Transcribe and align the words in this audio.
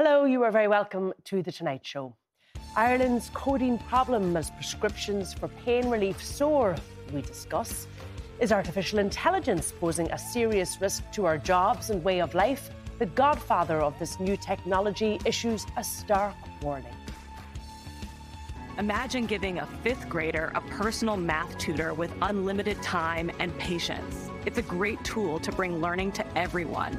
Hello, 0.00 0.24
you 0.26 0.44
are 0.44 0.52
very 0.52 0.68
welcome 0.68 1.12
to 1.24 1.42
The 1.42 1.50
Tonight 1.50 1.84
Show. 1.84 2.14
Ireland's 2.76 3.32
codeine 3.34 3.78
problem 3.78 4.36
as 4.36 4.48
prescriptions 4.48 5.34
for 5.34 5.48
pain 5.48 5.90
relief 5.90 6.22
soar, 6.22 6.76
we 7.12 7.20
discuss. 7.20 7.88
Is 8.38 8.52
artificial 8.52 9.00
intelligence 9.00 9.72
posing 9.80 10.08
a 10.12 10.16
serious 10.16 10.80
risk 10.80 11.02
to 11.14 11.24
our 11.24 11.36
jobs 11.36 11.90
and 11.90 12.04
way 12.04 12.20
of 12.20 12.36
life? 12.36 12.70
The 13.00 13.06
godfather 13.06 13.82
of 13.82 13.98
this 13.98 14.20
new 14.20 14.36
technology 14.36 15.18
issues 15.24 15.66
a 15.76 15.82
stark 15.82 16.36
warning. 16.62 16.94
Imagine 18.78 19.26
giving 19.26 19.58
a 19.58 19.66
fifth 19.82 20.08
grader 20.08 20.52
a 20.54 20.60
personal 20.78 21.16
math 21.16 21.58
tutor 21.58 21.92
with 21.92 22.12
unlimited 22.22 22.80
time 22.82 23.32
and 23.40 23.52
patience. 23.58 24.30
It's 24.46 24.58
a 24.58 24.62
great 24.62 25.02
tool 25.02 25.40
to 25.40 25.50
bring 25.50 25.80
learning 25.80 26.12
to 26.12 26.38
everyone. 26.38 26.96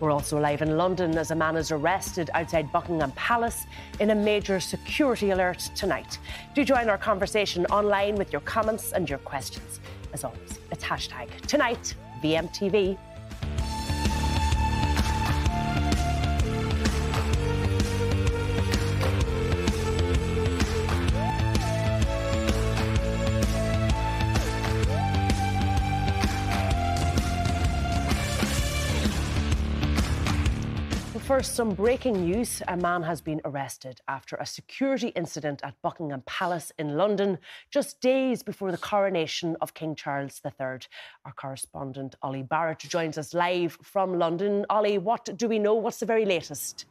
We're 0.00 0.10
also 0.10 0.40
live 0.40 0.60
in 0.60 0.76
London 0.76 1.16
as 1.16 1.30
a 1.30 1.34
man 1.34 1.56
is 1.56 1.70
arrested 1.70 2.30
outside 2.34 2.72
Buckingham 2.72 3.12
Palace 3.12 3.64
in 4.00 4.10
a 4.10 4.14
major 4.14 4.58
security 4.60 5.30
alert 5.30 5.70
tonight. 5.76 6.18
Do 6.54 6.64
join 6.64 6.88
our 6.88 6.98
conversation 6.98 7.64
online 7.66 8.16
with 8.16 8.32
your 8.32 8.40
comments 8.42 8.92
and 8.92 9.08
your 9.08 9.20
questions. 9.20 9.80
As 10.12 10.24
always, 10.24 10.58
it's 10.70 10.84
hashtag 10.84 11.28
tonight 11.46 11.94
VMTV. 12.22 12.98
First, 31.26 31.54
some 31.54 31.72
breaking 31.72 32.20
news. 32.20 32.60
A 32.68 32.76
man 32.76 33.02
has 33.02 33.22
been 33.22 33.40
arrested 33.46 33.98
after 34.08 34.36
a 34.36 34.44
security 34.44 35.08
incident 35.08 35.62
at 35.64 35.80
Buckingham 35.80 36.22
Palace 36.26 36.70
in 36.78 36.98
London, 36.98 37.38
just 37.70 38.02
days 38.02 38.42
before 38.42 38.70
the 38.70 38.76
coronation 38.76 39.56
of 39.62 39.72
King 39.72 39.94
Charles 39.94 40.42
III. 40.44 40.80
Our 41.24 41.32
correspondent, 41.34 42.14
Ollie 42.20 42.42
Barrett, 42.42 42.80
joins 42.80 43.16
us 43.16 43.32
live 43.32 43.78
from 43.82 44.18
London. 44.18 44.66
Ollie, 44.68 44.98
what 44.98 45.30
do 45.34 45.48
we 45.48 45.58
know? 45.58 45.72
What's 45.72 45.98
the 45.98 46.04
very 46.04 46.26
latest? 46.26 46.84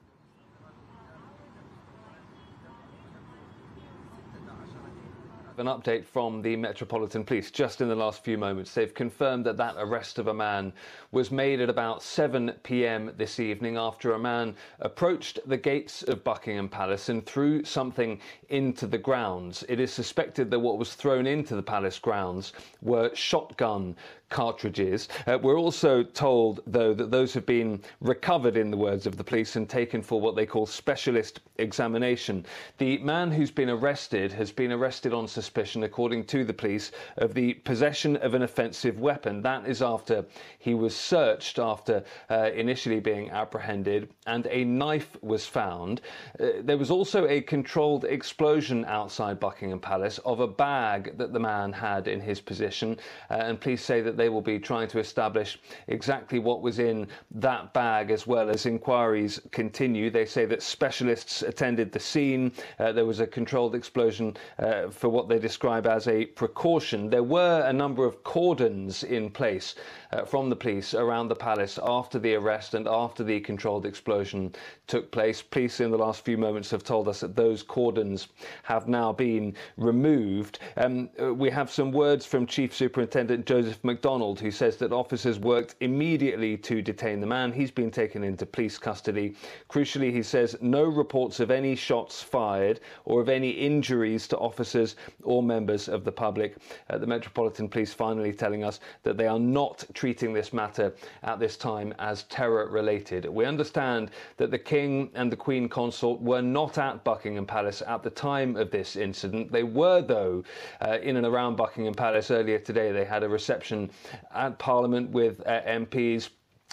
An 5.55 5.67
update 5.67 6.03
from 6.03 6.41
the 6.41 6.55
Metropolitan 6.55 7.23
Police 7.23 7.51
just 7.51 7.79
in 7.79 7.87
the 7.87 7.95
last 7.95 8.23
few 8.23 8.39
moments. 8.39 8.73
They've 8.73 8.91
confirmed 8.91 9.45
that 9.45 9.57
that 9.57 9.75
arrest 9.77 10.17
of 10.17 10.25
a 10.25 10.33
man 10.33 10.73
was 11.11 11.29
made 11.29 11.61
at 11.61 11.69
about 11.69 12.01
7 12.01 12.51
pm 12.63 13.11
this 13.17 13.39
evening 13.39 13.77
after 13.77 14.13
a 14.13 14.19
man 14.19 14.55
approached 14.79 15.37
the 15.45 15.57
gates 15.57 16.01
of 16.01 16.23
Buckingham 16.23 16.69
Palace 16.69 17.09
and 17.09 17.23
threw 17.23 17.63
something 17.63 18.19
into 18.49 18.87
the 18.87 18.97
grounds. 18.97 19.63
It 19.69 19.79
is 19.79 19.93
suspected 19.93 20.49
that 20.49 20.59
what 20.59 20.79
was 20.79 20.95
thrown 20.95 21.27
into 21.27 21.55
the 21.55 21.61
palace 21.61 21.99
grounds 21.99 22.53
were 22.81 23.13
shotgun 23.13 23.95
cartridges. 24.29 25.09
Uh, 25.27 25.37
we're 25.41 25.59
also 25.59 26.03
told, 26.03 26.61
though, 26.67 26.93
that 26.93 27.11
those 27.11 27.33
have 27.33 27.45
been 27.45 27.81
recovered, 28.01 28.57
in 28.57 28.71
the 28.71 28.77
words 28.77 29.05
of 29.05 29.17
the 29.17 29.23
police, 29.23 29.55
and 29.55 29.69
taken 29.69 30.01
for 30.01 30.19
what 30.19 30.35
they 30.35 30.45
call 30.45 30.65
specialist 30.65 31.41
examination. 31.57 32.45
The 32.77 32.97
man 32.99 33.31
who's 33.31 33.51
been 33.51 33.69
arrested 33.69 34.31
has 34.33 34.51
been 34.51 34.71
arrested 34.71 35.13
on 35.13 35.27
suspicion, 35.27 35.83
according 35.83 36.25
to 36.25 36.43
the 36.43 36.53
police, 36.53 36.91
of 37.17 37.33
the 37.33 37.53
possession 37.53 38.15
of 38.17 38.33
an 38.33 38.41
offensive 38.41 38.99
weapon. 38.99 39.41
That 39.41 39.67
is 39.67 39.81
after 39.81 40.25
he 40.59 40.73
was 40.73 40.95
searched 40.95 41.59
after 41.59 42.03
uh, 42.29 42.49
initially 42.55 42.99
being 42.99 43.29
apprehended, 43.29 44.09
and 44.25 44.47
a 44.47 44.63
knife 44.63 45.15
was 45.21 45.45
found. 45.45 46.01
Uh, 46.39 46.47
there 46.61 46.77
was 46.77 46.91
also 46.91 47.27
a 47.27 47.41
controlled 47.41 48.05
explosion 48.05 48.85
outside 48.85 49.39
Buckingham 49.39 49.79
Palace 49.79 50.19
of 50.19 50.39
a 50.39 50.47
bag 50.47 51.17
that 51.17 51.33
the 51.33 51.39
man 51.39 51.71
had 51.71 52.07
in 52.07 52.19
his 52.19 52.41
possession, 52.41 52.97
uh, 53.29 53.35
and 53.35 53.59
police 53.59 53.83
say 53.83 54.01
that 54.01 54.12
they 54.17 54.29
will 54.29 54.41
be 54.41 54.59
trying 54.59 54.87
to 54.89 54.99
establish 54.99 55.59
exactly 55.87 56.39
what 56.39 56.61
was 56.61 56.79
in 56.79 57.07
that 57.31 57.73
bag 57.73 58.11
as 58.11 58.27
well 58.27 58.49
as 58.49 58.65
inquiries 58.65 59.39
continue. 59.51 60.09
They 60.09 60.25
say 60.25 60.45
that 60.45 60.61
specialists 60.61 61.41
attended 61.41 61.91
the 61.91 61.99
scene. 61.99 62.51
Uh, 62.79 62.91
there 62.91 63.05
was 63.05 63.19
a 63.19 63.27
controlled 63.27 63.75
explosion 63.75 64.35
uh, 64.59 64.89
for 64.89 65.09
what 65.09 65.27
they 65.29 65.39
describe 65.39 65.87
as 65.87 66.07
a 66.07 66.25
precaution. 66.25 67.09
There 67.09 67.23
were 67.23 67.63
a 67.65 67.73
number 67.73 68.05
of 68.05 68.23
cordons 68.23 69.03
in 69.03 69.29
place 69.29 69.75
uh, 70.11 70.25
from 70.25 70.49
the 70.49 70.55
police 70.55 70.93
around 70.93 71.27
the 71.27 71.35
palace 71.35 71.79
after 71.81 72.19
the 72.19 72.35
arrest 72.35 72.73
and 72.73 72.87
after 72.87 73.23
the 73.23 73.39
controlled 73.39 73.85
explosion 73.85 74.53
took 74.87 75.11
place. 75.11 75.41
Police 75.41 75.79
in 75.79 75.91
the 75.91 75.97
last 75.97 76.23
few 76.25 76.37
moments 76.37 76.69
have 76.71 76.83
told 76.83 77.07
us 77.07 77.19
that 77.21 77.35
those 77.35 77.63
cordons 77.63 78.27
have 78.63 78.87
now 78.87 79.11
been 79.11 79.55
removed. 79.77 80.59
Um, 80.77 81.09
uh, 81.21 81.33
we 81.33 81.49
have 81.49 81.71
some 81.71 81.91
words 81.91 82.25
from 82.25 82.45
Chief 82.45 82.73
Superintendent 82.75 83.45
Joseph 83.45 83.83
McDonald, 83.83 84.02
who 84.03 84.51
says 84.51 84.75
that 84.75 84.91
officers 84.91 85.39
worked 85.39 85.75
immediately 85.79 86.57
to 86.57 86.81
detain 86.81 87.21
the 87.21 87.25
man. 87.25 87.53
He's 87.53 87.71
been 87.71 87.89
taken 87.89 88.21
into 88.21 88.45
police 88.45 88.77
custody. 88.77 89.33
Crucially, 89.69 90.11
he 90.11 90.21
says 90.21 90.57
no 90.59 90.83
reports 90.83 91.39
of 91.39 91.49
any 91.49 91.73
shots 91.73 92.21
fired 92.21 92.81
or 93.05 93.21
of 93.21 93.29
any 93.29 93.51
injuries 93.51 94.27
to 94.27 94.37
officers 94.37 94.97
or 95.23 95.41
members 95.41 95.87
of 95.87 96.03
the 96.03 96.11
public. 96.11 96.57
Uh, 96.89 96.97
the 96.97 97.07
Metropolitan 97.07 97.69
Police 97.69 97.93
finally 97.93 98.33
telling 98.33 98.65
us 98.65 98.81
that 99.03 99.15
they 99.15 99.25
are 99.25 99.39
not 99.39 99.85
treating 99.93 100.33
this 100.33 100.51
matter 100.51 100.93
at 101.23 101.39
this 101.39 101.55
time 101.55 101.93
as 101.97 102.23
terror 102.23 102.67
related. 102.67 103.23
We 103.29 103.45
understand 103.45 104.11
that 104.35 104.51
the 104.51 104.59
King 104.59 105.11
and 105.15 105.31
the 105.31 105.37
Queen 105.37 105.69
Consort 105.69 106.19
were 106.19 106.41
not 106.41 106.77
at 106.77 107.05
Buckingham 107.05 107.45
Palace 107.45 107.81
at 107.87 108.03
the 108.03 108.09
time 108.09 108.57
of 108.57 108.69
this 108.69 108.97
incident. 108.97 109.49
They 109.49 109.63
were, 109.63 110.01
though, 110.01 110.43
uh, 110.81 110.97
in 111.01 111.15
and 111.15 111.25
around 111.25 111.55
Buckingham 111.55 111.93
Palace 111.93 112.31
earlier 112.31 112.59
today. 112.59 112.91
They 112.91 113.05
had 113.05 113.23
a 113.23 113.29
reception 113.29 113.89
at 114.33 114.57
Parliament 114.59 115.09
with 115.09 115.41
uh, 115.47 115.61
MPs 115.61 116.29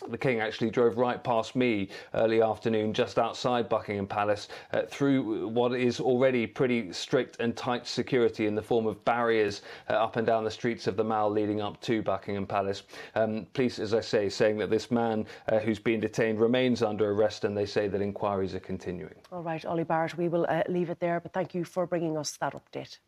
the 0.09 0.19
King 0.19 0.41
actually 0.41 0.71
drove 0.71 0.97
right 0.97 1.23
past 1.23 1.55
me 1.55 1.89
early 2.15 2.41
afternoon, 2.41 2.93
just 2.93 3.19
outside 3.19 3.69
Buckingham 3.69 4.07
Palace, 4.07 4.49
uh, 4.73 4.83
through 4.89 5.49
what 5.49 5.75
is 5.75 6.01
already 6.01 6.47
pretty 6.47 6.93
strict 6.93 7.39
and 7.41 7.57
tight 7.57 7.87
security 7.87 8.47
in 8.47 8.55
the 8.55 8.63
form 8.63 8.87
of 8.87 9.05
barriers 9.05 9.63
uh, 9.89 9.95
up 9.95 10.17
and 10.17 10.27
down 10.27 10.45
the 10.45 10.51
streets 10.51 10.87
of 10.87 10.97
the 10.97 11.05
Mall 11.05 11.31
leading 11.31 11.61
up 11.61 11.81
to 11.83 12.03
Buckingham 12.03 12.47
Palace. 12.47 12.83
Um, 13.15 13.47
police, 13.53 13.79
as 13.79 13.95
I 13.95 14.01
say, 14.01 14.29
saying 14.29 14.59
that 14.59 14.71
this 14.71 14.91
man 14.91 15.27
uh, 15.49 15.59
who's 15.59 15.79
been 15.79 16.01
detained 16.01 16.41
remains 16.41 16.83
under 16.83 17.11
arrest, 17.11 17.45
and 17.45 17.57
they 17.57 17.67
say 17.67 17.89
that 17.89 18.01
inquiries 18.01 18.55
are 18.55 18.61
continuing. 18.61 19.15
All 19.33 19.43
right, 19.43 19.65
Ollie 19.65 19.85
Barrett, 19.85 20.17
we 20.17 20.29
will 20.29 20.47
uh, 20.49 20.63
leave 20.69 20.91
it 20.91 21.01
there, 21.01 21.21
but 21.21 21.33
thank 21.33 21.55
you 21.55 21.65
for 21.65 21.87
bringing 21.87 22.17
us 22.17 22.37
that 22.39 22.55
update. 22.55 22.99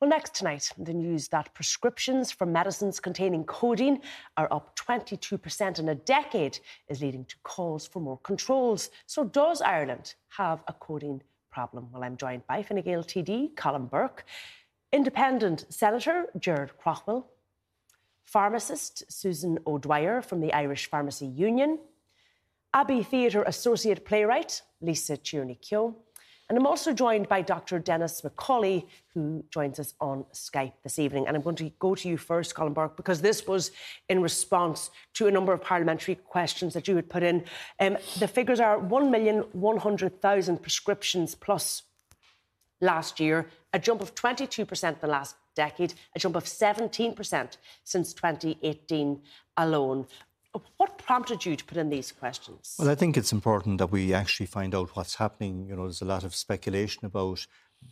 Well, 0.00 0.10
next 0.10 0.34
tonight, 0.34 0.70
the 0.76 0.92
news 0.92 1.28
that 1.28 1.54
prescriptions 1.54 2.32
for 2.32 2.46
medicines 2.46 2.98
containing 2.98 3.44
codeine 3.44 4.00
are 4.36 4.52
up 4.52 4.76
22% 4.76 5.78
in 5.78 5.88
a 5.88 5.94
decade 5.94 6.58
is 6.88 7.00
leading 7.00 7.24
to 7.26 7.36
calls 7.44 7.86
for 7.86 8.00
more 8.00 8.18
controls. 8.18 8.90
So, 9.06 9.24
does 9.24 9.62
Ireland 9.62 10.14
have 10.36 10.64
a 10.66 10.72
codeine 10.72 11.22
problem? 11.50 11.88
Well, 11.92 12.02
I'm 12.02 12.16
joined 12.16 12.44
by 12.48 12.62
Fine 12.64 12.82
Gael 12.82 13.04
TD 13.04 13.54
Colm 13.54 13.88
Burke, 13.88 14.24
Independent 14.92 15.64
Senator 15.70 16.26
Gerard 16.38 16.72
Craughwell, 16.76 17.26
pharmacist 18.24 19.04
Susan 19.08 19.60
O'Dwyer 19.64 20.22
from 20.22 20.40
the 20.40 20.52
Irish 20.52 20.90
Pharmacy 20.90 21.26
Union, 21.26 21.78
Abbey 22.74 23.04
Theatre 23.04 23.44
Associate 23.44 24.04
Playwright 24.04 24.62
Lisa 24.80 25.16
Tierney 25.16 25.54
Keogh, 25.54 25.94
and 26.48 26.58
I'm 26.58 26.66
also 26.66 26.92
joined 26.92 27.28
by 27.28 27.40
Dr. 27.40 27.78
Dennis 27.78 28.20
McCauley, 28.20 28.86
who 29.14 29.44
joins 29.50 29.78
us 29.78 29.94
on 30.00 30.24
Skype 30.34 30.74
this 30.82 30.98
evening. 30.98 31.26
And 31.26 31.36
I'm 31.36 31.42
going 31.42 31.56
to 31.56 31.70
go 31.78 31.94
to 31.94 32.08
you 32.08 32.18
first, 32.18 32.54
Colm 32.54 32.74
Burke, 32.74 32.96
because 32.96 33.22
this 33.22 33.46
was 33.46 33.70
in 34.10 34.20
response 34.20 34.90
to 35.14 35.26
a 35.26 35.30
number 35.30 35.54
of 35.54 35.62
parliamentary 35.62 36.16
questions 36.16 36.74
that 36.74 36.86
you 36.86 36.96
had 36.96 37.08
put 37.08 37.22
in. 37.22 37.44
Um, 37.80 37.96
the 38.18 38.28
figures 38.28 38.60
are 38.60 38.78
1,100,000 38.78 40.62
prescriptions 40.62 41.34
plus 41.34 41.82
last 42.80 43.20
year, 43.20 43.48
a 43.72 43.78
jump 43.78 44.02
of 44.02 44.14
22% 44.14 44.88
in 44.88 44.96
the 45.00 45.06
last 45.06 45.36
decade, 45.54 45.94
a 46.14 46.18
jump 46.18 46.36
of 46.36 46.44
17% 46.44 47.56
since 47.84 48.12
2018 48.12 49.22
alone. 49.56 50.06
What 50.76 50.98
prompted 50.98 51.44
you 51.44 51.56
to 51.56 51.64
put 51.64 51.78
in 51.78 51.90
these 51.90 52.12
questions? 52.12 52.76
Well, 52.78 52.88
I 52.88 52.94
think 52.94 53.16
it's 53.16 53.32
important 53.32 53.78
that 53.78 53.90
we 53.90 54.14
actually 54.14 54.46
find 54.46 54.74
out 54.74 54.96
what's 54.96 55.16
happening. 55.16 55.66
You 55.68 55.76
know, 55.76 55.82
there's 55.82 56.02
a 56.02 56.06
lot 56.06 56.24
of 56.24 56.34
speculation 56.34 57.04
about 57.04 57.46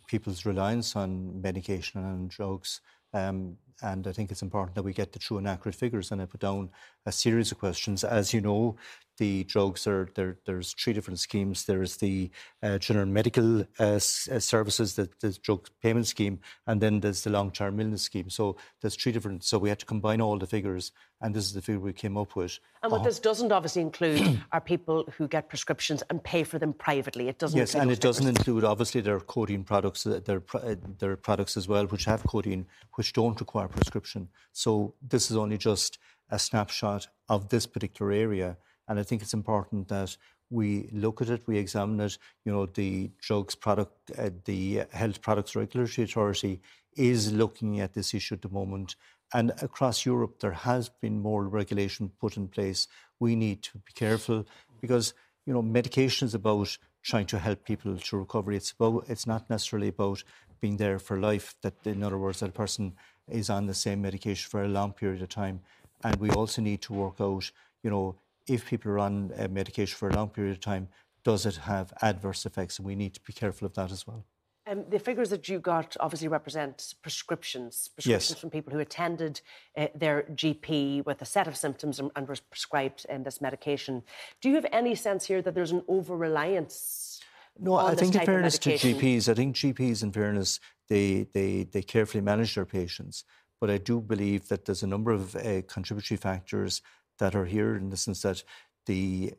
people's 0.07 0.45
reliance 0.45 0.95
on 0.95 1.41
medication 1.41 2.03
and 2.03 2.29
drugs. 2.29 2.81
Um, 3.13 3.57
and 3.81 4.07
I 4.07 4.11
think 4.11 4.31
it's 4.31 4.41
important 4.41 4.75
that 4.75 4.83
we 4.83 4.93
get 4.93 5.11
the 5.11 5.19
true 5.19 5.37
and 5.37 5.47
accurate 5.47 5.75
figures. 5.75 6.11
And 6.11 6.21
I 6.21 6.25
put 6.25 6.39
down 6.39 6.69
a 7.05 7.11
series 7.11 7.51
of 7.51 7.59
questions. 7.59 8.03
As 8.03 8.33
you 8.33 8.41
know, 8.41 8.77
the 9.17 9.43
drugs 9.43 9.85
are 9.87 10.09
there. 10.15 10.37
There's 10.45 10.73
three 10.73 10.93
different 10.93 11.19
schemes. 11.19 11.65
There's 11.65 11.97
the 11.97 12.31
uh, 12.61 12.77
general 12.77 13.05
medical 13.05 13.61
uh, 13.79 13.83
uh, 13.83 13.99
services, 13.99 14.95
the, 14.95 15.09
the 15.21 15.31
drug 15.41 15.69
payment 15.81 16.07
scheme, 16.07 16.39
and 16.67 16.81
then 16.81 16.99
there's 16.99 17.23
the 17.23 17.29
long-term 17.29 17.79
illness 17.79 18.01
scheme. 18.01 18.29
So 18.29 18.57
there's 18.81 18.95
three 18.95 19.11
different. 19.11 19.43
So 19.43 19.57
we 19.57 19.69
had 19.69 19.79
to 19.79 19.85
combine 19.85 20.21
all 20.21 20.37
the 20.39 20.47
figures, 20.47 20.91
and 21.21 21.35
this 21.35 21.45
is 21.45 21.53
the 21.53 21.61
figure 21.61 21.79
we 21.79 21.93
came 21.93 22.17
up 22.17 22.35
with. 22.35 22.59
And 22.81 22.91
what 22.91 23.01
uh, 23.01 23.03
this 23.05 23.19
doesn't 23.19 23.51
obviously 23.51 23.81
include 23.81 24.41
are 24.51 24.61
people 24.61 25.05
who 25.17 25.27
get 25.27 25.47
prescriptions 25.47 26.03
and 26.09 26.23
pay 26.23 26.43
for 26.43 26.57
them 26.57 26.73
privately. 26.73 27.27
It 27.27 27.37
doesn't. 27.37 27.57
Yes, 27.57 27.75
and 27.75 27.91
it 27.91 28.01
doesn't 28.01 28.27
include 28.27 28.63
obviously 28.63 29.01
their 29.01 29.19
codeine 29.19 29.63
products, 29.63 30.05
uh, 30.05 30.21
their 30.25 30.41
uh, 30.53 30.75
their 30.99 31.15
products 31.17 31.55
as 31.55 31.67
well, 31.67 31.85
which 31.85 32.05
have 32.05 32.23
codeine, 32.23 32.65
which 32.95 33.13
don't 33.13 33.39
require 33.39 33.67
prescription. 33.67 34.29
So 34.51 34.95
this 35.01 35.29
is 35.29 35.37
only 35.37 35.57
just 35.57 35.99
a 36.29 36.39
snapshot 36.39 37.07
of 37.29 37.49
this 37.49 37.65
particular 37.67 38.11
area. 38.11 38.57
And 38.87 38.99
I 38.99 39.03
think 39.03 39.21
it's 39.21 39.33
important 39.33 39.87
that 39.87 40.17
we 40.49 40.89
look 40.91 41.21
at 41.21 41.29
it, 41.29 41.47
we 41.47 41.57
examine 41.57 41.99
it. 41.99 42.17
You 42.45 42.51
know, 42.51 42.65
the 42.65 43.11
drugs 43.19 43.55
product, 43.55 44.11
uh, 44.17 44.29
the 44.45 44.83
Health 44.91 45.21
Products 45.21 45.55
Regulatory 45.55 46.05
Authority 46.05 46.61
is 46.95 47.31
looking 47.31 47.79
at 47.79 47.93
this 47.93 48.13
issue 48.13 48.35
at 48.35 48.41
the 48.41 48.49
moment. 48.49 48.95
And 49.33 49.51
across 49.61 50.05
Europe, 50.05 50.39
there 50.39 50.51
has 50.51 50.89
been 50.89 51.19
more 51.19 51.47
regulation 51.47 52.11
put 52.19 52.37
in 52.37 52.47
place. 52.47 52.87
We 53.19 53.35
need 53.35 53.63
to 53.63 53.79
be 53.79 53.93
careful 53.93 54.45
because, 54.79 55.15
you 55.45 55.53
know, 55.53 55.63
medication 55.63 56.27
is 56.27 56.35
about 56.35 56.77
trying 57.01 57.25
to 57.27 57.39
help 57.39 57.65
people 57.65 57.97
to 57.97 58.17
recovery. 58.17 58.57
It's 58.57 58.71
about, 58.71 59.05
it's 59.07 59.25
not 59.25 59.49
necessarily 59.49 59.87
about 59.87 60.23
being 60.61 60.77
there 60.77 60.99
for 60.99 61.19
life. 61.19 61.55
That, 61.61 61.73
in 61.85 62.03
other 62.03 62.17
words, 62.17 62.41
that 62.41 62.49
a 62.49 62.53
person 62.53 62.93
is 63.27 63.49
on 63.49 63.65
the 63.65 63.73
same 63.73 64.01
medication 64.01 64.49
for 64.49 64.63
a 64.63 64.67
long 64.67 64.93
period 64.93 65.21
of 65.21 65.29
time. 65.29 65.61
And 66.03 66.15
we 66.17 66.29
also 66.29 66.61
need 66.61 66.81
to 66.83 66.93
work 66.93 67.15
out, 67.19 67.49
you 67.81 67.89
know, 67.89 68.15
if 68.47 68.65
people 68.65 68.91
are 68.91 68.99
on 68.99 69.31
uh, 69.37 69.47
medication 69.47 69.95
for 69.95 70.09
a 70.09 70.15
long 70.15 70.29
period 70.29 70.51
of 70.51 70.59
time, 70.59 70.87
does 71.23 71.45
it 71.45 71.55
have 71.55 71.93
adverse 72.01 72.45
effects? 72.45 72.79
And 72.79 72.85
we 72.85 72.95
need 72.95 73.13
to 73.13 73.21
be 73.21 73.33
careful 73.33 73.65
of 73.65 73.73
that 73.75 73.91
as 73.91 74.05
well. 74.05 74.25
Um, 74.65 74.85
the 74.89 74.99
figures 74.99 75.29
that 75.29 75.49
you 75.49 75.59
got 75.59 75.97
obviously 75.99 76.29
represent 76.29 76.95
prescriptions, 77.01 77.89
prescriptions 77.89 78.29
yes. 78.29 78.39
from 78.39 78.49
people 78.49 78.71
who 78.71 78.79
attended 78.79 79.41
uh, 79.77 79.87
their 79.93 80.23
GP 80.33 81.05
with 81.05 81.21
a 81.21 81.25
set 81.25 81.47
of 81.47 81.57
symptoms 81.57 81.99
and, 81.99 82.11
and 82.15 82.27
were 82.27 82.37
prescribed 82.49 83.05
um, 83.09 83.23
this 83.23 83.41
medication. 83.41 84.03
Do 84.39 84.47
you 84.47 84.55
have 84.55 84.65
any 84.71 84.95
sense 84.95 85.25
here 85.25 85.41
that 85.41 85.53
there's 85.53 85.73
an 85.73 85.83
over 85.89 86.15
reliance? 86.15 87.19
No, 87.59 87.75
I 87.75 87.93
think 87.93 88.15
in 88.15 88.25
fairness 88.25 88.57
to 88.59 88.71
GPs, 88.71 89.27
I 89.27 89.33
think 89.33 89.55
GPs, 89.55 90.01
in 90.01 90.11
fairness, 90.13 90.61
they, 90.87 91.27
they, 91.33 91.63
they 91.63 91.81
carefully 91.81 92.21
manage 92.21 92.55
their 92.55 92.65
patients. 92.65 93.25
But 93.59 93.69
I 93.69 93.77
do 93.77 93.99
believe 93.99 94.47
that 94.47 94.65
there's 94.65 94.83
a 94.83 94.87
number 94.87 95.11
of 95.11 95.35
uh, 95.35 95.61
contributory 95.67 96.17
factors 96.17 96.81
that 97.19 97.35
are 97.35 97.45
here 97.45 97.75
in 97.75 97.89
the 97.89 97.97
sense 97.97 98.21
that 98.21 98.43
the 98.85 99.33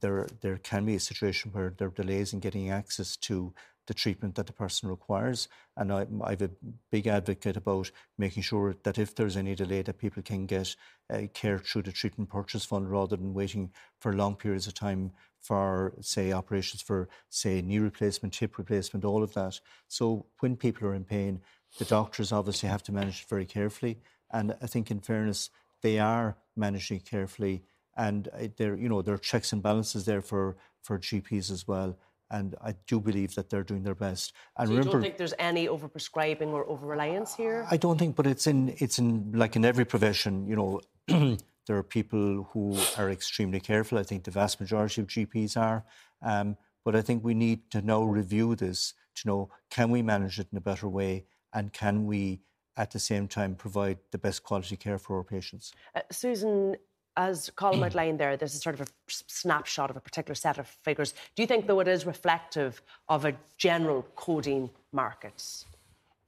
there 0.00 0.26
there 0.42 0.58
can 0.58 0.84
be 0.84 0.94
a 0.94 1.00
situation 1.00 1.52
where 1.52 1.74
there 1.76 1.88
are 1.88 2.02
delays 2.02 2.32
in 2.32 2.40
getting 2.40 2.70
access 2.70 3.16
to 3.16 3.54
the 3.86 3.94
treatment 3.94 4.36
that 4.36 4.46
the 4.46 4.52
person 4.52 4.88
requires. 4.88 5.48
And 5.76 5.92
I, 5.92 6.02
I'm 6.02 6.22
a 6.22 6.50
big 6.92 7.08
advocate 7.08 7.56
about 7.56 7.90
making 8.16 8.44
sure 8.44 8.76
that 8.84 8.98
if 8.98 9.16
there's 9.16 9.36
any 9.36 9.56
delay, 9.56 9.82
that 9.82 9.98
people 9.98 10.22
can 10.22 10.46
get 10.46 10.76
uh, 11.12 11.22
care 11.34 11.58
through 11.58 11.82
the 11.82 11.92
treatment 11.92 12.30
purchase 12.30 12.64
fund 12.64 12.88
rather 12.88 13.16
than 13.16 13.34
waiting 13.34 13.72
for 13.98 14.12
long 14.12 14.36
periods 14.36 14.68
of 14.68 14.74
time 14.74 15.10
for, 15.40 15.94
say, 16.00 16.30
operations 16.30 16.82
for, 16.82 17.08
say, 17.30 17.62
knee 17.62 17.80
replacement, 17.80 18.36
hip 18.36 18.58
replacement, 18.58 19.04
all 19.04 19.24
of 19.24 19.34
that. 19.34 19.58
So 19.88 20.26
when 20.38 20.56
people 20.56 20.86
are 20.86 20.94
in 20.94 21.04
pain, 21.04 21.40
the 21.78 21.84
doctors 21.84 22.30
obviously 22.30 22.68
have 22.68 22.84
to 22.84 22.92
manage 22.92 23.22
it 23.22 23.28
very 23.28 23.46
carefully. 23.46 23.98
And 24.30 24.54
I 24.62 24.68
think, 24.68 24.92
in 24.92 25.00
fairness, 25.00 25.50
they 25.82 25.98
are 25.98 26.36
managing 26.56 27.00
carefully, 27.00 27.62
and 27.96 28.28
uh, 28.28 28.48
there, 28.56 28.76
you 28.76 28.88
know, 28.88 29.02
there 29.02 29.14
are 29.14 29.18
checks 29.18 29.52
and 29.52 29.62
balances 29.62 30.04
there 30.04 30.22
for 30.22 30.56
for 30.82 30.98
GPs 30.98 31.50
as 31.50 31.66
well. 31.66 31.98
And 32.32 32.54
I 32.62 32.76
do 32.86 33.00
believe 33.00 33.34
that 33.34 33.50
they're 33.50 33.64
doing 33.64 33.82
their 33.82 33.96
best. 33.96 34.32
And 34.56 34.68
so 34.68 34.74
remember, 34.74 34.88
you 34.88 34.92
don't 34.92 35.02
think 35.02 35.16
there's 35.16 35.34
any 35.40 35.66
overprescribing 35.66 36.52
or 36.52 36.64
over 36.68 36.86
reliance 36.86 37.34
here? 37.34 37.66
I 37.68 37.76
don't 37.76 37.98
think, 37.98 38.14
but 38.14 38.26
it's 38.26 38.46
in 38.46 38.74
it's 38.78 38.98
in 38.98 39.32
like 39.32 39.56
in 39.56 39.64
every 39.64 39.84
profession, 39.84 40.46
you 40.46 40.56
know. 40.56 40.80
there 41.66 41.76
are 41.76 41.82
people 41.82 42.48
who 42.52 42.76
are 42.96 43.10
extremely 43.10 43.60
careful. 43.60 43.98
I 43.98 44.02
think 44.02 44.24
the 44.24 44.30
vast 44.30 44.60
majority 44.60 45.00
of 45.00 45.06
GPs 45.08 45.56
are. 45.56 45.84
Um, 46.22 46.56
but 46.84 46.96
I 46.96 47.02
think 47.02 47.22
we 47.22 47.34
need 47.34 47.70
to 47.72 47.82
now 47.82 48.02
review 48.02 48.56
this 48.56 48.94
to 49.16 49.28
know 49.28 49.50
can 49.70 49.90
we 49.90 50.02
manage 50.02 50.38
it 50.38 50.48
in 50.50 50.58
a 50.58 50.60
better 50.60 50.88
way 50.88 51.26
and 51.52 51.72
can 51.72 52.06
we 52.06 52.40
at 52.76 52.90
the 52.90 52.98
same 52.98 53.28
time 53.28 53.54
provide 53.54 53.98
the 54.10 54.18
best 54.18 54.42
quality 54.42 54.76
care 54.76 54.98
for 54.98 55.16
our 55.16 55.24
patients. 55.24 55.72
Uh, 55.94 56.00
Susan, 56.10 56.76
as 57.16 57.50
Colm 57.56 57.82
outlined 57.86 58.18
there, 58.20 58.36
this 58.36 58.54
is 58.54 58.62
sort 58.62 58.78
of 58.78 58.82
a 58.82 58.90
snapshot 59.08 59.90
of 59.90 59.96
a 59.96 60.00
particular 60.00 60.34
set 60.34 60.58
of 60.58 60.66
figures. 60.66 61.14
Do 61.34 61.42
you 61.42 61.46
think, 61.46 61.66
though, 61.66 61.80
it 61.80 61.88
is 61.88 62.06
reflective 62.06 62.82
of 63.08 63.24
a 63.24 63.34
general 63.56 64.06
codeine 64.16 64.70
market? 64.92 65.64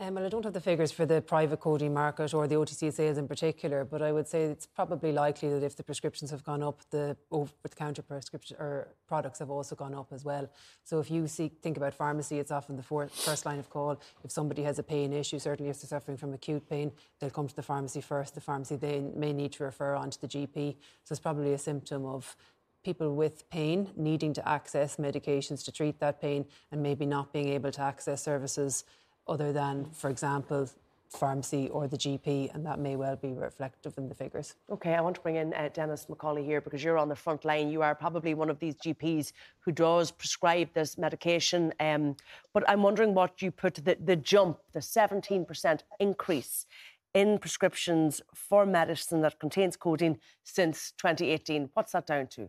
Um, 0.01 0.15
well, 0.15 0.25
I 0.25 0.29
don't 0.31 0.45
have 0.45 0.53
the 0.53 0.61
figures 0.61 0.91
for 0.91 1.07
the 1.07 1.21
private 1.21 1.61
codeine 1.61 1.95
market 1.95 2.35
or 2.35 2.49
the 2.49 2.57
OTC 2.57 2.93
sales 2.93 3.19
in 3.19 3.29
particular, 3.29 3.85
but 3.85 4.03
I 4.03 4.11
would 4.11 4.27
say 4.27 4.43
it's 4.45 4.67
probably 4.67 5.13
likely 5.13 5.49
that 5.51 5.63
if 5.63 5.77
the 5.77 5.85
prescriptions 5.85 6.33
have 6.33 6.43
gone 6.43 6.61
up, 6.61 6.81
the 6.91 7.17
over-the-counter 7.31 8.03
prescription 8.03 8.57
or 8.59 8.89
products 9.07 9.39
have 9.39 9.51
also 9.51 9.77
gone 9.77 9.95
up 9.95 10.09
as 10.13 10.25
well. 10.25 10.51
So 10.83 10.99
if 10.99 11.09
you 11.09 11.29
see, 11.29 11.53
think 11.63 11.77
about 11.77 11.95
pharmacy, 11.95 12.41
it's 12.41 12.51
often 12.51 12.77
the 12.77 12.83
first 12.83 13.47
line 13.47 13.61
of 13.61 13.71
call. 13.71 14.01
If 14.25 14.33
somebody 14.33 14.63
has 14.65 14.81
a 14.81 14.83
pain 14.83 15.13
issue, 15.13 15.39
certainly 15.39 15.71
if 15.71 15.81
they're 15.81 15.89
suffering 15.89 16.17
from 16.17 16.35
acute 16.35 16.69
pain, 16.69 16.91
they'll 17.21 17.31
come 17.31 17.47
to 17.47 17.55
the 17.55 17.63
pharmacy 17.63 18.01
first. 18.01 18.35
The 18.35 18.41
pharmacy 18.41 18.77
then 18.77 19.13
may 19.15 19.33
need 19.33 19.53
to 19.53 19.65
refer 19.65 19.95
on 19.95 20.11
to 20.11 20.21
the 20.21 20.27
GP. 20.27 20.75
So 21.05 21.13
it's 21.13 21.21
probably 21.21 21.53
a 21.53 21.59
symptom 21.59 22.07
of 22.07 22.35
people 22.83 23.15
with 23.15 23.49
pain 23.51 23.89
needing 23.97 24.33
to 24.35 24.49
access 24.49 24.97
medications 24.97 25.65
to 25.65 25.71
treat 25.71 26.01
that 26.01 26.21
pain 26.21 26.45
and 26.73 26.83
maybe 26.83 27.07
not 27.07 27.33
being 27.33 27.49
able 27.51 27.71
to 27.71 27.81
access 27.81 28.21
services 28.23 28.85
other 29.27 29.53
than, 29.53 29.91
for 29.93 30.11
example, 30.11 30.69
pharmacy 31.13 31.69
or 31.69 31.87
the 31.87 31.97
GP, 31.97 32.55
and 32.55 32.65
that 32.67 32.79
may 32.79 32.97
well 32.97 33.17
be 33.17 33.33
reflective 33.33 33.97
in 33.99 34.09
the 34.09 34.15
figures. 34.15 34.55
Okay, 34.71 34.95
I 34.95 35.01
want 35.01 35.17
to 35.17 35.21
bring 35.21 35.37
in 35.37 35.53
uh, 35.55 35.69
Dennis 35.73 36.07
McCauley 36.09 36.45
here 36.45 36.61
because 36.61 36.83
you're 36.83 36.99
on 36.99 37.09
the 37.09 37.17
front 37.17 37.45
line. 37.45 37.71
You 37.71 37.83
are 37.83 37.95
probably 37.95 38.35
one 38.35 38.51
of 38.51 38.59
these 38.59 38.75
GPs 38.77 39.33
who 39.61 39.73
does 39.73 40.11
prescribe 40.11 40.69
this 40.75 40.99
medication. 40.99 41.73
Um, 41.81 42.17
but 42.53 42.69
I'm 42.69 42.83
wondering 42.83 43.15
what 43.15 43.43
you 43.43 43.51
put 43.51 43.75
the, 43.75 43.97
the 44.03 44.17
jump, 44.17 44.59
the 44.73 44.81
17% 44.81 45.81
increase 46.01 46.67
in 47.15 47.39
prescriptions 47.39 48.23
for 48.35 48.65
medicine 48.65 49.21
that 49.21 49.39
contains 49.39 49.77
codeine 49.77 50.19
since 50.45 50.93
2018. 50.99 51.71
What's 51.75 51.93
that 51.93 52.07
down 52.07 52.27
to? 52.29 52.49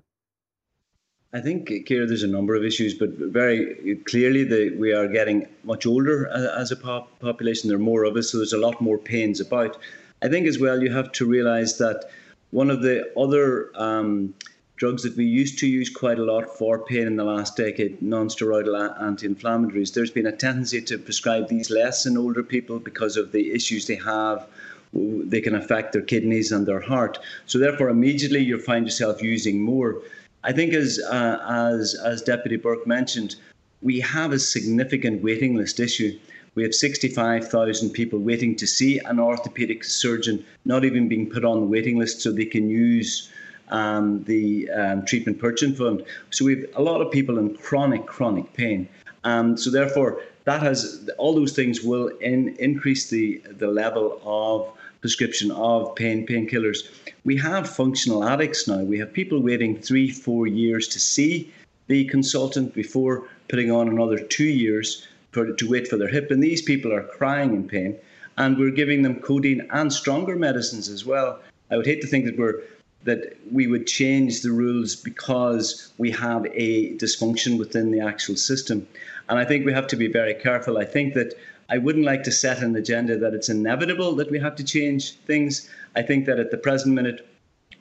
I 1.36 1.42
think, 1.42 1.88
Ciara, 1.88 2.06
there's 2.06 2.22
a 2.22 2.28
number 2.28 2.54
of 2.54 2.64
issues, 2.64 2.94
but 2.94 3.10
very 3.10 3.96
clearly 4.06 4.44
that 4.44 4.76
we 4.78 4.94
are 4.94 5.08
getting 5.08 5.48
much 5.64 5.88
older 5.88 6.28
as 6.28 6.72
a 6.72 6.76
pop- 6.76 7.20
population. 7.20 7.70
There 7.70 7.78
are 7.78 7.82
more 7.82 8.04
of 8.04 8.16
us, 8.16 8.32
so 8.32 8.38
there's 8.38 8.54
a 8.54 8.60
lot 8.60 8.80
more 8.80 9.00
pains 9.00 9.40
about. 9.40 9.80
I 10.22 10.30
think 10.30 10.46
as 10.46 10.60
well, 10.60 10.84
you 10.84 10.92
have 10.92 11.12
to 11.14 11.26
realise 11.26 11.74
that 11.78 12.06
one 12.52 12.70
of 12.70 12.84
the 12.84 13.12
other 13.18 13.72
um, 13.74 14.36
drugs 14.76 15.02
that 15.02 15.18
we 15.18 15.26
used 15.26 15.58
to 15.58 15.68
use 15.68 15.90
quite 15.90 16.20
a 16.20 16.24
lot 16.24 16.56
for 16.56 16.86
pain 16.86 17.08
in 17.08 17.16
the 17.16 17.24
last 17.24 17.58
decade, 17.58 18.00
non-steroidal 18.00 19.02
anti-inflammatories, 19.02 19.96
there's 19.96 20.12
been 20.12 20.28
a 20.28 20.32
tendency 20.32 20.84
to 20.84 21.00
prescribe 21.00 21.48
these 21.48 21.72
less 21.72 22.06
in 22.06 22.16
older 22.16 22.44
people 22.44 22.78
because 22.78 23.18
of 23.18 23.32
the 23.32 23.52
issues 23.52 23.88
they 23.88 23.96
have 23.96 24.48
they 24.94 25.42
can 25.42 25.56
affect 25.56 25.94
their 25.94 26.02
kidneys 26.02 26.52
and 26.52 26.68
their 26.68 26.80
heart. 26.80 27.18
So 27.48 27.58
therefore, 27.58 27.90
immediately 27.90 28.42
you 28.42 28.60
find 28.60 28.86
yourself 28.86 29.24
using 29.24 29.60
more. 29.60 30.02
I 30.44 30.52
think, 30.52 30.74
as 30.74 31.00
uh, 31.00 31.72
as 31.78 31.96
as 31.96 32.22
Deputy 32.22 32.58
Burke 32.58 32.86
mentioned, 32.86 33.36
we 33.82 34.00
have 34.00 34.32
a 34.32 34.40
significant 34.40 35.24
waiting 35.24 35.56
list 35.56 35.80
issue. 35.80 36.18
We 36.56 36.64
have 36.64 36.76
65,000 36.76 37.90
people 37.90 38.20
waiting 38.20 38.56
to 38.58 38.68
see 38.68 39.00
an 39.00 39.18
orthopaedic 39.18 39.84
surgeon, 39.84 40.46
not 40.66 40.86
even 40.86 41.08
being 41.08 41.30
put 41.30 41.44
on 41.44 41.62
the 41.62 41.66
waiting 41.66 41.98
list 41.98 42.22
so 42.22 42.32
they 42.32 42.46
can 42.46 42.70
use 42.70 43.32
um, 43.70 44.24
the 44.26 44.70
um, 44.70 45.06
treatment 45.06 45.40
purchase 45.40 45.76
fund. 45.78 46.06
So 46.30 46.46
we 46.46 46.58
have 46.58 46.66
a 46.76 46.82
lot 46.82 47.02
of 47.02 47.12
people 47.12 47.40
in 47.40 47.56
chronic, 47.56 48.06
chronic 48.06 48.54
pain. 48.54 48.88
Um, 49.24 49.58
so 49.58 49.72
therefore, 49.72 50.22
that 50.44 50.62
has 50.62 51.10
all 51.18 51.34
those 51.34 51.54
things 51.54 51.82
will 51.82 52.08
in, 52.20 52.56
increase 52.60 53.10
the 53.10 53.42
the 53.58 53.68
level 53.68 54.22
of 54.24 54.78
prescription 55.04 55.52
of 55.52 55.94
pain 55.96 56.26
painkillers. 56.26 56.88
We 57.26 57.36
have 57.36 57.70
functional 57.70 58.24
addicts 58.24 58.70
now. 58.70 58.82
We 58.84 59.00
have 59.00 59.12
people 59.12 59.42
waiting 59.42 59.78
three, 59.78 60.10
four 60.10 60.48
years 60.48 60.88
to 60.88 60.98
see 60.98 61.52
the 61.88 62.06
consultant 62.06 62.74
before 62.74 63.28
putting 63.50 63.70
on 63.70 63.90
another 63.90 64.18
two 64.18 64.46
years 64.46 65.06
for, 65.34 65.52
to 65.52 65.70
wait 65.70 65.90
for 65.90 65.98
their 65.98 66.08
hip. 66.08 66.32
And 66.32 66.42
these 66.42 66.62
people 66.62 66.94
are 66.94 67.04
crying 67.04 67.54
in 67.54 67.68
pain. 67.68 67.98
And 68.38 68.58
we're 68.58 68.72
giving 68.72 69.02
them 69.02 69.20
codeine 69.20 69.68
and 69.72 69.92
stronger 69.92 70.38
medicines 70.38 70.88
as 70.88 71.06
well. 71.06 71.38
I 71.70 71.76
would 71.76 71.86
hate 71.86 72.00
to 72.04 72.08
think 72.08 72.24
that 72.24 72.38
we're 72.38 72.62
that 73.04 73.36
we 73.52 73.68
would 73.68 73.86
change 73.86 74.42
the 74.42 74.52
rules 74.52 74.96
because 74.96 75.92
we 75.98 76.10
have 76.12 76.46
a 76.54 76.94
dysfunction 76.96 77.60
within 77.60 77.92
the 77.92 78.00
actual 78.00 78.38
system. 78.38 78.88
And 79.28 79.38
I 79.38 79.44
think 79.44 79.66
we 79.66 79.74
have 79.74 79.88
to 79.88 79.98
be 79.98 80.08
very 80.08 80.34
careful. 80.34 80.78
I 80.78 80.86
think 80.86 81.14
that 81.16 81.34
I 81.74 81.80
wouldn't 81.80 82.06
like 82.06 82.22
to 82.26 82.32
set 82.32 82.62
an 82.62 82.76
agenda 82.76 83.18
that 83.18 83.34
it's 83.34 83.50
inevitable 83.50 84.14
that 84.18 84.30
we 84.30 84.38
have 84.38 84.56
to 84.58 84.64
change 84.64 85.14
things. 85.26 85.68
I 85.96 86.04
think 86.04 86.28
that 86.28 86.38
at 86.38 86.52
the 86.52 86.58
present 86.58 86.94
minute, 86.94 87.28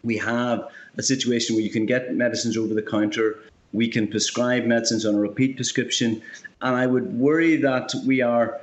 we 0.02 0.16
have 0.16 0.66
a 0.96 1.02
situation 1.02 1.54
where 1.54 1.62
you 1.62 1.68
can 1.68 1.84
get 1.84 2.14
medicines 2.14 2.56
over 2.56 2.72
the 2.72 2.80
counter. 2.80 3.40
We 3.74 3.88
can 3.88 4.08
prescribe 4.08 4.64
medicines 4.64 5.04
on 5.04 5.14
a 5.14 5.18
repeat 5.20 5.56
prescription. 5.56 6.22
And 6.62 6.74
I 6.74 6.86
would 6.86 7.12
worry 7.18 7.56
that 7.56 7.92
we 8.06 8.22
are 8.22 8.62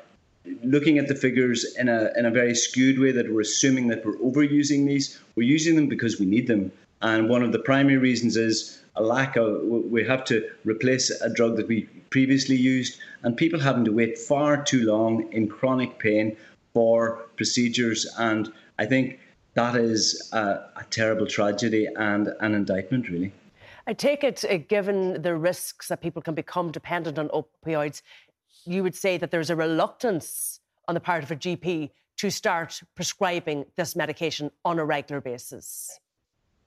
looking 0.64 0.98
at 0.98 1.08
the 1.08 1.14
figures 1.14 1.76
in 1.76 1.90
a, 1.90 2.10
in 2.18 2.26
a 2.26 2.32
very 2.32 2.56
skewed 2.56 2.98
way 2.98 3.12
that 3.12 3.32
we're 3.32 3.42
assuming 3.42 3.88
that 3.90 4.04
we're 4.04 4.18
overusing 4.18 4.88
these. 4.88 5.20
We're 5.36 5.48
using 5.48 5.76
them 5.76 5.88
because 5.88 6.20
we 6.20 6.26
need 6.26 6.48
them. 6.48 6.72
And 7.04 7.30
one 7.30 7.44
of 7.44 7.52
the 7.52 7.60
primary 7.60 7.98
reasons 7.98 8.36
is 8.36 8.79
a 9.00 9.04
lack 9.04 9.38
of, 9.38 9.62
we 9.64 10.06
have 10.06 10.24
to 10.26 10.48
replace 10.66 11.10
a 11.10 11.30
drug 11.30 11.56
that 11.56 11.68
we 11.68 11.84
previously 12.10 12.56
used, 12.56 13.00
and 13.24 13.36
people 13.36 13.60
having 13.60 13.86
to 13.86 13.92
wait 13.92 14.18
far 14.18 14.62
too 14.62 14.86
long 14.86 15.32
in 15.32 15.48
chronic 15.48 15.98
pain 16.00 16.36
for 16.74 17.30
procedures. 17.38 18.06
And 18.18 18.52
I 18.78 18.86
think 18.86 19.20
that 19.54 19.76
is 19.76 20.30
a, 20.34 20.70
a 20.76 20.86
terrible 20.90 21.26
tragedy 21.26 21.88
and 21.96 22.28
an 22.42 22.54
indictment, 22.54 23.10
really. 23.10 23.32
I 23.88 23.94
take 23.94 24.24
it, 24.24 24.46
uh, 24.46 24.58
given 24.58 25.22
the 25.22 25.36
risks 25.36 25.88
that 25.88 26.02
people 26.02 26.22
can 26.22 26.36
become 26.36 26.72
dependent 26.72 27.18
on 27.18 27.30
opioids, 27.30 28.02
you 28.66 28.84
would 28.84 28.96
say 28.96 29.18
that 29.18 29.32
there's 29.32 29.50
a 29.50 29.56
reluctance 29.56 30.60
on 30.88 30.94
the 30.94 31.00
part 31.00 31.24
of 31.24 31.32
a 31.32 31.36
GP 31.36 31.90
to 32.18 32.30
start 32.30 32.82
prescribing 32.96 33.66
this 33.78 33.96
medication 33.96 34.52
on 34.66 34.78
a 34.78 34.86
regular 34.86 35.22
basis? 35.22 36.00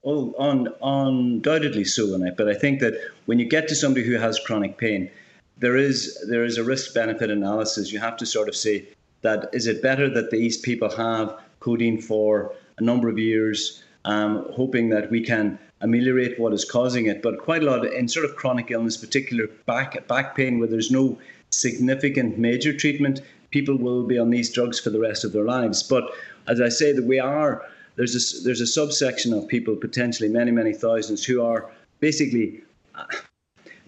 Oh, 0.05 0.35
un, 0.37 0.67
undoubtedly 0.81 1.85
so, 1.85 2.13
Annette. 2.13 2.35
But 2.35 2.49
I 2.49 2.53
think 2.53 2.79
that 2.81 2.93
when 3.25 3.39
you 3.39 3.45
get 3.45 3.67
to 3.69 3.75
somebody 3.75 4.05
who 4.05 4.17
has 4.17 4.39
chronic 4.39 4.77
pain, 4.77 5.09
there 5.57 5.77
is 5.77 6.21
there 6.27 6.43
is 6.43 6.57
a 6.57 6.63
risk 6.63 6.93
benefit 6.93 7.29
analysis. 7.29 7.91
You 7.91 7.99
have 7.99 8.17
to 8.17 8.25
sort 8.25 8.49
of 8.49 8.55
say 8.55 8.87
that 9.21 9.49
is 9.53 9.67
it 9.67 9.81
better 9.81 10.09
that 10.09 10.29
these 10.29 10.57
people 10.57 10.89
have 10.89 11.39
codeine 11.61 12.01
for 12.01 12.53
a 12.77 12.83
number 12.83 13.07
of 13.07 13.17
years, 13.17 13.83
um, 14.03 14.45
hoping 14.51 14.89
that 14.89 15.09
we 15.09 15.21
can 15.21 15.57
ameliorate 15.79 16.37
what 16.39 16.53
is 16.53 16.65
causing 16.65 17.05
it. 17.05 17.21
But 17.21 17.39
quite 17.39 17.63
a 17.63 17.65
lot 17.65 17.85
in 17.85 18.07
sort 18.09 18.25
of 18.25 18.35
chronic 18.35 18.71
illness, 18.71 18.97
particular 18.97 19.47
back 19.65 20.05
back 20.07 20.35
pain, 20.35 20.59
where 20.59 20.67
there's 20.67 20.91
no 20.91 21.17
significant 21.49 22.37
major 22.37 22.75
treatment, 22.75 23.21
people 23.51 23.77
will 23.77 24.03
be 24.03 24.17
on 24.17 24.31
these 24.31 24.51
drugs 24.51 24.79
for 24.79 24.89
the 24.89 24.99
rest 24.99 25.23
of 25.23 25.31
their 25.31 25.45
lives. 25.45 25.83
But 25.83 26.11
as 26.47 26.59
I 26.59 26.69
say, 26.69 26.91
that 26.91 27.05
we 27.05 27.19
are 27.19 27.63
there's 27.95 28.15
a 28.15 28.43
there's 28.43 28.61
a 28.61 28.67
subsection 28.67 29.33
of 29.33 29.47
people, 29.47 29.75
potentially 29.75 30.29
many 30.29 30.51
many 30.51 30.73
thousands, 30.73 31.23
who 31.23 31.41
are 31.43 31.71
basically. 31.99 32.63
Uh, 32.95 33.05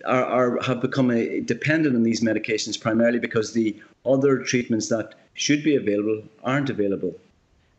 are, 0.06 0.24
are, 0.24 0.62
have 0.62 0.82
become 0.82 1.10
a, 1.10 1.40
dependent 1.42 1.96
on 1.96 2.04
these 2.04 2.22
medications 2.22 2.80
primarily 2.80 3.18
because 3.18 3.54
the 3.54 3.76
other 4.06 4.38
treatments 4.38 4.88
that 4.90 5.16
should 5.34 5.64
be 5.64 5.76
available 5.76 6.22
aren't 6.44 6.70
available. 6.70 7.12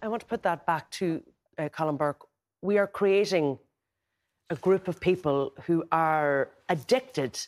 I 0.03 0.09
want 0.09 0.21
to 0.23 0.27
put 0.27 0.43
that 0.43 0.67
back 0.67 0.91
to 0.93 1.23
uh, 1.59 1.69
Colm 1.69 1.97
Burke. 1.97 2.27
We 2.63 2.79
are 2.79 2.87
creating 2.87 3.59
a 4.51 4.57
group 4.57 4.89
of 4.89 5.01
people 5.01 5.53
who 5.67 5.85
are 5.93 6.51
addicted 6.69 7.39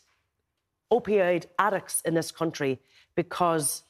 opioid 0.93 1.47
addicts 1.59 2.01
in 2.03 2.15
this 2.15 2.31
country 2.31 2.81
because 3.15 3.83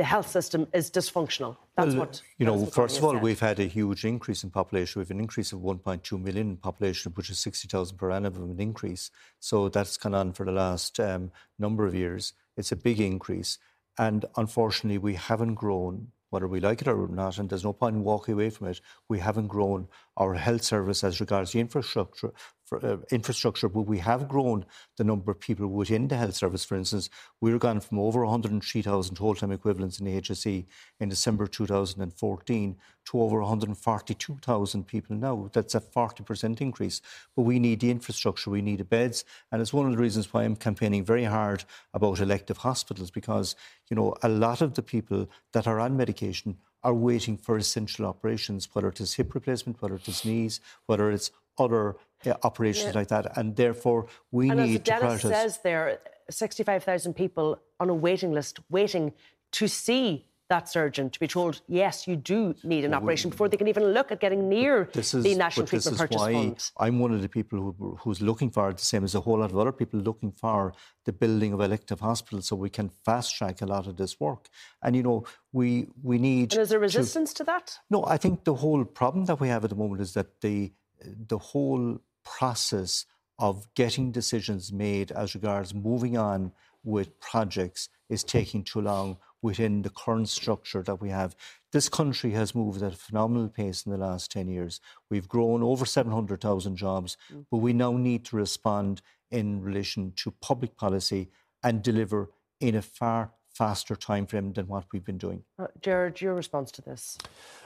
the 0.00 0.04
health 0.04 0.30
system 0.30 0.66
is 0.72 0.90
dysfunctional. 0.90 1.58
That's 1.76 1.88
well, 1.88 2.06
what 2.06 2.22
you 2.38 2.46
know. 2.46 2.64
First 2.64 2.96
of 2.96 3.04
all, 3.04 3.12
said. 3.12 3.22
we've 3.22 3.38
had 3.38 3.60
a 3.60 3.66
huge 3.66 4.06
increase 4.06 4.42
in 4.42 4.48
population. 4.48 4.98
We've 4.98 5.10
an 5.10 5.20
increase 5.20 5.52
of 5.52 5.58
1.2 5.58 6.18
million 6.18 6.52
in 6.52 6.56
population, 6.56 7.12
which 7.12 7.28
is 7.28 7.38
60,000 7.38 7.98
per 7.98 8.10
annum 8.10 8.34
of 8.34 8.48
an 8.48 8.58
increase. 8.58 9.10
So 9.40 9.68
that's 9.68 9.98
gone 9.98 10.14
on 10.14 10.32
for 10.32 10.46
the 10.46 10.52
last 10.52 10.98
um, 11.00 11.32
number 11.58 11.84
of 11.84 11.94
years. 11.94 12.32
It's 12.56 12.72
a 12.72 12.76
big 12.76 12.98
increase, 12.98 13.58
and 13.98 14.24
unfortunately, 14.38 14.96
we 14.96 15.16
haven't 15.16 15.56
grown 15.56 16.12
whether 16.30 16.48
we 16.48 16.60
like 16.60 16.80
it 16.80 16.88
or 16.88 17.06
not, 17.08 17.36
and 17.36 17.50
there's 17.50 17.64
no 17.64 17.74
point 17.74 17.96
in 17.96 18.02
walking 18.02 18.32
away 18.32 18.48
from 18.48 18.68
it. 18.68 18.80
We 19.10 19.18
haven't 19.18 19.48
grown 19.48 19.86
our 20.20 20.34
health 20.34 20.62
service 20.62 21.02
as 21.02 21.18
regards 21.18 21.52
the 21.52 21.60
infrastructure, 21.60 22.30
for, 22.66 22.86
uh, 22.86 22.98
infrastructure, 23.10 23.68
but 23.68 23.82
we 23.82 23.98
have 23.98 24.28
grown 24.28 24.64
the 24.98 25.02
number 25.02 25.32
of 25.32 25.40
people 25.40 25.66
within 25.66 26.06
the 26.08 26.16
health 26.16 26.36
service. 26.36 26.64
For 26.64 26.76
instance, 26.76 27.08
we're 27.40 27.58
gone 27.58 27.80
from 27.80 27.98
over 27.98 28.24
103,000 28.24 29.18
whole-time 29.18 29.50
equivalents 29.50 29.98
in 29.98 30.04
the 30.04 30.16
HSE 30.16 30.66
in 31.00 31.08
December 31.08 31.46
2014 31.46 32.76
to 33.06 33.20
over 33.20 33.40
142,000 33.40 34.86
people 34.86 35.16
now. 35.16 35.50
That's 35.52 35.74
a 35.74 35.80
40% 35.80 36.60
increase. 36.60 37.00
But 37.34 37.42
we 37.42 37.58
need 37.58 37.80
the 37.80 37.90
infrastructure, 37.90 38.50
we 38.50 38.62
need 38.62 38.78
the 38.78 38.84
beds, 38.84 39.24
and 39.50 39.60
it's 39.60 39.72
one 39.72 39.86
of 39.86 39.92
the 39.92 39.98
reasons 39.98 40.32
why 40.32 40.44
I'm 40.44 40.54
campaigning 40.54 41.02
very 41.02 41.24
hard 41.24 41.64
about 41.94 42.20
elective 42.20 42.58
hospitals 42.58 43.10
because 43.10 43.56
you 43.88 43.96
know 43.96 44.14
a 44.22 44.28
lot 44.28 44.60
of 44.60 44.74
the 44.74 44.82
people 44.82 45.28
that 45.54 45.66
are 45.66 45.80
on 45.80 45.96
medication 45.96 46.58
are 46.82 46.94
waiting 46.94 47.36
for 47.36 47.56
essential 47.56 48.06
operations, 48.06 48.68
whether 48.72 48.88
it 48.88 49.00
is 49.00 49.14
hip 49.14 49.34
replacement, 49.34 49.80
whether 49.82 49.96
it 49.96 50.08
is 50.08 50.24
knees, 50.24 50.60
whether 50.86 51.10
it's 51.10 51.30
other 51.58 51.96
uh, 52.24 52.34
operations 52.42 52.94
yeah. 52.94 52.98
like 52.98 53.08
that. 53.08 53.36
And 53.36 53.56
therefore, 53.56 54.06
we 54.30 54.50
and 54.50 54.60
need 54.60 54.88
as 54.88 55.00
Dennis 55.00 55.22
to 55.22 55.28
says 55.28 55.58
there, 55.62 55.88
are 55.88 55.98
65,000 56.30 57.14
people 57.14 57.58
on 57.78 57.90
a 57.90 57.94
waiting 57.94 58.32
list 58.32 58.60
waiting 58.70 59.12
to 59.52 59.68
see 59.68 60.26
that 60.50 60.68
surgeon 60.68 61.08
to 61.08 61.18
be 61.18 61.26
told, 61.26 61.62
yes, 61.66 62.06
you 62.06 62.16
do 62.16 62.54
need 62.62 62.84
an 62.84 62.92
operation 62.92 63.30
before 63.30 63.48
they 63.48 63.56
can 63.56 63.68
even 63.68 63.86
look 63.94 64.12
at 64.12 64.20
getting 64.20 64.48
near 64.48 64.90
is, 64.94 65.12
the 65.12 65.34
National 65.34 65.66
Treatment 65.66 65.96
Purchase 65.96 66.22
Fund. 66.22 66.70
I'm 66.78 66.98
one 66.98 67.12
of 67.14 67.22
the 67.22 67.28
people 67.28 67.58
who, 67.58 67.96
who's 68.00 68.20
looking 68.20 68.50
for 68.50 68.68
it, 68.68 68.76
the 68.76 68.84
same 68.84 69.04
as 69.04 69.14
a 69.14 69.20
whole 69.20 69.38
lot 69.38 69.50
of 69.50 69.56
other 69.56 69.72
people 69.72 69.98
looking 70.00 70.32
for 70.32 70.74
the 71.06 71.12
building 71.12 71.52
of 71.52 71.60
elective 71.60 72.00
hospitals 72.00 72.48
so 72.48 72.56
we 72.56 72.68
can 72.68 72.90
fast 73.04 73.34
track 73.34 73.62
a 73.62 73.66
lot 73.66 73.86
of 73.86 73.96
this 73.96 74.20
work. 74.20 74.48
And 74.82 74.94
you 74.94 75.02
know, 75.02 75.24
we 75.52 75.86
we 76.02 76.18
need. 76.18 76.52
And 76.52 76.62
is 76.62 76.68
there 76.68 76.78
resistance 76.78 77.32
to, 77.34 77.38
to 77.38 77.44
that? 77.44 77.78
No, 77.88 78.04
I 78.04 78.18
think 78.18 78.44
the 78.44 78.54
whole 78.54 78.84
problem 78.84 79.24
that 79.26 79.40
we 79.40 79.48
have 79.48 79.64
at 79.64 79.70
the 79.70 79.76
moment 79.76 80.02
is 80.02 80.12
that 80.14 80.40
the 80.42 80.72
the 81.32 81.38
whole 81.38 81.98
process 82.24 83.06
of 83.38 83.66
getting 83.74 84.12
decisions 84.12 84.70
made 84.70 85.10
as 85.12 85.34
regards 85.34 85.72
moving 85.74 86.18
on 86.18 86.52
with 86.84 87.18
projects 87.20 87.88
is 88.08 88.22
taking 88.24 88.62
too 88.62 88.80
long 88.80 89.16
within 89.42 89.82
the 89.82 89.90
current 89.90 90.28
structure 90.28 90.82
that 90.82 91.00
we 91.00 91.08
have. 91.10 91.34
This 91.72 91.88
country 91.88 92.32
has 92.32 92.54
moved 92.54 92.82
at 92.82 92.92
a 92.92 92.96
phenomenal 92.96 93.48
pace 93.48 93.84
in 93.84 93.92
the 93.92 93.98
last 93.98 94.30
10 94.30 94.48
years. 94.48 94.80
We've 95.10 95.28
grown 95.28 95.62
over 95.62 95.86
700,000 95.86 96.76
jobs, 96.76 97.16
mm. 97.32 97.46
but 97.50 97.58
we 97.58 97.72
now 97.72 97.92
need 97.92 98.24
to 98.26 98.36
respond 98.36 99.02
in 99.30 99.62
relation 99.62 100.12
to 100.16 100.32
public 100.40 100.76
policy 100.76 101.30
and 101.62 101.82
deliver 101.82 102.30
in 102.60 102.74
a 102.74 102.82
far 102.82 103.32
faster 103.52 103.96
time 103.96 104.26
frame 104.26 104.52
than 104.52 104.66
what 104.66 104.84
we've 104.92 105.04
been 105.04 105.18
doing. 105.18 105.42
Uh, 105.58 105.66
Gerard, 105.82 106.20
your 106.20 106.34
response 106.34 106.70
to 106.72 106.82
this? 106.82 107.18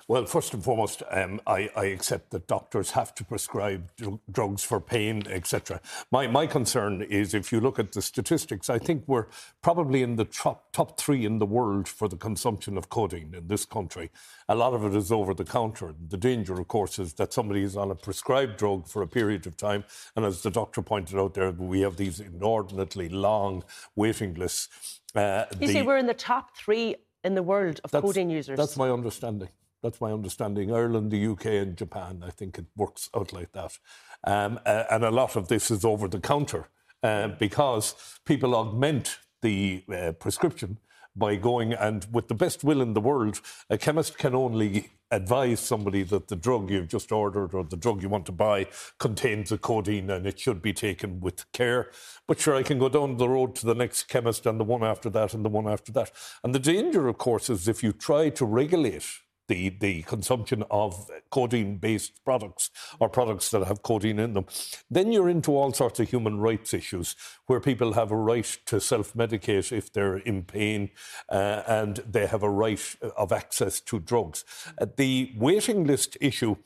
Well, 0.07 0.26
first 0.26 0.53
and 0.53 0.62
foremost, 0.62 1.03
um, 1.11 1.41
I, 1.47 1.71
I, 1.75 1.87
accept 1.87 2.31
that 2.33 2.47
doctors 2.47 2.91
have 2.91 3.14
to 3.14 3.25
prescribe 3.25 3.91
dr- 3.97 4.19
drugs 4.31 4.62
for 4.62 4.79
pain, 4.79 5.23
etc. 5.29 5.81
My, 6.11 6.26
my 6.26 6.47
concern 6.47 7.00
is 7.00 7.33
if 7.33 7.50
you 7.50 7.61
look 7.61 7.79
at 7.79 7.93
the 7.93 8.03
statistics, 8.03 8.69
I 8.69 8.79
think 8.79 9.05
we're 9.07 9.26
probably 9.62 10.03
in 10.03 10.17
the 10.17 10.26
top, 10.26 10.73
top 10.73 11.00
three 11.00 11.25
in 11.25 11.38
the 11.38 11.47
world 11.47 11.88
for 11.88 12.07
the 12.07 12.17
consumption 12.17 12.76
of 12.76 12.91
codeine 12.91 13.35
in 13.35 13.47
this 13.49 13.64
country. 13.64 14.11
A 14.50 14.55
lot 14.55 14.75
of 14.75 14.85
it 14.85 14.95
is 14.95 15.11
over 15.11 15.33
the 15.33 15.45
counter. 15.45 15.95
The 16.09 16.19
danger, 16.19 16.61
of 16.61 16.69
course, 16.69 16.99
is 16.99 17.14
that 17.14 17.33
somebody 17.33 17.62
is 17.62 17.75
on 17.75 17.91
a 17.91 17.95
prescribed 17.95 18.59
drug 18.59 18.87
for 18.87 19.00
a 19.00 19.09
period 19.09 19.47
of 19.47 19.57
time. 19.57 19.85
And 20.17 20.26
as 20.26 20.43
the 20.43 20.50
doctor 20.50 20.83
pointed 20.83 21.19
out 21.19 21.33
there, 21.33 21.50
we 21.50 21.81
have 21.81 21.97
these 21.97 22.21
inordinately 22.21 23.09
long 23.09 23.64
waiting 23.97 24.35
lists. 24.35 25.00
Uh, 25.14 25.44
you 25.61 25.66
the, 25.68 25.73
say 25.73 25.83
we're 25.83 25.99
in 25.99 26.06
the 26.06 26.14
top 26.14 26.56
three 26.56 26.97
in 27.23 27.35
the 27.35 27.42
world 27.42 27.80
of 27.85 27.90
codeine 27.90 28.30
users. 28.30 28.56
That's 28.56 28.76
my 28.76 28.90
understanding. 28.90 29.49
That's 29.83 30.00
my 30.00 30.12
understanding. 30.12 30.73
Ireland, 30.73 31.11
the 31.11 31.26
UK, 31.26 31.47
and 31.47 31.76
Japan, 31.76 32.25
I 32.26 32.30
think 32.30 32.59
it 32.59 32.64
works 32.76 33.11
out 33.14 33.33
like 33.33 33.52
that. 33.52 33.78
Um, 34.26 34.59
uh, 34.64 34.85
and 34.90 35.04
a 35.04 35.11
lot 35.11 35.37
of 35.37 35.49
this 35.49 35.71
is 35.71 35.85
over 35.85 36.09
the 36.09 36.21
counter 36.21 36.68
uh, 37.02 37.28
because 37.28 37.94
people 38.25 38.54
augment 38.54 39.18
the 39.42 39.85
uh, 39.94 40.12
prescription 40.12 40.78
by 41.14 41.37
going 41.37 41.75
and, 41.75 42.06
with 42.11 42.28
the 42.28 42.35
best 42.35 42.64
will 42.64 42.80
in 42.80 42.94
the 42.94 43.00
world, 43.00 43.40
a 43.71 43.78
chemist 43.78 44.18
can 44.18 44.35
only 44.35 44.90
advise 45.14 45.61
somebody 45.61 46.02
that 46.04 46.28
the 46.28 46.37
drug 46.37 46.71
you've 46.71 46.88
just 46.88 47.12
ordered 47.12 47.54
or 47.54 47.64
the 47.64 47.76
drug 47.76 48.02
you 48.02 48.09
want 48.09 48.26
to 48.26 48.33
buy 48.33 48.66
contains 48.99 49.52
a 49.52 49.59
codeine 49.59 50.11
and 50.11 50.26
it 50.26 50.38
should 50.38 50.61
be 50.62 50.73
taken 50.73 51.21
with 51.21 51.50
care. 51.52 51.90
But 52.26 52.40
sure, 52.40 52.54
I 52.54 52.62
can 52.62 52.78
go 52.78 52.88
down 52.88 53.16
the 53.16 53.28
road 53.28 53.54
to 53.56 53.66
the 53.66 53.75
next 53.75 54.04
chemist 54.04 54.47
and 54.47 54.59
the 54.61 54.64
one 54.64 54.85
after 54.85 55.11
that 55.11 55.35
and 55.35 55.44
the 55.44 55.49
one 55.49 55.68
after 55.68 55.92
that. 55.92 56.11
And 56.42 56.54
the 56.54 56.59
danger, 56.59 57.09
of 57.09 57.18
course, 57.18 57.49
is 57.50 57.68
if 57.68 57.83
you 57.83 57.92
try 57.92 58.28
to 58.30 58.44
regulate 58.44 59.24
the, 59.49 59.71
the 59.81 60.03
consumption 60.03 60.65
of 60.71 61.11
codeine 61.31 61.77
based 61.77 62.25
products 62.25 62.71
or 63.01 63.09
products 63.09 63.51
that 63.51 63.67
have 63.67 63.83
codeine 63.83 64.19
in 64.19 64.35
them, 64.35 64.47
then 64.91 65.13
you're 65.13 65.29
into 65.29 65.57
all 65.57 65.73
sorts 65.73 66.01
of 66.01 66.09
human 66.09 66.39
rights 66.39 66.75
issues 66.75 67.17
where 67.47 67.61
people 67.61 67.93
have 67.93 68.11
a 68.11 68.17
right 68.17 68.59
to 68.67 68.81
self 68.81 69.15
medicate 69.15 69.73
if 69.73 69.93
they're 69.93 70.19
in 70.19 70.43
pain 70.43 70.91
uh, 71.29 71.63
and 71.67 71.97
they 72.09 72.27
have 72.27 72.43
a 72.43 72.51
right 72.51 72.97
of 73.17 73.33
access 73.33 73.81
to 73.81 73.99
drugs. 73.99 74.45
Uh, 74.79 74.87
the 74.97 75.33
waiting 75.37 75.85
list 75.85 76.17
issue 76.21 76.57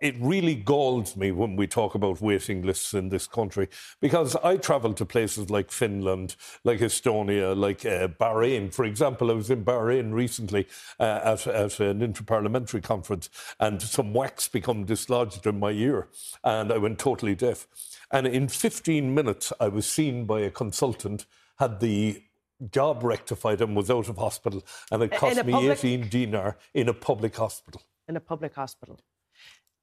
it 0.00 0.16
really 0.18 0.54
galls 0.54 1.16
me 1.16 1.30
when 1.30 1.56
we 1.56 1.66
talk 1.66 1.94
about 1.94 2.20
waiting 2.20 2.62
lists 2.62 2.94
in 2.94 3.08
this 3.08 3.26
country 3.26 3.68
because 4.00 4.36
I 4.36 4.56
travel 4.56 4.92
to 4.94 5.04
places 5.04 5.50
like 5.50 5.70
Finland, 5.70 6.36
like 6.64 6.80
Estonia, 6.80 7.56
like 7.56 7.84
uh, 7.84 8.08
Bahrain. 8.08 8.72
For 8.72 8.84
example, 8.84 9.30
I 9.30 9.34
was 9.34 9.50
in 9.50 9.64
Bahrain 9.64 10.12
recently 10.12 10.66
uh, 10.98 11.20
at, 11.24 11.46
at 11.46 11.80
an 11.80 12.00
interparliamentary 12.00 12.82
conference 12.82 13.30
and 13.60 13.80
some 13.80 14.12
wax 14.12 14.48
become 14.48 14.84
dislodged 14.84 15.46
in 15.46 15.60
my 15.60 15.70
ear 15.70 16.08
and 16.42 16.72
I 16.72 16.78
went 16.78 16.98
totally 16.98 17.34
deaf. 17.34 17.66
And 18.10 18.26
in 18.26 18.48
15 18.48 19.14
minutes, 19.14 19.52
I 19.60 19.68
was 19.68 19.86
seen 19.86 20.26
by 20.26 20.40
a 20.40 20.50
consultant, 20.50 21.26
had 21.58 21.80
the 21.80 22.22
job 22.70 23.02
rectified 23.02 23.60
and 23.60 23.76
was 23.76 23.90
out 23.90 24.08
of 24.08 24.16
hospital 24.16 24.64
and 24.90 25.02
it 25.02 25.12
cost 25.12 25.44
me 25.44 25.52
public... 25.52 25.78
18 25.78 26.08
dinar 26.08 26.56
in 26.74 26.88
a 26.88 26.94
public 26.94 27.36
hospital. 27.36 27.82
In 28.08 28.16
a 28.16 28.20
public 28.20 28.54
hospital. 28.54 28.98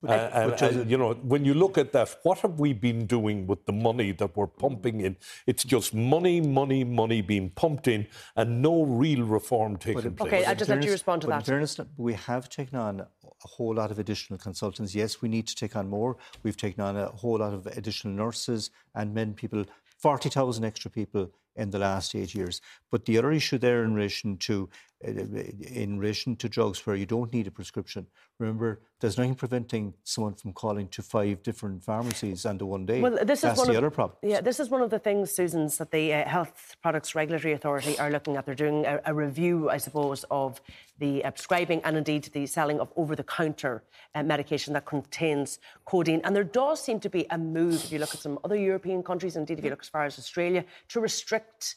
Uh, 0.07 0.29
and, 0.33 0.61
and, 0.61 0.91
you 0.91 0.97
know, 0.97 1.13
when 1.13 1.45
you 1.45 1.53
look 1.53 1.77
at 1.77 1.93
that, 1.93 2.17
what 2.23 2.39
have 2.39 2.59
we 2.59 2.73
been 2.73 3.05
doing 3.05 3.47
with 3.47 3.65
the 3.65 3.71
money 3.71 4.11
that 4.11 4.35
we're 4.35 4.47
pumping 4.47 5.01
in? 5.01 5.15
It's 5.47 5.63
just 5.63 5.93
money, 5.93 6.41
money, 6.41 6.83
money 6.83 7.21
being 7.21 7.49
pumped 7.51 7.87
in, 7.87 8.07
and 8.35 8.61
no 8.61 8.83
real 8.83 9.23
reform 9.23 9.77
taking 9.77 10.11
but, 10.11 10.17
place. 10.17 10.33
Okay, 10.33 10.45
I 10.45 10.53
just 10.53 10.69
let 10.69 10.83
you 10.83 10.91
respond 10.91 11.21
to 11.21 11.27
that. 11.27 11.39
In 11.39 11.45
fairness, 11.45 11.79
we 11.97 12.13
have 12.13 12.49
taken 12.49 12.77
on 12.77 12.99
a 13.01 13.07
whole 13.47 13.75
lot 13.75 13.91
of 13.91 13.99
additional 13.99 14.37
consultants. 14.37 14.93
Yes, 14.93 15.21
we 15.21 15.29
need 15.29 15.47
to 15.47 15.55
take 15.55 15.75
on 15.75 15.89
more. 15.89 16.17
We've 16.43 16.57
taken 16.57 16.83
on 16.83 16.97
a 16.97 17.07
whole 17.07 17.37
lot 17.37 17.53
of 17.53 17.65
additional 17.67 18.13
nurses 18.13 18.71
and 18.95 19.13
men 19.13 19.33
people. 19.33 19.65
Forty 19.97 20.29
thousand 20.29 20.65
extra 20.65 20.91
people 20.91 21.31
in 21.55 21.69
the 21.69 21.79
last 21.79 22.13
eight 22.13 22.35
years. 22.35 22.59
But 22.91 23.05
the 23.05 23.17
other 23.17 23.31
issue 23.31 23.57
there 23.57 23.83
in 23.83 23.93
relation 23.93 24.37
to 24.37 24.55
uh, 24.63 24.67
in 25.03 25.99
relation 25.99 26.35
to 26.37 26.49
drugs 26.49 26.85
where 26.85 26.95
you 26.95 27.05
don't 27.05 27.33
need 27.33 27.47
a 27.47 27.51
prescription, 27.51 28.07
remember 28.39 28.81
there's 28.99 29.17
nothing 29.17 29.35
preventing 29.35 29.93
someone 30.03 30.33
from 30.33 30.53
calling 30.53 30.87
to 30.87 31.01
five 31.01 31.43
different 31.43 31.83
pharmacies 31.83 32.45
under 32.45 32.65
one 32.65 32.85
day. 32.85 33.01
Well, 33.01 33.19
this 33.25 33.41
That's 33.41 33.53
is 33.53 33.57
one 33.57 33.67
the 33.67 33.73
of, 33.73 33.83
other 33.83 33.89
problem. 33.89 34.17
Yeah, 34.23 34.39
this 34.39 34.59
is 34.59 34.69
one 34.69 34.81
of 34.81 34.89
the 34.89 34.99
things, 34.99 35.31
Susan's, 35.31 35.77
that 35.77 35.91
the 35.91 36.13
uh, 36.13 36.27
Health 36.27 36.77
Products 36.81 37.13
Regulatory 37.13 37.53
Authority 37.53 37.99
are 37.99 38.09
looking 38.09 38.37
at. 38.37 38.45
They're 38.45 38.55
doing 38.55 38.85
a, 38.85 39.01
a 39.05 39.13
review, 39.13 39.69
I 39.69 39.77
suppose, 39.77 40.23
of 40.31 40.61
the 40.99 41.23
uh, 41.25 41.31
prescribing 41.31 41.81
and 41.83 41.97
indeed 41.97 42.29
the 42.33 42.45
selling 42.45 42.79
of 42.79 42.93
over-the-counter 42.95 43.83
uh, 44.15 44.23
medication 44.23 44.73
that 44.73 44.85
contains 44.85 45.59
codeine. 45.85 46.21
And 46.23 46.33
there 46.33 46.45
does 46.45 46.81
seem 46.81 46.99
to 47.01 47.09
be 47.09 47.25
a 47.29 47.37
move, 47.37 47.83
if 47.83 47.91
you 47.91 47.99
look 47.99 48.13
at 48.13 48.21
some 48.21 48.39
other 48.45 48.55
European 48.55 49.03
countries, 49.03 49.35
indeed 49.35 49.59
if 49.59 49.65
you 49.65 49.69
look 49.69 49.81
as 49.81 49.89
far 49.89 50.05
as 50.05 50.17
Australia, 50.17 50.63
to 50.89 51.01
restrict 51.01 51.75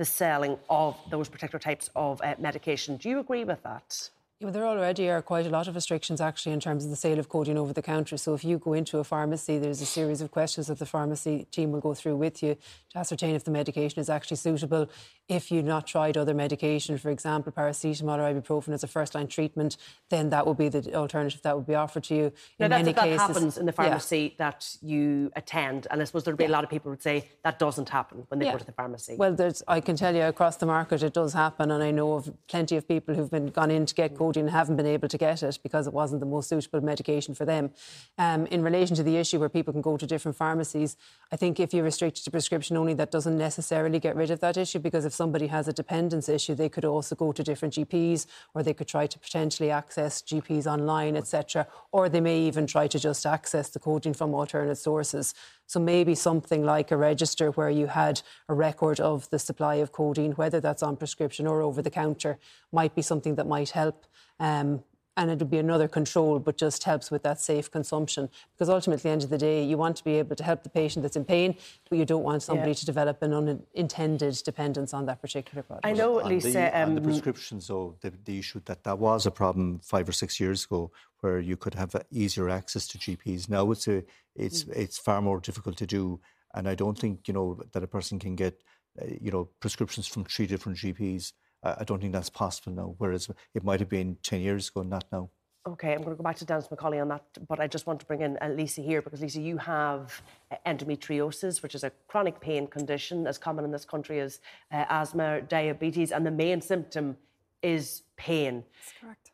the 0.00 0.04
selling 0.06 0.56
of 0.70 0.96
those 1.10 1.28
particular 1.28 1.58
types 1.58 1.90
of 1.94 2.22
uh, 2.22 2.34
medication. 2.38 2.96
Do 2.96 3.10
you 3.10 3.18
agree 3.20 3.44
with 3.44 3.62
that? 3.64 4.08
Yeah, 4.40 4.48
there 4.48 4.66
already 4.66 5.10
are 5.10 5.20
quite 5.20 5.46
a 5.46 5.50
lot 5.50 5.68
of 5.68 5.74
restrictions 5.74 6.22
actually 6.22 6.52
in 6.52 6.60
terms 6.60 6.84
of 6.84 6.90
the 6.90 6.96
sale 6.96 7.18
of 7.18 7.28
codeine 7.28 7.58
over 7.58 7.74
the 7.74 7.82
counter. 7.82 8.16
So 8.16 8.32
if 8.32 8.42
you 8.42 8.56
go 8.56 8.72
into 8.72 8.96
a 8.96 9.04
pharmacy, 9.04 9.58
there's 9.58 9.82
a 9.82 9.86
series 9.98 10.22
of 10.22 10.30
questions 10.30 10.68
that 10.68 10.78
the 10.78 10.86
pharmacy 10.86 11.46
team 11.50 11.70
will 11.70 11.82
go 11.82 11.92
through 11.92 12.16
with 12.16 12.42
you 12.42 12.56
to 12.92 12.98
ascertain 12.98 13.34
if 13.34 13.44
the 13.44 13.50
medication 13.50 14.00
is 14.00 14.08
actually 14.08 14.38
suitable. 14.38 14.88
If 15.30 15.52
you've 15.52 15.64
not 15.64 15.86
tried 15.86 16.16
other 16.16 16.34
medication, 16.34 16.98
for 16.98 17.08
example, 17.08 17.52
paracetamol 17.52 18.18
or 18.18 18.34
ibuprofen 18.34 18.74
as 18.74 18.82
a 18.82 18.88
first-line 18.88 19.28
treatment, 19.28 19.76
then 20.08 20.30
that 20.30 20.44
would 20.44 20.56
be 20.56 20.68
the 20.68 20.92
alternative 20.96 21.40
that 21.42 21.56
would 21.56 21.68
be 21.68 21.76
offered 21.76 22.02
to 22.04 22.16
you. 22.16 22.32
Now, 22.58 22.66
in 22.66 22.70
many 22.70 22.92
that 22.92 23.04
cases, 23.04 23.20
happens 23.20 23.56
in 23.56 23.64
the 23.64 23.70
pharmacy 23.72 24.34
yeah. 24.36 24.44
that 24.50 24.76
you 24.82 25.30
attend, 25.36 25.86
and 25.88 26.02
I 26.02 26.04
suppose 26.04 26.24
there'd 26.24 26.36
be 26.36 26.42
yeah. 26.42 26.50
a 26.50 26.56
lot 26.58 26.64
of 26.64 26.70
people 26.70 26.90
would 26.90 27.00
say 27.00 27.28
that 27.44 27.60
doesn't 27.60 27.88
happen 27.90 28.24
when 28.26 28.40
they 28.40 28.46
yeah. 28.46 28.52
go 28.52 28.58
to 28.58 28.66
the 28.66 28.72
pharmacy. 28.72 29.14
Well, 29.16 29.36
I 29.68 29.80
can 29.80 29.94
tell 29.94 30.16
you 30.16 30.22
across 30.22 30.56
the 30.56 30.66
market 30.66 31.04
it 31.04 31.14
does 31.14 31.32
happen, 31.32 31.70
and 31.70 31.80
I 31.80 31.92
know 31.92 32.14
of 32.14 32.32
plenty 32.48 32.76
of 32.76 32.88
people 32.88 33.14
who've 33.14 33.30
been 33.30 33.46
gone 33.46 33.70
in 33.70 33.86
to 33.86 33.94
get 33.94 34.16
codeine 34.16 34.46
and 34.46 34.50
haven't 34.50 34.78
been 34.78 34.86
able 34.86 35.06
to 35.06 35.16
get 35.16 35.44
it 35.44 35.60
because 35.62 35.86
it 35.86 35.92
wasn't 35.92 36.18
the 36.18 36.26
most 36.26 36.48
suitable 36.48 36.80
medication 36.80 37.36
for 37.36 37.44
them. 37.44 37.70
Um, 38.18 38.46
in 38.46 38.64
relation 38.64 38.96
to 38.96 39.04
the 39.04 39.16
issue 39.16 39.38
where 39.38 39.48
people 39.48 39.72
can 39.72 39.80
go 39.80 39.96
to 39.96 40.08
different 40.08 40.36
pharmacies, 40.36 40.96
I 41.30 41.36
think 41.36 41.60
if 41.60 41.72
you 41.72 41.84
restrict 41.84 42.18
it 42.18 42.24
to 42.24 42.32
prescription 42.32 42.76
only, 42.76 42.94
that 42.94 43.12
doesn't 43.12 43.38
necessarily 43.38 44.00
get 44.00 44.16
rid 44.16 44.32
of 44.32 44.40
that 44.40 44.56
issue 44.56 44.80
because 44.80 45.04
if 45.04 45.19
somebody 45.20 45.48
has 45.48 45.68
a 45.68 45.72
dependence 45.82 46.28
issue, 46.36 46.54
they 46.54 46.72
could 46.74 46.86
also 46.94 47.14
go 47.14 47.28
to 47.30 47.42
different 47.50 47.74
GPs 47.74 48.20
or 48.54 48.62
they 48.62 48.76
could 48.78 48.90
try 48.94 49.06
to 49.06 49.18
potentially 49.26 49.70
access 49.82 50.22
GPs 50.22 50.66
online, 50.74 51.14
etc. 51.14 51.66
Or 51.92 52.08
they 52.08 52.22
may 52.22 52.38
even 52.48 52.66
try 52.74 52.86
to 52.94 52.98
just 53.08 53.26
access 53.36 53.66
the 53.68 53.80
codeine 53.86 54.14
from 54.20 54.32
alternate 54.32 54.80
sources. 54.88 55.26
So 55.66 55.78
maybe 55.78 56.14
something 56.14 56.62
like 56.74 56.90
a 56.90 56.96
register 56.96 57.50
where 57.50 57.72
you 57.80 57.86
had 58.02 58.22
a 58.48 58.54
record 58.54 58.98
of 58.98 59.28
the 59.28 59.38
supply 59.38 59.74
of 59.84 59.92
codeine, 59.92 60.32
whether 60.40 60.58
that's 60.58 60.82
on 60.82 60.96
prescription 60.96 61.46
or 61.46 61.60
over 61.68 61.80
the 61.82 61.94
counter, 62.02 62.38
might 62.72 62.94
be 62.94 63.02
something 63.02 63.34
that 63.34 63.46
might 63.46 63.70
help. 63.82 64.06
Um, 64.48 64.82
and 65.20 65.30
it 65.30 65.38
would 65.38 65.50
be 65.50 65.58
another 65.58 65.86
control, 65.86 66.38
but 66.38 66.56
just 66.56 66.82
helps 66.84 67.10
with 67.10 67.22
that 67.24 67.38
safe 67.38 67.70
consumption. 67.70 68.30
Because 68.54 68.70
ultimately, 68.70 69.00
at 69.00 69.02
the 69.02 69.10
end 69.10 69.22
of 69.22 69.28
the 69.28 69.36
day, 69.36 69.62
you 69.62 69.76
want 69.76 69.96
to 69.96 70.04
be 70.04 70.14
able 70.14 70.34
to 70.34 70.42
help 70.42 70.62
the 70.62 70.70
patient 70.70 71.02
that's 71.02 71.14
in 71.14 71.26
pain, 71.26 71.56
but 71.90 71.98
you 71.98 72.06
don't 72.06 72.22
want 72.22 72.42
somebody 72.42 72.70
yeah. 72.70 72.76
to 72.76 72.86
develop 72.86 73.22
an 73.22 73.34
unintended 73.34 74.40
dependence 74.42 74.94
on 74.94 75.04
that 75.04 75.20
particular 75.20 75.62
product. 75.62 75.86
I 75.86 75.92
know, 75.92 76.14
Lisa. 76.14 76.48
On 76.48 76.52
the, 76.54 76.80
um, 76.80 76.88
on 76.88 76.94
the 76.94 77.00
prescriptions, 77.02 77.68
though, 77.68 77.96
the, 78.00 78.14
the, 78.24 78.38
issue 78.38 78.62
that 78.64 78.82
that 78.84 78.98
was 78.98 79.26
a 79.26 79.30
problem 79.30 79.80
five 79.80 80.08
or 80.08 80.12
six 80.12 80.40
years 80.40 80.64
ago, 80.64 80.90
where 81.20 81.38
you 81.38 81.58
could 81.58 81.74
have 81.74 81.94
easier 82.10 82.48
access 82.48 82.86
to 82.88 82.96
GPs. 82.96 83.50
Now 83.50 83.70
it's 83.72 83.86
a, 83.88 84.02
it's 84.34 84.64
mm. 84.64 84.74
it's 84.74 84.96
far 84.96 85.20
more 85.20 85.38
difficult 85.38 85.76
to 85.76 85.86
do, 85.86 86.18
and 86.54 86.66
I 86.66 86.74
don't 86.74 86.98
think 86.98 87.28
you 87.28 87.34
know 87.34 87.60
that 87.72 87.82
a 87.82 87.86
person 87.86 88.18
can 88.18 88.36
get, 88.36 88.62
uh, 88.98 89.04
you 89.20 89.30
know, 89.30 89.50
prescriptions 89.60 90.06
from 90.06 90.24
three 90.24 90.46
different 90.46 90.78
GPs. 90.78 91.32
I 91.62 91.84
don't 91.84 92.00
think 92.00 92.12
that's 92.12 92.30
possible 92.30 92.72
now, 92.72 92.94
whereas 92.98 93.28
it 93.54 93.64
might 93.64 93.80
have 93.80 93.88
been 93.88 94.16
10 94.22 94.40
years 94.40 94.68
ago, 94.68 94.82
not 94.82 95.04
now. 95.12 95.30
Okay, 95.68 95.92
I'm 95.92 95.98
going 95.98 96.16
to 96.16 96.16
go 96.16 96.24
back 96.24 96.36
to 96.36 96.46
Dennis 96.46 96.68
McCauley 96.68 97.02
on 97.02 97.08
that, 97.08 97.22
but 97.46 97.60
I 97.60 97.66
just 97.66 97.86
want 97.86 98.00
to 98.00 98.06
bring 98.06 98.22
in 98.22 98.38
uh, 98.40 98.48
Lisa 98.48 98.80
here 98.80 99.02
because, 99.02 99.20
Lisa, 99.20 99.42
you 99.42 99.58
have 99.58 100.22
uh, 100.50 100.56
endometriosis, 100.66 101.62
which 101.62 101.74
is 101.74 101.84
a 101.84 101.92
chronic 102.08 102.40
pain 102.40 102.66
condition 102.66 103.26
as 103.26 103.36
common 103.36 103.66
in 103.66 103.70
this 103.70 103.84
country 103.84 104.20
as 104.20 104.40
uh, 104.72 104.86
asthma, 104.88 105.42
diabetes, 105.42 106.12
and 106.12 106.24
the 106.24 106.30
main 106.30 106.62
symptom 106.62 107.14
is 107.62 108.02
pain. 108.16 108.64
That's 108.74 108.94
correct. 108.98 109.30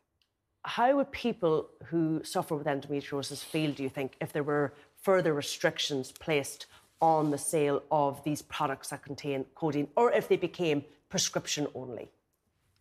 How 0.65 0.97
would 0.97 1.13
people 1.13 1.69
who 1.85 2.21
suffer 2.25 2.57
with 2.57 2.67
endometriosis 2.67 3.41
feel, 3.41 3.71
do 3.71 3.81
you 3.81 3.89
think, 3.89 4.17
if 4.19 4.33
there 4.33 4.43
were 4.43 4.73
further 5.01 5.33
restrictions 5.33 6.11
placed 6.11 6.65
on 7.01 7.31
the 7.31 7.37
sale 7.37 7.83
of 7.89 8.21
these 8.25 8.41
products 8.41 8.89
that 8.89 9.01
contain 9.01 9.45
codeine, 9.55 9.87
or 9.95 10.11
if 10.11 10.27
they 10.27 10.35
became 10.35 10.83
prescription 11.07 11.67
only? 11.73 12.09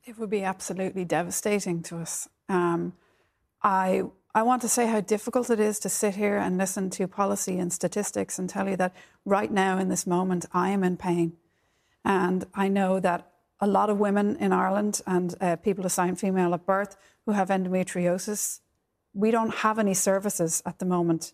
It 0.07 0.19
would 0.21 0.31
be 0.31 0.45
absolutely 0.45 1.05
devastating 1.05 1.83
to 1.83 1.99
us. 1.99 2.29
Um, 2.49 2.93
I 3.63 4.05
I 4.37 4.43
want 4.43 4.63
to 4.63 4.69
say 4.69 4.87
how 4.87 5.01
difficult 5.01 5.51
it 5.51 5.59
is 5.59 5.81
to 5.81 5.89
sit 5.89 6.15
here 6.15 6.37
and 6.37 6.59
listen 6.59 6.91
to 6.91 7.09
policy 7.09 7.59
and 7.59 7.73
statistics 7.73 8.39
and 8.39 8.49
tell 8.49 8.69
you 8.69 8.77
that 8.77 8.95
right 9.25 9.51
now 9.51 9.79
in 9.79 9.89
this 9.89 10.07
moment 10.07 10.47
I 10.53 10.69
am 10.71 10.85
in 10.85 10.97
pain, 10.97 11.33
and 12.05 12.47
I 12.55 12.69
know 12.69 13.01
that 13.01 13.33
a 13.59 13.67
lot 13.67 13.91
of 13.91 13.99
women 13.99 14.37
in 14.37 14.53
Ireland 14.53 15.01
and 15.07 15.35
uh, 15.41 15.57
people 15.57 15.87
assigned 15.87 16.21
female 16.21 16.55
at 16.55 16.67
birth 16.67 16.97
who 17.25 17.33
have 17.33 17.49
endometriosis, 17.49 18.61
we 19.13 19.33
don't 19.33 19.55
have 19.57 19.79
any 19.79 19.95
services 19.95 20.63
at 20.65 20.79
the 20.79 20.85
moment. 20.85 21.33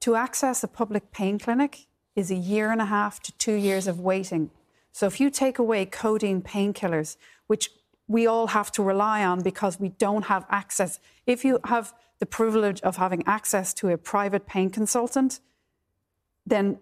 To 0.00 0.14
access 0.14 0.62
a 0.62 0.68
public 0.68 1.10
pain 1.10 1.38
clinic 1.38 1.86
is 2.14 2.30
a 2.30 2.36
year 2.36 2.70
and 2.70 2.80
a 2.80 2.86
half 2.86 3.20
to 3.22 3.32
two 3.38 3.54
years 3.54 3.88
of 3.88 3.98
waiting. 3.98 4.50
So 4.92 5.06
if 5.06 5.18
you 5.18 5.30
take 5.30 5.58
away 5.58 5.86
codeine 5.86 6.42
painkillers, 6.42 7.16
which 7.46 7.70
we 8.08 8.26
all 8.26 8.48
have 8.48 8.72
to 8.72 8.82
rely 8.82 9.24
on 9.24 9.42
because 9.42 9.78
we 9.78 9.90
don't 9.90 10.24
have 10.24 10.46
access. 10.48 10.98
If 11.26 11.44
you 11.44 11.60
have 11.64 11.94
the 12.18 12.26
privilege 12.26 12.80
of 12.80 12.96
having 12.96 13.22
access 13.26 13.72
to 13.74 13.90
a 13.90 13.98
private 13.98 14.46
pain 14.46 14.70
consultant, 14.70 15.40
then, 16.46 16.78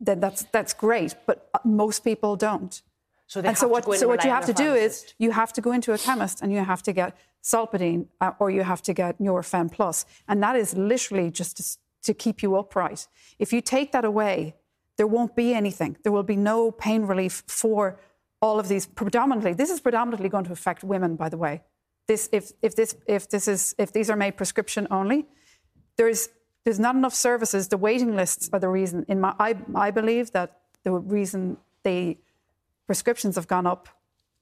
then 0.00 0.20
that's, 0.20 0.44
that's 0.52 0.72
great, 0.72 1.16
but 1.26 1.50
most 1.64 2.04
people 2.04 2.36
don't. 2.36 2.80
So, 3.26 3.40
and 3.40 3.58
so 3.58 3.68
what, 3.68 3.84
so 3.96 4.08
what 4.08 4.24
you 4.24 4.30
have 4.30 4.46
to 4.46 4.54
do 4.54 4.72
is 4.72 5.12
you 5.18 5.32
have 5.32 5.52
to 5.52 5.60
go 5.60 5.72
into 5.72 5.92
a 5.92 5.98
chemist 5.98 6.40
and 6.40 6.50
you 6.50 6.64
have 6.64 6.82
to 6.84 6.94
get 6.94 7.14
Solpadeine 7.42 8.06
uh, 8.22 8.32
or 8.38 8.50
you 8.50 8.62
have 8.62 8.80
to 8.82 8.94
get 8.94 9.18
Nurofen 9.18 9.70
Plus. 9.70 10.06
And 10.28 10.42
that 10.42 10.56
is 10.56 10.74
literally 10.74 11.30
just 11.30 11.58
to, 11.58 11.78
to 12.04 12.14
keep 12.14 12.42
you 12.42 12.56
upright. 12.56 13.06
If 13.38 13.52
you 13.52 13.60
take 13.60 13.92
that 13.92 14.06
away, 14.06 14.54
there 14.96 15.06
won't 15.06 15.36
be 15.36 15.52
anything. 15.52 15.98
There 16.04 16.12
will 16.12 16.22
be 16.22 16.36
no 16.36 16.70
pain 16.70 17.02
relief 17.02 17.42
for 17.46 18.00
all 18.40 18.60
of 18.60 18.68
these 18.68 18.86
predominantly 18.86 19.52
this 19.52 19.70
is 19.70 19.80
predominantly 19.80 20.28
going 20.28 20.44
to 20.44 20.52
affect 20.52 20.84
women 20.84 21.16
by 21.16 21.28
the 21.28 21.36
way. 21.36 21.62
This 22.06 22.28
if, 22.32 22.52
if 22.62 22.74
this 22.74 22.96
if 23.06 23.28
this 23.28 23.48
is 23.48 23.74
if 23.78 23.92
these 23.92 24.08
are 24.10 24.16
made 24.16 24.36
prescription 24.36 24.86
only 24.90 25.26
there's 25.96 26.30
there's 26.64 26.78
not 26.78 26.94
enough 26.94 27.14
services. 27.14 27.68
The 27.68 27.78
waiting 27.78 28.14
lists 28.14 28.50
are 28.52 28.58
the 28.58 28.68
reason 28.68 29.04
in 29.08 29.20
my 29.20 29.34
i, 29.38 29.56
I 29.74 29.90
believe 29.90 30.32
that 30.32 30.60
the 30.84 30.92
reason 30.92 31.56
the 31.82 32.16
prescriptions 32.86 33.36
have 33.36 33.48
gone 33.48 33.66
up 33.66 33.88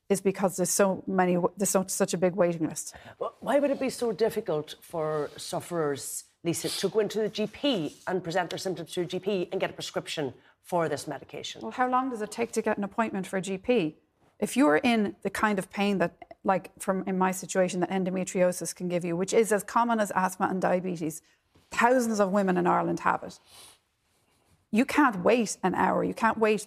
is 0.09 0.21
because 0.21 0.57
there's 0.57 0.71
so 0.71 1.03
many 1.07 1.37
there's 1.57 1.71
so, 1.71 1.85
such 1.89 2.15
a 2.15 2.19
big 2.19 2.35
waiting 2.35 2.69
list. 2.69 2.95
Why 3.41 3.59
would 3.59 3.71
it 3.71 3.81
be 3.81 3.91
so 3.91 4.13
difficult 4.13 4.77
for 4.81 5.31
sufferers 5.37 6.25
lisa 6.45 6.69
to 6.69 6.89
go 6.89 7.01
into 7.01 7.19
the 7.19 7.31
gp 7.39 7.93
and 8.07 8.23
present 8.23 8.51
their 8.51 8.59
symptoms 8.59 8.93
to 8.93 9.03
a 9.03 9.05
gp 9.05 9.49
and 9.51 9.61
get 9.61 9.71
a 9.71 9.73
prescription 9.73 10.33
for 10.67 10.89
this 10.89 11.09
medication. 11.09 11.63
Well, 11.63 11.71
how 11.71 11.89
long 11.89 12.11
does 12.11 12.21
it 12.21 12.31
take 12.31 12.53
to 12.53 12.63
get 12.63 12.77
an 12.77 12.85
appointment 12.85 13.27
for 13.27 13.39
a 13.39 13.43
GP? 13.43 13.95
if 14.39 14.57
you're 14.57 14.77
in 14.77 15.17
the 15.23 15.31
kind 15.31 15.59
of 15.59 15.71
pain 15.71 15.99
that, 15.99 16.15
like 16.45 16.71
from 16.81 17.03
in 17.07 17.19
my 17.19 17.31
situation, 17.31 17.81
that 17.81 17.91
endometriosis 17.91 18.75
can 18.75 18.89
give 18.89 19.05
you, 19.05 19.17
which 19.17 19.33
is 19.33 19.53
as 19.53 19.63
common 19.63 19.99
as 19.99 20.13
asthma 20.15 20.49
and 20.49 20.61
diabetes, 20.61 21.23
thousands 21.71 22.21
of 22.21 22.31
women 22.31 22.57
in 22.57 22.67
Ireland 22.67 23.01
have 23.01 23.23
it. 23.23 23.39
You 24.71 24.85
can't 24.85 25.25
wait 25.25 25.57
an 25.63 25.75
hour. 25.75 26.05
You 26.05 26.15
can't 26.15 26.39
wait. 26.39 26.67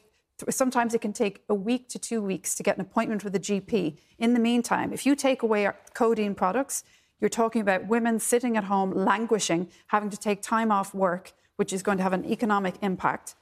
Sometimes 0.50 0.94
it 0.94 1.02
can 1.02 1.14
take 1.14 1.44
a 1.50 1.54
week 1.54 1.90
to 1.90 2.00
two 2.00 2.22
weeks 2.22 2.56
to 2.56 2.64
get 2.64 2.78
an 2.78 2.82
appointment 2.82 3.24
with 3.24 3.36
a 3.36 3.40
GP. 3.40 3.98
In 4.18 4.34
the 4.34 4.40
meantime, 4.40 4.94
if 4.94 5.06
you 5.06 5.16
take 5.16 5.44
away 5.44 5.70
codeine 5.94 6.34
products, 6.34 6.84
you're 7.20 7.30
talking 7.30 7.62
about 7.62 7.88
women 7.88 8.20
sitting 8.20 8.56
at 8.56 8.64
home 8.64 8.92
languishing, 8.92 9.70
having 9.88 10.10
to 10.10 10.18
take 10.18 10.42
time 10.42 10.72
off 10.72 10.94
work, 10.94 11.34
which 11.58 11.74
is 11.74 11.84
going 11.84 11.98
to 11.98 12.04
have 12.04 12.14
an 12.14 12.26
economic 12.26 12.76
impact 12.82 13.36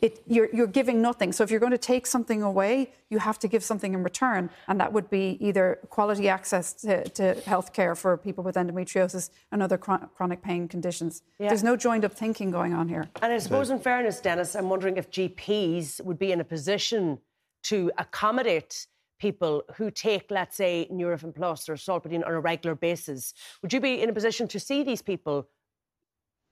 it, 0.00 0.22
you're, 0.26 0.48
you're 0.52 0.66
giving 0.66 1.00
nothing. 1.00 1.32
So 1.32 1.44
if 1.44 1.50
you're 1.50 1.60
going 1.60 1.72
to 1.72 1.78
take 1.78 2.06
something 2.06 2.42
away, 2.42 2.92
you 3.10 3.18
have 3.18 3.38
to 3.40 3.48
give 3.48 3.62
something 3.64 3.94
in 3.94 4.02
return. 4.02 4.50
And 4.68 4.80
that 4.80 4.92
would 4.92 5.08
be 5.10 5.38
either 5.40 5.78
quality 5.90 6.28
access 6.28 6.72
to, 6.74 7.08
to 7.10 7.34
healthcare 7.46 7.96
for 7.96 8.16
people 8.16 8.44
with 8.44 8.56
endometriosis 8.56 9.30
and 9.52 9.62
other 9.62 9.78
chronic 9.78 10.42
pain 10.42 10.68
conditions. 10.68 11.22
Yeah. 11.38 11.48
There's 11.48 11.64
no 11.64 11.76
joined 11.76 12.04
up 12.04 12.12
thinking 12.12 12.50
going 12.50 12.74
on 12.74 12.88
here. 12.88 13.08
And 13.22 13.32
I 13.32 13.38
suppose, 13.38 13.70
in 13.70 13.78
fairness, 13.78 14.20
Dennis, 14.20 14.54
I'm 14.54 14.68
wondering 14.68 14.96
if 14.96 15.10
GPs 15.10 16.00
would 16.04 16.18
be 16.18 16.32
in 16.32 16.40
a 16.40 16.44
position 16.44 17.18
to 17.64 17.90
accommodate 17.98 18.86
people 19.18 19.62
who 19.76 19.90
take, 19.90 20.30
let's 20.30 20.56
say, 20.56 20.88
Nurofen 20.92 21.34
Plus 21.34 21.68
or 21.68 21.74
Solpadeine 21.74 22.26
on 22.26 22.32
a 22.32 22.40
regular 22.40 22.74
basis. 22.74 23.34
Would 23.62 23.72
you 23.72 23.80
be 23.80 24.02
in 24.02 24.10
a 24.10 24.12
position 24.12 24.46
to 24.48 24.60
see 24.60 24.82
these 24.82 25.02
people 25.02 25.48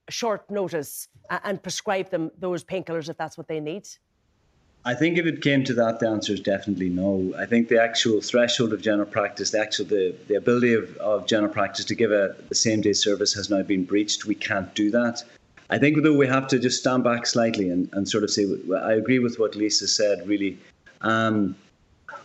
short 0.09 0.49
notice 0.49 1.07
and 1.29 1.61
prescribe 1.61 2.09
them 2.09 2.31
those 2.39 2.63
painkillers 2.63 3.09
if 3.09 3.17
that's 3.17 3.37
what 3.37 3.47
they 3.47 3.59
need? 3.59 3.87
I 4.87 4.93
think 4.93 5.17
if 5.17 5.25
it 5.25 5.41
came 5.41 5.63
to 5.63 5.73
that, 5.73 5.99
the 5.99 6.07
answer 6.07 6.33
is 6.33 6.39
definitely 6.39 6.89
no. 6.89 7.33
I 7.35 7.47
think 7.47 7.69
the 7.69 7.81
actual 7.81 8.21
threshold 8.21 8.71
of 8.71 8.83
general 8.83 9.07
practice, 9.07 9.49
the 9.49 9.59
actual 9.59 9.85
the, 9.85 10.15
the 10.27 10.35
ability 10.35 10.75
of, 10.75 10.95
of 10.97 11.25
general 11.25 11.51
practice 11.51 11.85
to 11.85 11.95
give 11.95 12.11
a 12.11 12.35
the 12.49 12.55
same 12.55 12.81
day 12.81 12.93
service 12.93 13.33
has 13.33 13.49
now 13.49 13.63
been 13.63 13.83
breached. 13.83 14.25
We 14.25 14.35
can't 14.35 14.73
do 14.75 14.91
that. 14.91 15.23
I 15.71 15.79
think 15.79 16.03
though 16.03 16.15
we 16.15 16.27
have 16.27 16.47
to 16.49 16.59
just 16.59 16.79
stand 16.79 17.03
back 17.03 17.25
slightly 17.25 17.71
and, 17.71 17.89
and 17.93 18.07
sort 18.07 18.23
of 18.23 18.29
say 18.29 18.45
I 18.79 18.93
agree 18.93 19.17
with 19.17 19.39
what 19.39 19.55
Lisa 19.55 19.87
said. 19.87 20.27
Really, 20.27 20.59
um, 21.01 21.55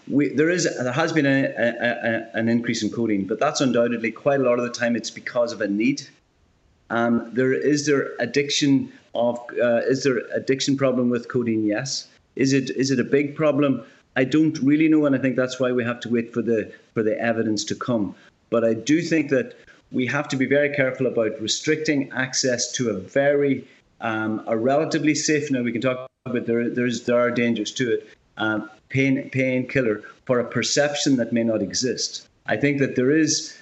we, 0.07 0.29
there 0.29 0.51
is 0.51 0.65
there 0.77 0.93
has 0.93 1.15
been 1.15 1.25
a, 1.25 1.45
a, 1.45 1.69
a, 1.81 2.39
an 2.39 2.51
increase 2.51 2.83
in 2.83 2.91
codeine, 2.91 3.27
but 3.27 3.41
that's 3.41 3.63
undoubtedly 3.63 4.11
quite 4.11 4.41
a 4.41 4.43
lot 4.43 4.59
of 4.59 4.65
the 4.67 4.71
time 4.71 4.97
it's 4.97 5.11
because 5.11 5.53
of 5.53 5.63
a 5.63 5.69
need 5.69 6.07
um, 6.91 7.31
there 7.33 7.53
is 7.53 7.87
there 7.87 8.11
addiction 8.19 8.93
of 9.15 9.39
uh, 9.63 9.83
is 9.89 10.05
there 10.05 10.19
addiction 10.33 10.77
problem 10.77 11.11
with 11.11 11.29
codeine? 11.29 11.65
Yes. 11.65 12.09
Is 12.37 12.53
it 12.53 12.71
is 12.71 12.91
it 12.91 13.01
a 13.01 13.05
big 13.05 13.35
problem? 13.35 13.83
I 14.17 14.25
don't 14.25 14.59
really 14.59 14.89
know, 14.89 15.07
and 15.07 15.15
I 15.15 15.19
think 15.19 15.37
that's 15.37 15.61
why 15.61 15.73
we 15.73 15.85
have 15.85 16.01
to 16.01 16.09
wait 16.09 16.33
for 16.33 16.43
the 16.43 16.73
for 16.95 17.03
the 17.03 17.19
evidence 17.21 17.65
to 17.65 17.75
come. 17.75 18.15
But 18.51 18.65
I 18.65 18.75
do 18.75 19.03
think 19.03 19.31
that 19.31 19.57
we 19.93 20.07
have 20.07 20.29
to 20.29 20.37
be 20.37 20.47
very 20.47 20.71
careful 20.75 21.07
about 21.07 21.41
restricting 21.41 22.11
access 22.13 22.73
to 22.73 22.91
a 22.91 22.95
very 22.95 23.67
um, 24.01 24.43
a 24.47 24.57
relatively 24.57 25.15
safe. 25.15 25.51
Now 25.51 25.63
we 25.63 25.73
can 25.73 25.81
talk 25.81 26.09
about 26.27 26.47
there. 26.47 26.69
There's 26.69 27.05
there 27.05 27.19
are 27.19 27.31
dangers 27.31 27.73
to 27.73 27.95
it. 27.95 28.09
Um, 28.37 28.71
pain 28.89 29.31
painkiller 29.31 30.03
for 30.25 30.41
a 30.41 30.45
perception 30.45 31.17
that 31.17 31.33
may 31.33 31.45
not 31.45 31.63
exist. 31.63 32.27
I 32.47 32.57
think 32.57 32.79
that 32.81 32.97
there 32.97 33.11
is 33.11 33.57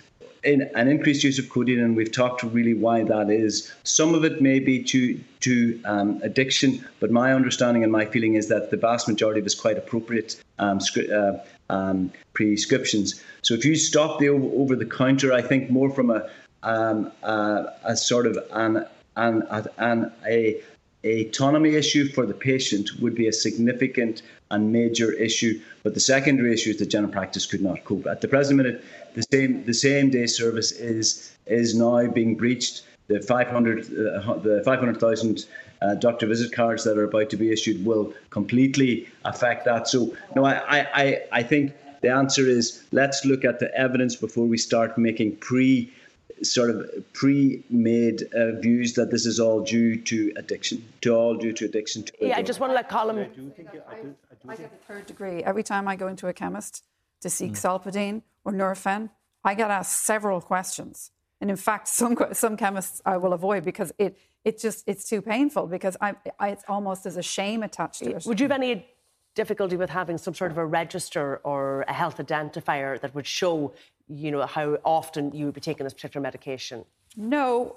in 0.49 0.63
an 0.75 0.89
increased 0.89 1.23
use 1.23 1.39
of 1.39 1.49
codeine, 1.51 1.79
and 1.79 1.95
we've 1.95 2.11
talked 2.11 2.43
really 2.43 2.73
why 2.73 3.03
that 3.05 3.31
is. 3.31 3.71
Some 3.85 4.15
of 4.15 4.25
it 4.25 4.41
may 4.41 4.59
be 4.59 4.83
to 4.85 5.21
to 5.41 5.81
um, 5.85 6.21
addiction, 6.23 6.85
but 7.01 7.11
my 7.11 7.35
understanding 7.35 7.83
and 7.83 7.93
my 7.93 8.07
feeling 8.07 8.35
is 8.35 8.49
that 8.49 8.71
the 8.71 8.77
vast 8.77 9.07
majority 9.09 9.41
of 9.41 9.45
it 9.45 9.53
is 9.53 9.55
quite 9.55 9.77
appropriate 9.77 10.43
um, 10.59 10.81
uh, 11.13 11.33
um, 11.69 12.11
prescriptions. 12.33 13.23
So 13.43 13.55
if 13.55 13.65
you 13.65 13.77
stop 13.77 14.19
the 14.19 14.31
over 14.31 14.75
the 14.75 14.87
counter, 14.87 15.33
I 15.33 15.43
think 15.43 15.71
more 15.71 15.91
from 15.91 16.11
a 16.11 16.29
um, 16.63 17.13
a 17.23 17.95
sort 17.95 18.27
of 18.27 18.39
an 18.53 18.87
an, 19.17 19.43
an 19.77 20.13
a 20.27 20.63
autonomy 21.05 21.75
issue 21.75 22.09
for 22.09 22.27
the 22.27 22.35
patient 22.35 22.91
would 23.01 23.15
be 23.15 23.29
a 23.29 23.33
significant 23.33 24.23
and 24.51 24.73
major 24.73 25.13
issue. 25.13 25.61
But 25.83 25.95
the 25.95 26.01
secondary 26.01 26.53
issue 26.53 26.71
is 26.71 26.79
that 26.79 26.87
general 26.87 27.13
practice 27.13 27.47
could 27.47 27.63
not 27.63 27.85
cope. 27.85 28.07
At 28.07 28.21
the 28.21 28.29
present 28.29 28.57
minute, 28.57 28.85
the 29.15 29.25
same 29.33 29.65
the 29.65 29.75
same 29.75 30.11
day 30.11 30.27
service 30.27 30.73
is 30.73 31.33
is 31.47 31.75
now 31.75 32.07
being 32.07 32.35
breached. 32.35 32.85
The 33.09 33.21
500 33.21 33.85
uh, 33.85 34.35
the 34.39 34.63
500,000 34.65 35.47
uh, 35.81 35.95
doctor 35.95 36.27
visit 36.27 36.53
cards 36.53 36.85
that 36.85 36.99
are 36.99 37.05
about 37.05 37.31
to 37.31 37.37
be 37.37 37.53
issued 37.53 37.85
will 37.85 38.13
completely 38.31 39.09
affect 39.25 39.65
that. 39.65 39.89
So 39.89 40.15
no, 40.37 40.45
I, 40.45 40.87
I, 40.93 41.23
I 41.33 41.43
think 41.43 41.73
the 42.01 42.11
answer 42.11 42.47
is 42.47 42.85
let's 42.93 43.25
look 43.25 43.45
at 43.45 43.61
the 43.61 43.75
evidence 43.75 44.17
before 44.17 44.47
we 44.47 44.59
start 44.59 44.99
making 44.99 45.37
pre 45.37 45.91
sort 46.43 46.71
of 46.71 46.91
pre-made 47.13 48.23
uh, 48.35 48.53
views 48.61 48.95
that 48.95 49.11
this 49.11 49.27
is 49.27 49.39
all 49.41 49.61
due 49.61 49.97
to 50.03 50.33
addiction, 50.37 50.87
to 51.03 51.15
all 51.15 51.35
due 51.35 51.53
to 51.53 51.65
addiction. 51.65 52.03
To 52.05 52.13
yeah, 52.21 52.37
I 52.37 52.43
just 52.43 52.61
want 52.61 52.71
to 52.71 52.75
let 52.75 52.89
Colm. 52.89 53.25
I 53.25 53.29
do 53.29 53.51
think, 53.51 53.69
I, 53.69 53.73
do, 53.73 53.81
I, 53.91 53.95
do 54.03 54.15
I 54.49 54.57
get 54.57 54.71
the 54.71 54.93
third 54.93 55.07
degree 55.07 55.43
every 55.43 55.63
time 55.63 55.89
I 55.89 55.97
go 55.97 56.09
into 56.09 56.29
a 56.29 56.33
chemist 56.33 56.85
to 57.21 57.31
seek 57.31 57.53
mm. 57.53 57.57
Solpadeine 57.57 58.23
or 58.45 58.53
Nurofen. 58.53 59.11
I 59.45 59.55
get 59.55 59.71
asked 59.71 60.05
several 60.05 60.41
questions, 60.41 61.11
and 61.41 61.51
in 61.51 61.57
fact, 61.57 61.89
some 62.01 62.17
some 62.33 62.57
chemists 62.57 63.01
I 63.05 63.17
will 63.17 63.33
avoid 63.33 63.65
because 63.65 63.93
it 63.99 64.19
it 64.45 64.59
just 64.59 64.85
it's 64.87 65.09
too 65.09 65.23
painful 65.23 65.67
because 65.67 65.97
I, 66.01 66.15
I 66.39 66.49
it's 66.51 66.65
almost 66.69 67.07
as 67.07 67.17
a 67.17 67.23
shame 67.23 67.63
attached 67.63 68.01
to 68.05 68.17
it. 68.17 68.27
Would 68.27 68.41
you 68.41 68.45
have 68.45 68.53
any 68.53 68.87
difficulty 69.39 69.77
with 69.77 69.91
having 69.91 70.19
some 70.19 70.35
sort 70.35 70.51
of 70.51 70.59
a 70.59 70.67
register 70.67 71.41
or 71.45 71.85
a 71.87 71.93
health 71.93 72.17
identifier 72.19 73.01
that 73.01 73.15
would 73.15 73.27
show, 73.27 73.73
you 74.09 74.31
know, 74.31 74.47
how 74.47 74.79
often 74.85 75.33
you 75.33 75.47
would 75.47 75.55
be 75.55 75.61
taking 75.61 75.85
this 75.85 75.95
particular 75.95 76.23
medication? 76.23 76.85
No, 77.17 77.77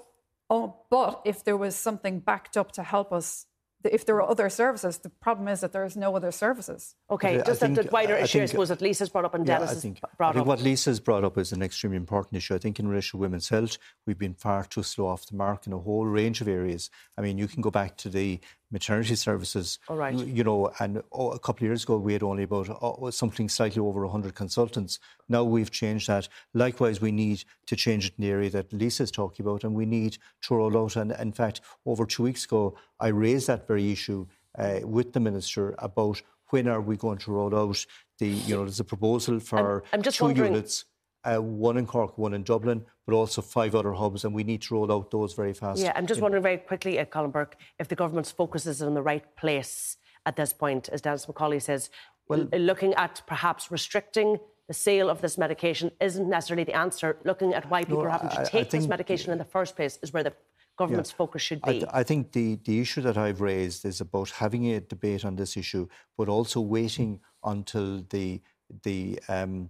oh, 0.50 0.76
but 0.90 1.22
if 1.24 1.44
there 1.44 1.56
was 1.56 1.76
something 1.76 2.20
backed 2.20 2.56
up 2.56 2.72
to 2.72 2.82
help 2.82 3.12
us 3.12 3.46
if 3.84 4.06
there 4.06 4.16
are 4.16 4.28
other 4.28 4.48
services, 4.48 4.98
the 4.98 5.08
problem 5.08 5.48
is 5.48 5.60
that 5.60 5.72
there 5.72 5.84
is 5.84 5.96
no 5.96 6.14
other 6.14 6.30
services. 6.30 6.94
Okay, 7.10 7.38
but 7.38 7.46
just 7.46 7.60
think, 7.60 7.76
the 7.76 7.88
wider 7.90 8.14
issue, 8.14 8.38
I, 8.38 8.40
think, 8.40 8.42
I 8.42 8.46
suppose, 8.46 8.68
that 8.68 8.80
Lisa's 8.80 9.08
brought 9.08 9.24
up 9.24 9.34
and 9.34 9.46
yeah, 9.46 9.62
I 9.62 9.66
think, 9.66 10.00
brought 10.16 10.30
I 10.30 10.32
think 10.32 10.42
up. 10.42 10.46
what 10.46 10.60
Lisa's 10.60 11.00
brought 11.00 11.24
up 11.24 11.38
is 11.38 11.52
an 11.52 11.62
extremely 11.62 11.96
important 11.96 12.36
issue. 12.36 12.54
I 12.54 12.58
think 12.58 12.78
in 12.78 12.88
relation 12.88 13.18
to 13.18 13.22
women's 13.22 13.48
health, 13.48 13.78
we've 14.06 14.18
been 14.18 14.34
far 14.34 14.64
too 14.64 14.82
slow 14.82 15.06
off 15.06 15.26
the 15.26 15.36
mark 15.36 15.66
in 15.66 15.72
a 15.72 15.78
whole 15.78 16.06
range 16.06 16.40
of 16.40 16.48
areas. 16.48 16.90
I 17.16 17.22
mean, 17.22 17.38
you 17.38 17.48
can 17.48 17.62
go 17.62 17.70
back 17.70 17.96
to 17.98 18.08
the 18.08 18.40
maternity 18.72 19.14
services. 19.14 19.78
All 19.88 19.96
right. 19.96 20.14
You 20.14 20.42
know, 20.42 20.72
and 20.80 21.02
oh, 21.12 21.30
a 21.30 21.38
couple 21.38 21.64
of 21.64 21.68
years 21.68 21.84
ago 21.84 21.98
we 21.98 22.14
had 22.14 22.22
only 22.22 22.44
about 22.44 22.68
oh, 22.80 23.10
something 23.10 23.48
slightly 23.48 23.80
over 23.80 24.02
100 24.02 24.34
consultants. 24.34 24.98
Now 25.28 25.44
we've 25.44 25.70
changed 25.70 26.08
that. 26.08 26.28
Likewise, 26.54 27.00
we 27.00 27.12
need 27.12 27.44
to 27.66 27.76
change 27.76 28.06
it 28.06 28.14
in 28.18 28.24
the 28.24 28.30
area 28.30 28.50
that 28.50 28.72
Lisa's 28.72 29.10
talking 29.10 29.44
about, 29.44 29.64
and 29.64 29.74
we 29.74 29.86
need 29.86 30.18
to 30.42 30.54
roll 30.54 30.76
out. 30.76 30.96
And 30.96 31.12
in 31.12 31.32
fact, 31.32 31.60
over 31.86 32.06
two 32.06 32.24
weeks 32.24 32.44
ago, 32.44 32.76
I 32.98 33.08
raised 33.08 33.46
that 33.46 33.66
very 33.66 33.92
issue 33.92 34.26
uh, 34.58 34.80
with 34.82 35.12
the 35.12 35.20
minister 35.20 35.74
about 35.78 36.22
when 36.50 36.68
are 36.68 36.80
we 36.80 36.96
going 36.96 37.18
to 37.18 37.32
roll 37.32 37.54
out 37.54 37.84
the, 38.18 38.28
you 38.28 38.54
know, 38.54 38.64
there's 38.64 38.80
a 38.80 38.84
proposal 38.84 39.40
for 39.40 39.82
I'm, 39.92 39.98
I'm 39.98 40.02
just 40.02 40.18
two 40.18 40.24
wondering... 40.24 40.52
units 40.52 40.84
uh, 41.24 41.40
one 41.40 41.76
in 41.76 41.86
Cork, 41.86 42.18
one 42.18 42.34
in 42.34 42.42
Dublin, 42.42 42.84
but 43.06 43.14
also 43.14 43.42
five 43.42 43.74
other 43.74 43.92
hubs, 43.92 44.24
and 44.24 44.34
we 44.34 44.44
need 44.44 44.62
to 44.62 44.74
roll 44.74 44.92
out 44.92 45.10
those 45.10 45.34
very 45.34 45.52
fast. 45.52 45.80
Yeah, 45.80 45.92
I'm 45.94 46.06
just 46.06 46.20
wondering 46.20 46.42
very 46.42 46.58
quickly, 46.58 46.98
uh, 46.98 47.04
Colm 47.04 47.32
Burke, 47.32 47.56
if 47.78 47.88
the 47.88 47.94
government's 47.94 48.30
focus 48.30 48.66
is 48.66 48.82
in 48.82 48.94
the 48.94 49.02
right 49.02 49.24
place 49.36 49.96
at 50.26 50.36
this 50.36 50.52
point, 50.52 50.88
as 50.90 51.00
Denis 51.00 51.26
McCauley 51.26 51.60
says, 51.60 51.90
well, 52.28 52.48
looking 52.52 52.94
at 52.94 53.22
perhaps 53.26 53.70
restricting 53.70 54.38
the 54.68 54.74
sale 54.74 55.10
of 55.10 55.20
this 55.20 55.36
medication 55.36 55.90
isn't 56.00 56.28
necessarily 56.28 56.64
the 56.64 56.74
answer. 56.74 57.18
Looking 57.24 57.52
at 57.52 57.68
why 57.68 57.82
people 57.82 57.98
no, 57.98 58.04
are 58.04 58.10
having 58.10 58.30
to 58.30 58.46
take 58.46 58.70
this 58.70 58.86
medication 58.86 59.32
in 59.32 59.38
the 59.38 59.44
first 59.44 59.76
place 59.76 59.98
is 60.02 60.12
where 60.12 60.22
the 60.22 60.32
government's 60.78 61.10
yeah, 61.10 61.16
focus 61.16 61.42
should 61.42 61.60
be. 61.62 61.84
I, 61.86 62.00
I, 62.00 62.02
think 62.02 62.32
the, 62.32 62.58
the 62.64 62.80
issue 62.80 63.02
that 63.02 63.18
I've 63.18 63.40
raised 63.40 63.84
is 63.84 64.00
about 64.00 64.30
having 64.30 64.72
a 64.72 64.80
debate 64.80 65.24
on 65.24 65.36
this 65.36 65.56
issue, 65.56 65.88
but 66.16 66.28
also 66.28 66.60
waiting 66.60 67.20
until 67.44 68.04
the 68.08 68.40
the 68.84 69.20
um, 69.28 69.68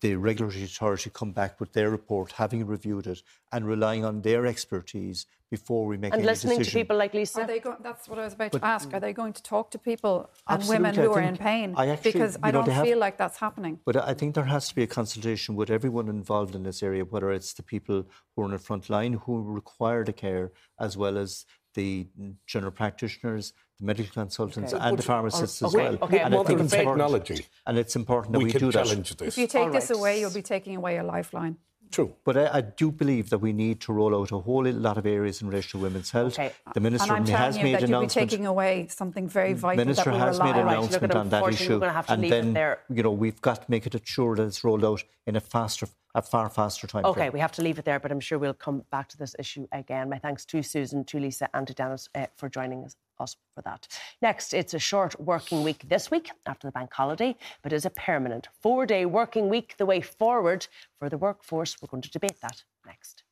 the 0.00 0.16
regulatory 0.16 0.64
authority 0.64 1.10
come 1.10 1.32
back 1.32 1.60
with 1.60 1.72
their 1.72 1.90
report, 1.90 2.32
having 2.32 2.66
reviewed 2.66 3.06
it, 3.06 3.22
and 3.52 3.66
relying 3.66 4.04
on 4.04 4.22
their 4.22 4.46
expertise 4.46 5.26
before 5.50 5.86
we 5.86 5.96
make 5.96 6.12
and 6.12 6.20
any 6.20 6.26
listening 6.26 6.62
to 6.62 6.70
people 6.70 6.96
like 6.96 7.14
Lisa. 7.14 7.42
Are 7.42 7.46
they 7.46 7.60
go- 7.60 7.76
that's 7.80 8.08
what 8.08 8.18
I 8.18 8.24
was 8.24 8.34
about 8.34 8.52
but, 8.52 8.58
to 8.58 8.66
ask. 8.66 8.92
Are 8.92 9.00
they 9.00 9.12
going 9.12 9.32
to 9.34 9.42
talk 9.42 9.70
to 9.72 9.78
people 9.78 10.30
and 10.48 10.66
women 10.68 10.94
who 10.94 11.12
are 11.12 11.20
in 11.20 11.36
pain? 11.36 11.74
I 11.76 11.88
actually, 11.88 12.12
because 12.12 12.36
I 12.42 12.50
don't 12.50 12.68
have, 12.68 12.84
feel 12.84 12.98
like 12.98 13.16
that's 13.18 13.38
happening. 13.38 13.78
But 13.84 13.96
I 13.96 14.14
think 14.14 14.34
there 14.34 14.44
has 14.44 14.68
to 14.68 14.74
be 14.74 14.82
a 14.82 14.86
consultation 14.86 15.54
with 15.54 15.70
everyone 15.70 16.08
involved 16.08 16.54
in 16.54 16.62
this 16.64 16.82
area, 16.82 17.04
whether 17.04 17.30
it's 17.30 17.52
the 17.52 17.62
people 17.62 18.06
who 18.34 18.42
are 18.42 18.46
on 18.46 18.50
the 18.50 18.58
front 18.58 18.90
line 18.90 19.14
who 19.24 19.42
require 19.42 20.04
the 20.04 20.12
care, 20.12 20.52
as 20.80 20.96
well 20.96 21.16
as 21.16 21.46
the 21.74 22.06
general 22.46 22.72
practitioners, 22.72 23.52
the 23.78 23.86
medical 23.86 24.12
consultants, 24.12 24.72
okay. 24.72 24.82
and 24.84 24.98
the 24.98 25.02
pharmacists 25.02 25.62
okay. 25.62 25.68
as 25.68 25.74
well. 25.74 25.98
Okay, 26.02 26.20
and 26.20 26.34
I 26.34 26.42
think 26.44 26.60
it's 26.60 26.72
technology. 26.72 27.46
And 27.66 27.78
it's 27.78 27.96
important 27.96 28.32
that 28.32 28.38
we, 28.38 28.46
we 28.46 28.52
do 28.52 28.70
that. 28.72 28.86
This. 28.86 29.20
If 29.20 29.38
you 29.38 29.46
take 29.46 29.72
this 29.72 29.90
away, 29.90 30.20
you'll 30.20 30.30
be 30.30 30.42
taking 30.42 30.76
away 30.76 30.98
a 30.98 31.04
lifeline. 31.04 31.56
True. 31.90 32.14
But 32.24 32.36
I, 32.36 32.58
I, 32.58 32.60
do 32.60 32.90
believe 32.90 33.30
that 33.30 33.38
we 33.38 33.52
need 33.52 33.80
to 33.82 33.92
roll 33.92 34.14
out 34.14 34.32
a 34.32 34.38
whole 34.38 34.64
lot 34.64 34.98
of 34.98 35.06
areas 35.06 35.40
in 35.40 35.48
relation 35.48 35.78
to 35.78 35.84
women's 35.84 36.10
health. 36.10 36.34
Okay. 36.34 36.52
The 36.74 36.80
minister 36.80 37.14
has 37.14 37.56
made 37.56 37.74
an 37.74 37.84
announcement. 37.84 37.90
You're 37.90 38.26
taking 38.26 38.46
away 38.46 38.88
something 38.88 39.28
very 39.28 39.52
vital. 39.52 39.76
The 39.76 39.84
Minister 39.84 40.12
we 40.12 40.18
has 40.18 40.40
made 40.40 40.56
an 40.56 40.68
announcement 40.68 41.14
on 41.14 41.28
that 41.30 41.48
issue, 41.48 41.82
and 41.82 42.24
then 42.24 42.76
you 42.90 43.02
know 43.02 43.12
we've 43.12 43.40
got 43.40 43.62
to 43.62 43.70
make 43.70 43.86
it 43.86 44.00
sure 44.04 44.34
that 44.36 44.44
it's 44.44 44.64
rolled 44.64 44.84
out 44.84 45.04
in 45.26 45.36
a 45.36 45.40
faster 45.40 45.86
a 46.14 46.22
far 46.22 46.48
faster 46.48 46.86
time. 46.86 47.04
Okay, 47.04 47.22
frame. 47.22 47.32
we 47.32 47.40
have 47.40 47.52
to 47.52 47.62
leave 47.62 47.78
it 47.78 47.84
there, 47.84 47.98
but 47.98 48.12
I'm 48.12 48.20
sure 48.20 48.38
we'll 48.38 48.54
come 48.54 48.84
back 48.90 49.08
to 49.10 49.18
this 49.18 49.34
issue 49.38 49.66
again. 49.72 50.08
My 50.08 50.18
thanks 50.18 50.44
to 50.46 50.62
Susan, 50.62 51.04
to 51.04 51.18
Lisa, 51.18 51.48
and 51.54 51.66
to 51.66 51.74
Dennis 51.74 52.08
uh, 52.14 52.26
for 52.36 52.48
joining 52.48 52.84
us, 52.84 52.96
us 53.20 53.36
for 53.54 53.62
that. 53.62 53.86
Next, 54.20 54.54
it's 54.54 54.74
a 54.74 54.78
short 54.78 55.18
working 55.20 55.62
week 55.62 55.88
this 55.88 56.10
week 56.10 56.30
after 56.46 56.66
the 56.66 56.72
bank 56.72 56.92
holiday, 56.92 57.36
but 57.62 57.72
is 57.72 57.84
a 57.84 57.90
permanent 57.90 58.48
four 58.60 58.86
day 58.86 59.04
working 59.06 59.48
week 59.48 59.74
the 59.78 59.86
way 59.86 60.00
forward 60.00 60.66
for 60.98 61.08
the 61.08 61.18
workforce? 61.18 61.76
We're 61.80 61.88
going 61.88 62.02
to 62.02 62.10
debate 62.10 62.40
that 62.42 62.62
next. 62.86 63.24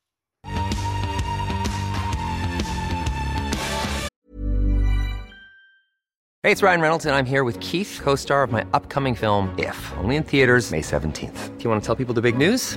Hey, 6.45 6.51
it's 6.51 6.61
Ryan 6.61 6.81
Reynolds, 6.81 7.07
and 7.07 7.15
I'm 7.15 7.25
here 7.25 7.45
with 7.45 7.61
Keith, 7.61 8.01
co 8.03 8.17
star 8.17 8.43
of 8.43 8.51
my 8.51 8.67
upcoming 8.75 9.15
film, 9.15 9.55
If, 9.59 9.93
only 9.99 10.17
in 10.17 10.25
theaters, 10.25 10.73
May 10.73 10.81
17th. 10.81 11.57
Do 11.57 11.63
you 11.63 11.71
want 11.71 11.81
to 11.81 11.87
tell 11.87 11.95
people 11.95 12.15
the 12.15 12.21
big 12.21 12.37
news? 12.37 12.77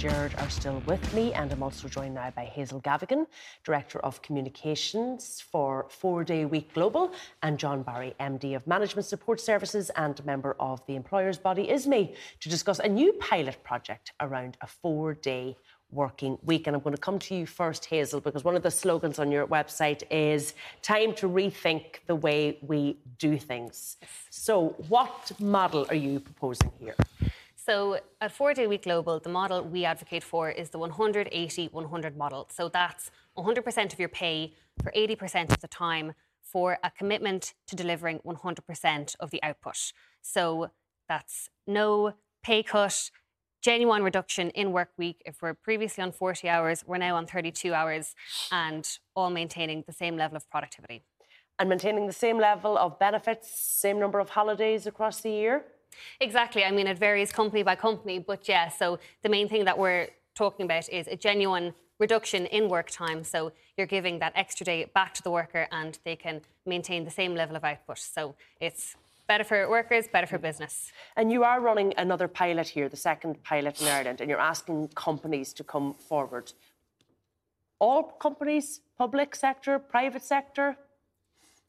Gerard 0.00 0.34
are 0.38 0.48
still 0.48 0.82
with 0.86 1.12
me, 1.12 1.34
and 1.34 1.52
I'm 1.52 1.62
also 1.62 1.86
joined 1.86 2.14
now 2.14 2.30
by 2.30 2.46
Hazel 2.46 2.80
Gavigan, 2.80 3.26
Director 3.64 3.98
of 3.98 4.22
Communications 4.22 5.42
for 5.42 5.88
Four 5.90 6.24
Day 6.24 6.46
Week 6.46 6.72
Global, 6.72 7.12
and 7.42 7.58
John 7.58 7.82
Barry, 7.82 8.14
MD 8.18 8.56
of 8.56 8.66
Management 8.66 9.04
Support 9.04 9.42
Services 9.42 9.90
and 9.96 10.24
member 10.24 10.56
of 10.58 10.80
the 10.86 10.96
employers 10.96 11.36
body 11.36 11.70
ISME, 11.70 12.14
to 12.40 12.48
discuss 12.48 12.78
a 12.78 12.88
new 12.88 13.12
pilot 13.20 13.62
project 13.62 14.14
around 14.20 14.56
a 14.62 14.66
four 14.66 15.12
day 15.12 15.54
working 15.90 16.38
week. 16.44 16.66
And 16.66 16.74
I'm 16.74 16.80
going 16.80 16.96
to 16.96 17.02
come 17.02 17.18
to 17.18 17.34
you 17.34 17.44
first, 17.44 17.84
Hazel, 17.84 18.22
because 18.22 18.42
one 18.42 18.56
of 18.56 18.62
the 18.62 18.70
slogans 18.70 19.18
on 19.18 19.30
your 19.30 19.46
website 19.48 20.02
is 20.10 20.54
time 20.80 21.14
to 21.16 21.28
rethink 21.28 21.96
the 22.06 22.16
way 22.16 22.58
we 22.62 22.96
do 23.18 23.36
things. 23.36 23.98
So, 24.30 24.76
what 24.88 25.32
model 25.38 25.84
are 25.90 25.94
you 25.94 26.20
proposing 26.20 26.72
here? 26.80 26.96
So 27.70 28.00
at 28.20 28.32
Four 28.32 28.52
Day 28.52 28.66
Week 28.66 28.82
Global, 28.82 29.20
the 29.20 29.28
model 29.28 29.62
we 29.62 29.84
advocate 29.84 30.24
for 30.24 30.50
is 30.50 30.70
the 30.70 30.78
180 30.80 31.68
100 31.68 32.16
model. 32.16 32.48
So 32.50 32.68
that's 32.68 33.12
100% 33.38 33.92
of 33.92 34.00
your 34.00 34.08
pay 34.08 34.54
for 34.82 34.90
80% 34.90 35.52
of 35.52 35.60
the 35.60 35.68
time 35.68 36.14
for 36.42 36.78
a 36.82 36.90
commitment 36.90 37.54
to 37.68 37.76
delivering 37.76 38.18
100% 38.26 39.14
of 39.20 39.30
the 39.30 39.40
output. 39.44 39.92
So 40.20 40.72
that's 41.08 41.48
no 41.64 42.14
pay 42.42 42.64
cut, 42.64 43.12
genuine 43.62 44.02
reduction 44.02 44.50
in 44.50 44.72
work 44.72 44.88
week. 44.98 45.22
If 45.24 45.40
we're 45.40 45.54
previously 45.54 46.02
on 46.02 46.10
40 46.10 46.48
hours, 46.48 46.82
we're 46.84 46.98
now 46.98 47.14
on 47.14 47.24
32 47.24 47.72
hours 47.72 48.16
and 48.50 48.84
all 49.14 49.30
maintaining 49.30 49.84
the 49.86 49.92
same 49.92 50.16
level 50.16 50.36
of 50.36 50.50
productivity. 50.50 51.04
And 51.60 51.68
maintaining 51.68 52.08
the 52.08 52.12
same 52.12 52.36
level 52.36 52.76
of 52.76 52.98
benefits, 52.98 53.48
same 53.48 54.00
number 54.00 54.18
of 54.18 54.30
holidays 54.30 54.88
across 54.88 55.20
the 55.20 55.30
year? 55.30 55.66
Exactly. 56.20 56.64
I 56.64 56.70
mean, 56.70 56.86
it 56.86 56.98
varies 56.98 57.32
company 57.32 57.62
by 57.62 57.74
company, 57.74 58.18
but 58.18 58.48
yeah, 58.48 58.68
so 58.68 58.98
the 59.22 59.28
main 59.28 59.48
thing 59.48 59.64
that 59.64 59.78
we're 59.78 60.08
talking 60.34 60.64
about 60.64 60.88
is 60.88 61.06
a 61.08 61.16
genuine 61.16 61.74
reduction 61.98 62.46
in 62.46 62.68
work 62.68 62.90
time. 62.90 63.22
So 63.22 63.52
you're 63.76 63.86
giving 63.86 64.18
that 64.18 64.32
extra 64.34 64.64
day 64.64 64.86
back 64.94 65.14
to 65.14 65.22
the 65.22 65.30
worker 65.30 65.68
and 65.70 65.98
they 66.04 66.16
can 66.16 66.40
maintain 66.66 67.04
the 67.04 67.10
same 67.10 67.34
level 67.34 67.56
of 67.56 67.64
output. 67.64 67.98
So 67.98 68.34
it's 68.60 68.96
better 69.28 69.44
for 69.44 69.68
workers, 69.70 70.08
better 70.08 70.26
for 70.26 70.38
business. 70.38 70.90
And 71.16 71.30
you 71.30 71.44
are 71.44 71.60
running 71.60 71.94
another 71.96 72.26
pilot 72.26 72.68
here, 72.68 72.88
the 72.88 72.96
second 72.96 73.42
pilot 73.44 73.80
in 73.80 73.86
Ireland, 73.86 74.20
and 74.20 74.28
you're 74.28 74.40
asking 74.40 74.88
companies 74.94 75.52
to 75.52 75.62
come 75.62 75.94
forward. 75.94 76.52
All 77.78 78.02
companies, 78.02 78.80
public 78.98 79.36
sector, 79.36 79.78
private 79.78 80.24
sector, 80.24 80.76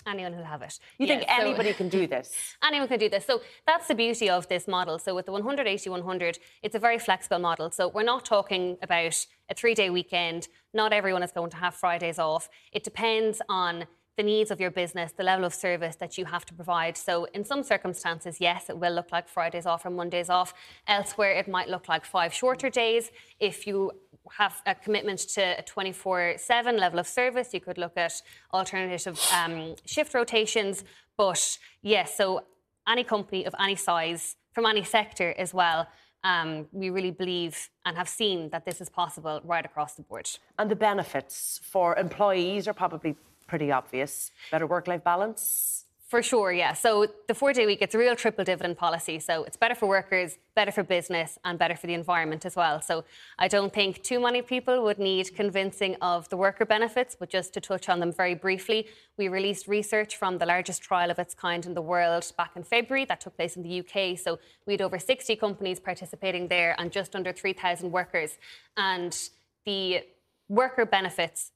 anyone 0.07 0.33
who'll 0.33 0.43
have 0.43 0.61
it. 0.61 0.79
You 0.97 1.07
yeah, 1.07 1.17
think 1.17 1.29
so 1.29 1.35
anybody 1.45 1.73
can 1.81 1.89
do 1.89 2.07
this? 2.07 2.55
anyone 2.63 2.87
can 2.87 2.99
do 2.99 3.09
this. 3.09 3.25
So 3.25 3.41
that's 3.65 3.87
the 3.87 3.95
beauty 3.95 4.29
of 4.29 4.47
this 4.47 4.67
model. 4.67 4.99
So 4.99 5.15
with 5.15 5.25
the 5.25 5.31
180 5.31 5.89
100, 5.89 6.39
it's 6.63 6.75
a 6.75 6.79
very 6.79 6.99
flexible 6.99 7.39
model. 7.39 7.71
So 7.71 7.87
we're 7.87 8.03
not 8.03 8.25
talking 8.25 8.77
about 8.81 9.25
a 9.49 9.53
three 9.53 9.73
day 9.73 9.89
weekend. 9.89 10.47
Not 10.73 10.93
everyone 10.93 11.23
is 11.23 11.31
going 11.31 11.49
to 11.51 11.57
have 11.57 11.75
Fridays 11.75 12.19
off. 12.19 12.49
It 12.71 12.83
depends 12.83 13.41
on 13.49 13.85
the 14.17 14.23
needs 14.23 14.51
of 14.51 14.59
your 14.59 14.71
business, 14.71 15.13
the 15.13 15.23
level 15.23 15.45
of 15.45 15.53
service 15.53 15.95
that 15.95 16.17
you 16.17 16.25
have 16.25 16.45
to 16.45 16.53
provide. 16.53 16.97
So, 16.97 17.25
in 17.33 17.45
some 17.45 17.63
circumstances, 17.63 18.41
yes, 18.41 18.69
it 18.69 18.77
will 18.77 18.93
look 18.93 19.11
like 19.11 19.27
Fridays 19.27 19.65
off 19.65 19.85
or 19.85 19.89
Mondays 19.89 20.29
off. 20.29 20.53
Elsewhere, 20.87 21.31
it 21.31 21.47
might 21.47 21.69
look 21.69 21.87
like 21.87 22.03
five 22.05 22.33
shorter 22.33 22.69
days. 22.69 23.11
If 23.39 23.65
you 23.65 23.91
have 24.37 24.61
a 24.65 24.75
commitment 24.75 25.19
to 25.19 25.59
a 25.59 25.61
24 25.61 26.35
7 26.37 26.77
level 26.77 26.99
of 26.99 27.07
service. 27.07 27.53
You 27.53 27.61
could 27.61 27.77
look 27.77 27.93
at 27.97 28.21
alternative 28.53 29.19
um, 29.33 29.75
shift 29.85 30.13
rotations. 30.13 30.83
But 31.17 31.57
yes, 31.81 32.15
so 32.15 32.45
any 32.87 33.03
company 33.03 33.45
of 33.45 33.53
any 33.59 33.75
size, 33.75 34.35
from 34.53 34.65
any 34.65 34.83
sector 34.83 35.33
as 35.37 35.53
well, 35.53 35.87
um, 36.23 36.67
we 36.71 36.89
really 36.89 37.11
believe 37.11 37.69
and 37.85 37.97
have 37.97 38.07
seen 38.07 38.49
that 38.51 38.65
this 38.65 38.79
is 38.79 38.89
possible 38.89 39.41
right 39.43 39.65
across 39.65 39.95
the 39.95 40.03
board. 40.03 40.29
And 40.59 40.69
the 40.69 40.75
benefits 40.75 41.59
for 41.63 41.95
employees 41.97 42.67
are 42.67 42.73
probably 42.73 43.15
pretty 43.47 43.71
obvious 43.71 44.31
better 44.51 44.67
work 44.67 44.87
life 44.87 45.03
balance, 45.03 45.85
for 46.11 46.21
sure, 46.21 46.51
yeah. 46.51 46.73
So 46.73 47.07
the 47.29 47.33
four 47.33 47.53
day 47.53 47.65
week, 47.65 47.81
it's 47.81 47.95
a 47.95 47.97
real 47.97 48.17
triple 48.17 48.43
dividend 48.43 48.77
policy. 48.77 49.17
So 49.17 49.45
it's 49.45 49.55
better 49.55 49.75
for 49.75 49.85
workers, 49.85 50.37
better 50.55 50.69
for 50.69 50.83
business, 50.83 51.39
and 51.45 51.57
better 51.57 51.73
for 51.73 51.87
the 51.87 51.93
environment 51.93 52.45
as 52.45 52.57
well. 52.57 52.81
So 52.81 53.05
I 53.39 53.47
don't 53.47 53.71
think 53.71 54.03
too 54.03 54.19
many 54.19 54.41
people 54.41 54.83
would 54.83 54.99
need 54.99 55.33
convincing 55.33 55.95
of 56.01 56.27
the 56.27 56.35
worker 56.35 56.65
benefits, 56.65 57.15
but 57.17 57.29
just 57.29 57.53
to 57.53 57.61
touch 57.61 57.87
on 57.87 58.01
them 58.01 58.11
very 58.11 58.35
briefly, 58.35 58.87
we 59.17 59.29
released 59.29 59.69
research 59.69 60.17
from 60.17 60.37
the 60.37 60.45
largest 60.45 60.81
trial 60.81 61.09
of 61.09 61.17
its 61.17 61.33
kind 61.33 61.65
in 61.65 61.75
the 61.75 61.81
world 61.81 62.29
back 62.37 62.57
in 62.57 62.63
February 62.63 63.05
that 63.05 63.21
took 63.21 63.37
place 63.37 63.55
in 63.55 63.63
the 63.63 63.79
UK. 63.79 64.19
So 64.19 64.37
we 64.67 64.73
had 64.73 64.81
over 64.81 64.99
60 64.99 65.37
companies 65.37 65.79
participating 65.79 66.49
there 66.49 66.75
and 66.77 66.91
just 66.91 67.15
under 67.15 67.31
3,000 67.31 67.89
workers. 67.89 68.37
And 68.75 69.17
the 69.63 70.03
worker 70.49 70.85
benefits 70.85 71.50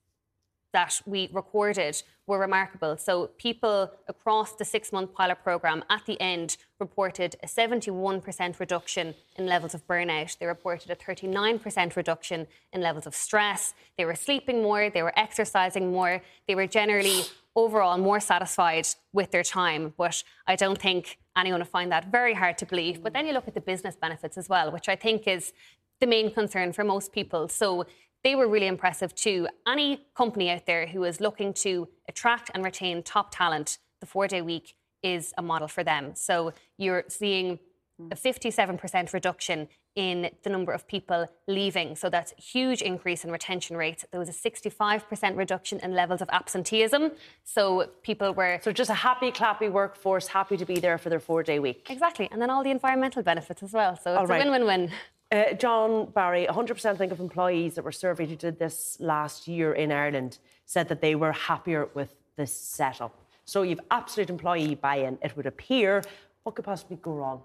that 0.75 1.01
we 1.05 1.29
recorded 1.31 2.03
were 2.27 2.37
remarkable. 2.37 2.97
So, 2.97 3.27
people 3.37 3.91
across 4.09 4.49
the 4.55 4.65
six 4.65 4.91
month 4.91 5.13
pilot 5.13 5.37
programme 5.41 5.83
at 5.89 6.05
the 6.05 6.19
end 6.19 6.57
reported 6.79 7.37
a 7.41 7.47
71% 7.47 8.59
reduction 8.59 9.15
in 9.37 9.45
levels 9.45 9.73
of 9.73 9.87
burnout. 9.87 10.37
They 10.37 10.45
reported 10.45 10.91
a 10.91 10.95
39% 10.95 11.95
reduction 11.95 12.47
in 12.73 12.81
levels 12.81 13.07
of 13.07 13.15
stress. 13.15 13.73
They 13.97 14.05
were 14.05 14.15
sleeping 14.15 14.61
more, 14.61 14.89
they 14.89 15.01
were 15.01 15.17
exercising 15.17 15.91
more, 15.91 16.21
they 16.47 16.55
were 16.55 16.67
generally 16.67 17.21
overall 17.55 17.97
more 17.97 18.19
satisfied 18.19 18.87
with 19.13 19.31
their 19.31 19.43
time. 19.43 19.93
But 19.97 20.23
I 20.45 20.57
don't 20.57 20.81
think 20.87 21.17
anyone 21.37 21.61
would 21.61 21.69
find 21.69 21.89
that 21.93 22.11
very 22.11 22.33
hard 22.33 22.57
to 22.57 22.65
believe. 22.65 23.01
But 23.01 23.13
then 23.13 23.25
you 23.25 23.33
look 23.33 23.47
at 23.47 23.53
the 23.53 23.61
business 23.61 23.95
benefits 23.95 24.37
as 24.37 24.49
well, 24.49 24.71
which 24.71 24.89
I 24.89 24.97
think 24.97 25.25
is 25.25 25.53
the 26.01 26.07
main 26.07 26.33
concern 26.33 26.73
for 26.73 26.83
most 26.83 27.13
people. 27.13 27.47
So 27.47 27.85
they 28.25 28.35
were 28.35 28.47
really 28.47 28.67
impressive 28.67 29.13
too. 29.13 29.47
Any 29.67 30.07
company 30.15 30.49
out 30.49 30.65
there 30.65 30.87
who 30.87 31.03
is 31.03 31.21
looking 31.21 31.53
to 31.65 31.87
attract 32.09 32.49
and 32.53 32.65
retain 32.65 33.03
top 33.03 33.27
talent, 33.31 33.77
the 34.01 34.07
four 34.07 34.27
day 34.27 34.41
week 34.41 34.75
is 35.03 35.31
a 35.37 35.43
model 35.43 35.67
for 35.67 35.83
them. 35.83 36.15
So 36.15 36.51
you're 36.77 37.03
seeing 37.07 37.59
hmm. 37.99 38.07
a 38.11 38.15
57% 38.15 39.13
reduction 39.13 39.69
in 39.95 40.29
the 40.43 40.49
number 40.49 40.73
of 40.73 40.85
people 40.87 41.25
leaving. 41.47 41.95
So 41.95 42.09
that's 42.09 42.33
huge 42.37 42.81
increase 42.81 43.23
in 43.23 43.31
retention 43.31 43.77
rates. 43.77 44.05
There 44.11 44.19
was 44.19 44.27
a 44.27 44.33
65% 44.33 45.37
reduction 45.37 45.79
in 45.79 45.93
levels 45.93 46.21
of 46.21 46.29
absenteeism. 46.31 47.11
So 47.43 47.89
people 48.01 48.33
were 48.33 48.59
So 48.61 48.73
just 48.73 48.89
a 48.89 48.95
happy, 48.95 49.31
clappy 49.31 49.71
workforce, 49.71 50.27
happy 50.27 50.57
to 50.57 50.65
be 50.65 50.79
there 50.79 50.97
for 50.97 51.09
their 51.09 51.21
four-day 51.21 51.59
week. 51.59 51.87
exactly, 51.89 52.27
and 52.31 52.41
then 52.41 52.49
all 52.49 52.63
the 52.63 52.71
environmental 52.71 53.23
benefits 53.23 53.63
as 53.63 53.71
well. 53.71 53.95
So 53.95 54.15
All 54.15 54.23
it's 54.23 54.29
right. 54.29 54.45
a 54.45 54.49
win-win-win. 54.49 54.91
Uh, 55.31 55.53
John 55.53 56.11
Barry, 56.11 56.45
100% 56.45 56.97
think 56.97 57.11
of 57.11 57.19
employees 57.19 57.75
that 57.75 57.83
were 57.83 57.91
surveyed 57.91 58.29
who 58.29 58.35
did 58.35 58.59
this 58.59 58.97
last 58.99 59.47
year 59.47 59.73
in 59.73 59.91
Ireland 59.91 60.37
said 60.65 60.87
that 60.89 61.01
they 61.01 61.15
were 61.15 61.31
happier 61.31 61.89
with 61.93 62.13
this 62.35 62.53
setup. 62.53 63.19
So 63.45 63.63
you've 63.63 63.79
absolute 63.91 64.29
employee 64.29 64.75
buy-in. 64.75 65.17
It 65.21 65.35
would 65.35 65.45
appear. 65.45 66.03
What 66.43 66.55
could 66.55 66.65
possibly 66.65 66.97
go 67.01 67.13
wrong 67.13 67.41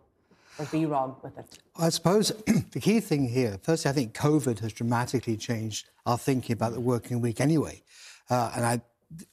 or 0.59 0.67
be 0.67 0.85
wrong 0.85 1.17
with 1.23 1.39
it? 1.39 1.59
I 1.77 1.89
suppose 1.89 2.29
the 2.73 2.81
key 2.81 3.01
thing 3.01 3.29
here, 3.29 3.59
firstly, 3.63 3.91
I 3.91 3.95
think 3.95 4.15
COVID 4.15 4.59
has 4.61 4.73
dramatically 4.73 5.37
changed 5.37 5.89
our 6.05 6.19
thinking 6.19 6.55
about 6.55 6.73
the 6.73 6.81
working 6.81 7.21
week 7.21 7.41
anyway. 7.41 7.83
Uh, 8.29 8.53
and 8.55 8.65
I, 8.65 8.81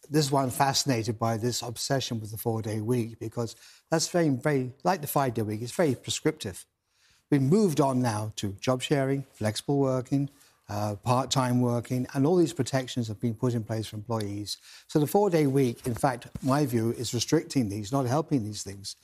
this 0.09 0.25
is 0.25 0.31
why 0.31 0.43
I'm 0.43 0.49
fascinated 0.51 1.19
by 1.19 1.37
this 1.37 1.61
obsession 1.61 2.19
with 2.19 2.31
the 2.31 2.37
four 2.37 2.61
day 2.61 2.79
week, 2.79 3.19
because 3.19 3.55
that's 3.91 4.07
very, 4.07 4.29
very, 4.29 4.71
like 4.83 5.01
the 5.01 5.07
five 5.07 5.33
day 5.33 5.41
week, 5.41 5.61
it's 5.61 5.71
very 5.71 5.95
prescriptive. 5.95 6.65
We've 7.29 7.41
moved 7.41 7.81
on 7.81 8.01
now 8.01 8.31
to 8.37 8.53
job 8.61 8.81
sharing, 8.81 9.25
flexible 9.33 9.79
working, 9.79 10.29
uh, 10.69 10.95
part 10.95 11.29
time 11.29 11.61
working, 11.61 12.07
and 12.13 12.25
all 12.25 12.37
these 12.37 12.53
protections 12.53 13.07
have 13.07 13.19
been 13.19 13.33
put 13.33 13.53
in 13.53 13.63
place 13.63 13.87
for 13.87 13.97
employees. 13.97 14.57
So 14.87 14.99
the 14.99 15.07
four 15.07 15.29
day 15.29 15.47
week, 15.47 15.85
in 15.85 15.93
fact, 15.93 16.27
my 16.41 16.65
view, 16.65 16.91
is 16.97 17.13
restricting 17.13 17.69
these, 17.69 17.91
not 17.91 18.05
helping 18.05 18.43
these 18.43 18.63
things. 18.63 18.95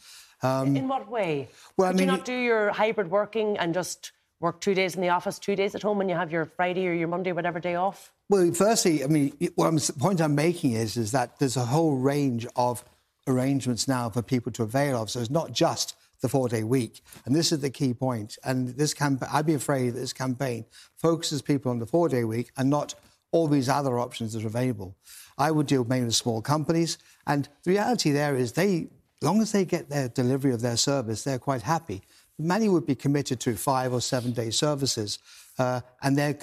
Um, 0.42 0.76
in 0.76 0.88
what 0.88 1.10
way? 1.10 1.50
well, 1.78 1.90
I 1.90 1.92
Could 1.92 2.02
you 2.02 2.06
not 2.06 2.26
do 2.26 2.34
your 2.34 2.72
hybrid 2.72 3.10
working 3.10 3.58
and 3.58 3.74
just 3.74 4.12
work 4.40 4.60
two 4.60 4.74
days 4.74 4.96
in 4.96 5.02
the 5.02 5.10
office, 5.10 5.40
two 5.40 5.56
days 5.56 5.74
at 5.74 5.82
home, 5.82 6.02
and 6.02 6.10
you 6.10 6.16
have 6.16 6.32
your 6.32 6.46
Friday 6.46 6.88
or 6.88 6.94
your 6.94 7.08
Monday, 7.08 7.32
whatever 7.32 7.60
day 7.60 7.76
off? 7.76 8.12
Well, 8.30 8.52
firstly, 8.54 9.04
I 9.04 9.08
mean, 9.08 9.34
what 9.56 9.68
I'm, 9.68 9.78
the 9.78 9.94
point 9.98 10.22
I'm 10.22 10.36
making 10.36 10.74
is, 10.74 10.98
is 10.98 11.12
that 11.12 11.40
there's 11.40 11.56
a 11.56 11.66
whole 11.66 11.96
range 11.96 12.46
of 12.56 12.84
arrangements 13.28 13.88
now 13.88 14.10
for 14.10 14.22
people 14.22 14.52
to 14.54 14.64
avail 14.64 15.02
of. 15.02 15.10
So 15.10 15.22
it's 15.22 15.30
not 15.30 15.54
just 15.54 15.96
the 16.24 16.30
four-day 16.30 16.64
week, 16.64 17.02
and 17.26 17.36
this 17.36 17.52
is 17.52 17.60
the 17.60 17.70
key 17.70 17.94
point. 17.94 18.38
And 18.44 18.70
this 18.70 18.94
campaign, 18.94 19.30
I'd 19.32 19.46
be 19.46 19.54
afraid 19.54 19.90
that 19.90 20.00
this 20.00 20.14
campaign 20.14 20.66
focuses 20.96 21.42
people 21.42 21.70
on 21.70 21.80
the 21.80 21.86
four-day 21.86 22.24
week 22.24 22.50
and 22.58 22.70
not 22.70 22.96
all 23.32 23.48
these 23.48 23.70
other 23.70 24.00
options 24.00 24.34
that 24.34 24.44
are 24.44 24.48
available. 24.48 24.96
I 25.38 25.52
would 25.52 25.68
deal 25.68 25.84
mainly 25.84 26.06
with 26.06 26.16
small 26.16 26.42
companies, 26.42 26.98
and 27.28 27.50
the 27.64 27.72
reality 27.72 28.12
there 28.12 28.36
is 28.36 28.54
they, 28.54 28.88
as 29.22 29.28
long 29.28 29.42
as 29.42 29.52
they 29.52 29.66
get 29.66 29.90
their 29.90 30.08
delivery 30.08 30.54
of 30.54 30.62
their 30.62 30.78
service, 30.78 31.24
they're 31.24 31.40
quite 31.40 31.64
happy. 31.64 32.02
Many 32.40 32.70
would 32.70 32.86
be 32.86 32.96
committed 32.96 33.40
to 33.42 33.56
five 33.56 33.92
or 33.92 34.02
seven 34.02 34.32
day 34.32 34.50
services, 34.50 35.20
uh, 35.60 35.82
and 36.02 36.18
they 36.18 36.34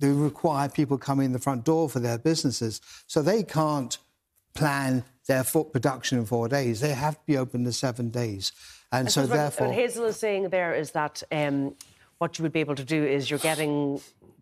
require 0.00 0.68
people 0.68 0.98
coming 0.98 1.26
in 1.26 1.32
the 1.32 1.38
front 1.38 1.64
door 1.64 1.88
for 1.88 2.00
their 2.00 2.18
businesses. 2.18 2.80
So 3.06 3.22
they 3.22 3.44
can't 3.44 3.98
plan 4.54 5.04
their 5.28 5.44
foot 5.44 5.72
production 5.72 6.18
in 6.18 6.26
four 6.26 6.48
days. 6.48 6.80
They 6.80 6.94
have 6.94 7.14
to 7.14 7.26
be 7.26 7.36
open 7.36 7.64
to 7.64 7.72
seven 7.72 8.10
days. 8.10 8.52
And 8.92 9.08
I 9.08 9.10
so, 9.10 9.26
therefore. 9.26 9.68
what 9.68 9.76
Hazel 9.76 10.06
is 10.06 10.16
saying 10.16 10.48
there 10.48 10.74
is 10.74 10.92
that 10.92 11.22
um, 11.30 11.74
what 12.18 12.38
you 12.38 12.42
would 12.42 12.52
be 12.52 12.60
able 12.60 12.74
to 12.74 12.84
do 12.84 13.04
is 13.04 13.30
you're 13.30 13.38
getting 13.38 14.00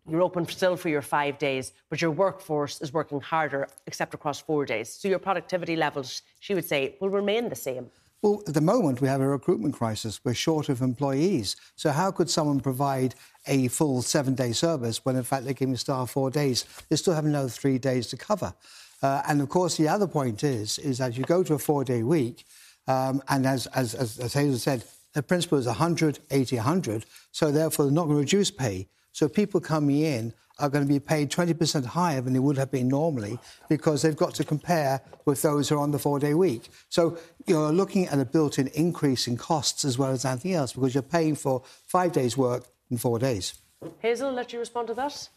you're 0.09 0.22
open 0.22 0.46
still 0.46 0.76
for 0.76 0.88
your 0.88 1.02
five 1.02 1.37
days, 1.38 1.72
but 1.90 2.00
your 2.00 2.12
workforce 2.12 2.80
is 2.80 2.92
working 2.92 3.20
harder, 3.20 3.68
except 3.87 4.14
across 4.14 4.40
four 4.40 4.64
days. 4.64 4.88
So 4.88 5.09
your 5.09 5.18
productivity 5.18 5.74
levels, 5.74 6.22
she 6.38 6.54
would 6.54 6.64
say, 6.64 6.96
will 7.00 7.11
remain 7.11 7.48
the 7.48 7.56
same. 7.56 7.90
Well, 8.22 8.42
at 8.46 8.54
the 8.54 8.61
moment, 8.61 9.00
we 9.00 9.09
have 9.09 9.20
a 9.20 9.28
recruitment 9.28 9.74
crisis. 9.74 10.20
We're 10.24 10.35
short 10.35 10.68
of 10.68 10.80
employees. 10.80 11.56
So, 11.76 11.90
how 11.90 12.11
could 12.11 12.30
someone 12.30 12.61
provide 12.61 13.14
a 13.46 13.68
full 13.68 14.00
seven 14.02 14.35
day 14.35 14.52
service 14.52 15.04
when, 15.04 15.16
in 15.16 15.22
fact, 15.22 15.44
they're 15.44 15.54
giving 15.54 15.76
staff 15.76 16.11
four 16.11 16.30
days? 16.30 16.64
They 16.88 16.96
still 16.96 17.14
have 17.14 17.26
another 17.26 17.48
three 17.48 17.78
days 17.78 18.06
to 18.09 18.16
cover. 18.16 18.54
Uh, 19.02 19.22
and 19.28 19.40
of 19.40 19.48
course, 19.48 19.76
the 19.76 19.88
other 19.88 20.06
point 20.06 20.42
is, 20.42 20.78
is 20.78 20.98
that 20.98 21.18
you 21.18 21.24
go 21.24 21.42
to 21.42 21.54
a 21.54 21.59
four 21.59 21.85
day 21.85 22.02
week, 22.02 22.46
um, 22.88 23.22
and 23.29 23.46
as, 23.46 23.66
as, 23.68 23.94
as, 23.94 24.18
as 24.18 24.33
Hazel 24.35 24.59
said, 24.59 24.85
the 25.12 25.22
principle 25.22 25.59
is 25.59 25.66
100, 25.66 26.18
80, 26.31 26.57
100. 26.57 27.07
So, 27.33 27.51
therefore, 27.51 27.87
they're 27.87 27.92
not 27.92 28.05
going 28.05 28.16
to 28.16 28.20
reduce 28.20 28.51
pay. 28.51 28.88
So, 29.12 29.29
people 29.29 29.61
coming 29.61 30.01
in 30.01 30.35
are 30.59 30.68
going 30.68 30.87
to 30.87 30.92
be 30.92 31.01
paid 31.01 31.31
20% 31.31 31.85
higher 31.85 32.20
than 32.20 32.33
they 32.33 32.38
would 32.38 32.57
have 32.57 32.70
been 32.70 32.88
normally 32.88 33.38
because 33.68 34.03
they've 34.03 34.16
got 34.16 34.35
to 34.35 34.44
compare 34.44 35.03
with 35.25 35.42
those 35.42 35.68
who 35.68 35.77
are 35.77 35.81
on 35.81 35.90
the 35.90 35.99
four 35.99 36.18
day 36.18 36.35
week. 36.35 36.70
So 36.88 37.18
you're 37.46 37.72
looking 37.72 38.07
at 38.07 38.18
a 38.18 38.25
built 38.25 38.59
in 38.59 38.68
increase 38.68 39.27
in 39.27 39.37
costs 39.37 39.85
as 39.85 39.99
well 39.99 40.12
as 40.12 40.25
anything 40.25 40.55
else 40.55 40.72
because 40.72 40.94
you're 40.94 41.03
paying 41.03 41.35
for 41.35 41.62
five 41.87 42.12
days' 42.12 42.37
work 42.37 42.64
in 42.90 42.96
four 42.96 43.18
days. 43.18 43.55
Hazel, 43.99 44.33
let 44.33 44.53
you 44.53 44.59
respond 44.59 44.88
to 44.88 44.94
that. 44.94 45.29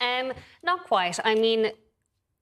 Um, 0.00 0.32
not 0.62 0.84
quite. 0.84 1.18
I 1.24 1.34
mean, 1.34 1.70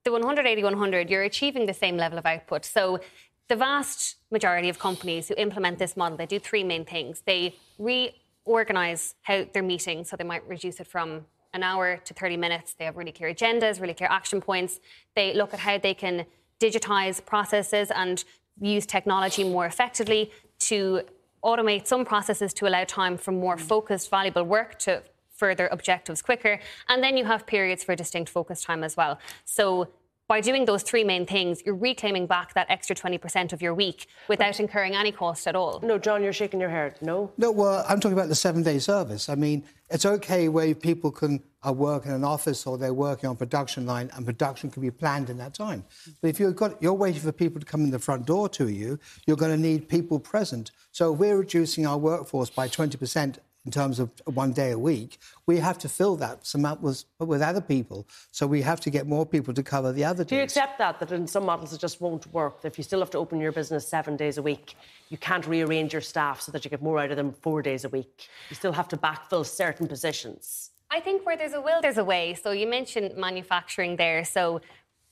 the 0.03 0.11
180 0.11 0.63
100, 0.63 1.09
you're 1.09 1.23
achieving 1.23 1.65
the 1.65 1.73
same 1.73 1.97
level 1.97 2.17
of 2.17 2.25
output. 2.25 2.63
So 2.63 2.99
the 3.47 3.55
vast 3.55 4.15
majority 4.31 4.69
of 4.69 4.79
companies 4.79 5.27
who 5.27 5.35
implement 5.37 5.79
this 5.79 5.95
model, 5.95 6.17
they 6.17 6.25
do 6.25 6.39
three 6.39 6.63
main 6.63 6.85
things. 6.85 7.21
They 7.25 7.55
reorganize 7.77 9.15
how 9.21 9.45
they're 9.53 9.63
meeting, 9.63 10.03
so 10.03 10.15
they 10.15 10.23
might 10.23 10.47
reduce 10.47 10.79
it 10.79 10.87
from 10.87 11.25
an 11.53 11.63
hour 11.63 11.97
to 12.03 12.13
30 12.13 12.37
minutes. 12.37 12.73
They 12.73 12.85
have 12.85 12.97
really 12.97 13.11
clear 13.11 13.33
agendas, 13.33 13.79
really 13.79 13.93
clear 13.93 14.09
action 14.11 14.41
points. 14.41 14.79
They 15.15 15.33
look 15.33 15.53
at 15.53 15.59
how 15.59 15.77
they 15.77 15.93
can 15.93 16.25
digitize 16.59 17.23
processes 17.23 17.91
and 17.91 18.23
use 18.59 18.85
technology 18.85 19.43
more 19.43 19.65
effectively 19.65 20.31
to 20.59 21.01
automate 21.43 21.85
some 21.85 22.03
processes 22.05 22.53
to 22.55 22.67
allow 22.67 22.83
time 22.83 23.17
for 23.17 23.31
more 23.31 23.55
mm. 23.55 23.61
focused, 23.61 24.09
valuable 24.09 24.43
work 24.43 24.79
to 24.79 25.03
further 25.35 25.67
objectives 25.67 26.21
quicker. 26.21 26.59
And 26.89 27.03
then 27.03 27.17
you 27.17 27.25
have 27.25 27.45
periods 27.45 27.83
for 27.83 27.95
distinct 27.95 28.29
focus 28.31 28.63
time 28.63 28.83
as 28.83 28.97
well. 28.97 29.19
So 29.43 29.89
by 30.27 30.41
doing 30.41 30.65
those 30.65 30.81
three 30.81 31.03
main 31.03 31.25
things, 31.25 31.61
you're 31.65 31.75
reclaiming 31.75 32.25
back 32.25 32.53
that 32.55 32.65
extra 32.69 32.95
20% 32.95 33.53
of 33.53 33.61
your 33.61 33.73
week 33.75 34.07
without 34.27 34.59
incurring 34.59 34.95
any 34.95 35.11
cost 35.11 35.47
at 35.47 35.55
all. 35.55 35.79
No, 35.83 35.99
John, 35.99 36.23
you're 36.23 36.33
shaking 36.33 36.59
your 36.59 36.69
head. 36.69 36.95
No? 37.01 37.31
No, 37.37 37.51
well, 37.51 37.85
I'm 37.87 37.99
talking 37.99 38.17
about 38.17 38.29
the 38.29 38.35
seven 38.35 38.63
day 38.63 38.79
service. 38.79 39.29
I 39.29 39.35
mean, 39.35 39.63
it's 39.91 40.05
okay 40.05 40.49
where 40.49 40.73
people 40.73 41.11
can 41.11 41.43
uh, 41.65 41.71
work 41.71 42.07
in 42.07 42.11
an 42.11 42.23
office 42.23 42.65
or 42.65 42.77
they're 42.77 42.93
working 42.93 43.29
on 43.29 43.35
production 43.35 43.85
line 43.85 44.09
and 44.15 44.25
production 44.25 44.71
can 44.71 44.81
be 44.81 44.89
planned 44.89 45.29
in 45.29 45.37
that 45.37 45.53
time. 45.53 45.85
But 46.21 46.29
if 46.29 46.39
you've 46.39 46.55
got, 46.55 46.81
you're 46.81 46.93
waiting 46.93 47.21
for 47.21 47.31
people 47.31 47.59
to 47.59 47.65
come 47.65 47.83
in 47.83 47.91
the 47.91 47.99
front 47.99 48.25
door 48.25 48.49
to 48.49 48.67
you, 48.67 48.99
you're 49.27 49.37
going 49.37 49.51
to 49.51 49.61
need 49.61 49.87
people 49.87 50.19
present. 50.19 50.71
So 50.91 51.13
if 51.13 51.19
we're 51.19 51.37
reducing 51.37 51.85
our 51.85 51.99
workforce 51.99 52.49
by 52.49 52.67
20% 52.67 53.37
in 53.65 53.71
terms 53.71 53.99
of 53.99 54.11
one 54.25 54.53
day 54.53 54.71
a 54.71 54.79
week, 54.79 55.17
we 55.47 55.57
have 55.57 55.77
to 55.79 55.89
fill 55.89 56.15
that 56.17 56.51
amount 56.53 56.81
with, 56.81 57.03
with 57.19 57.41
other 57.41 57.61
people. 57.61 58.07
So 58.31 58.45
we 58.45 58.61
have 58.61 58.79
to 58.81 58.89
get 58.89 59.07
more 59.07 59.25
people 59.25 59.53
to 59.55 59.63
cover 59.63 59.91
the 59.91 60.03
other 60.03 60.23
Do 60.23 60.35
you 60.35 60.43
accept 60.43 60.77
that, 60.77 60.99
that 60.99 61.11
in 61.11 61.27
some 61.27 61.45
models 61.45 61.73
it 61.73 61.79
just 61.79 61.99
won't 61.99 62.31
work? 62.31 62.61
That 62.61 62.73
if 62.73 62.77
you 62.77 62.83
still 62.83 62.99
have 62.99 63.09
to 63.11 63.17
open 63.17 63.39
your 63.39 63.51
business 63.51 63.87
seven 63.87 64.15
days 64.15 64.37
a 64.37 64.41
week, 64.41 64.75
you 65.09 65.17
can't 65.17 65.45
rearrange 65.47 65.93
your 65.93 66.01
staff 66.01 66.41
so 66.41 66.51
that 66.51 66.63
you 66.63 66.69
get 66.69 66.81
more 66.81 66.99
out 66.99 67.09
of 67.09 67.17
them 67.17 67.33
four 67.41 67.61
days 67.61 67.85
a 67.85 67.89
week? 67.89 68.29
You 68.49 68.55
still 68.55 68.73
have 68.73 68.87
to 68.89 68.97
backfill 68.97 69.45
certain 69.45 69.87
positions. 69.87 70.69
I 70.91 70.99
think 70.99 71.25
where 71.25 71.35
there's 71.35 71.53
a 71.53 71.61
will, 71.61 71.81
there's 71.81 71.97
a 71.97 72.05
way. 72.05 72.35
So 72.35 72.51
you 72.51 72.67
mentioned 72.67 73.17
manufacturing 73.17 73.95
there. 73.95 74.23
So 74.23 74.61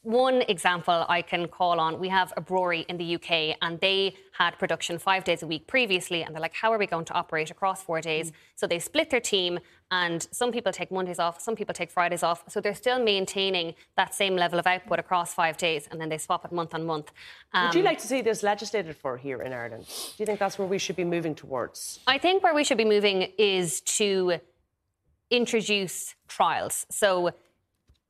one 0.04 0.42
example 0.50 1.06
I 1.08 1.22
can 1.22 1.48
call 1.48 1.80
on, 1.80 1.98
we 1.98 2.10
have 2.10 2.34
a 2.36 2.42
brewery 2.42 2.86
in 2.89 2.98
the 2.98 3.16
UK 3.16 3.58
and 3.62 3.80
they 3.80 4.16
had 4.34 4.60
production 4.60 5.00
five 5.00 5.24
days 5.24 5.44
a 5.44 5.48
week 5.48 5.66
previously. 5.66 6.24
And 6.24 6.36
they're 6.36 6.42
like, 6.42 6.54
how 6.54 6.74
are 6.74 6.78
we 6.78 6.86
going 6.88 7.06
to 7.06 7.13
operate 7.13 7.50
across 7.52 7.82
four 7.84 8.02
days? 8.02 8.34
So 8.56 8.68
they 8.68 8.80
split 8.80 9.10
their 9.10 9.22
team 9.22 9.60
and 9.92 10.28
some 10.32 10.52
people 10.52 10.74
take 10.74 10.92
Mondays 10.92 11.20
off, 11.20 11.39
some 11.39 11.56
people 11.56 11.74
take 11.74 11.89
Fridays 11.89 12.22
off. 12.22 12.44
So 12.50 12.60
they're 12.60 12.76
still 12.76 13.02
maintaining 13.02 13.76
that 13.96 14.13
same 14.13 14.36
level 14.36 14.60
of 14.60 14.68
output 14.68 15.00
across 15.00 15.34
five 15.34 15.56
days 15.56 15.88
and 15.89 16.02
then 16.02 16.10
they 16.10 16.18
swap 16.18 16.44
it 16.44 16.52
month 16.52 16.74
on 16.76 16.86
month. 16.86 17.12
Would 17.54 17.74
you 17.74 17.80
Um, 17.80 17.86
like 17.86 18.00
to 18.00 18.08
see 18.08 18.22
this 18.22 18.44
legislated 18.44 18.98
for 18.98 19.16
here 19.16 19.42
in 19.42 19.54
Ireland? 19.54 19.86
Do 19.88 20.16
you 20.18 20.26
think 20.26 20.38
that's 20.38 20.60
where 20.60 20.68
we 20.68 20.80
should 20.80 20.98
be 20.98 21.06
moving 21.06 21.34
towards? 21.34 22.00
I 22.08 22.18
think 22.18 22.44
where 22.44 22.54
we 22.54 22.66
should 22.66 22.78
be 22.78 22.86
moving 22.86 23.32
is 23.38 23.80
to 24.00 24.39
introduce 25.30 26.16
trials. 26.28 26.86
So 26.92 27.32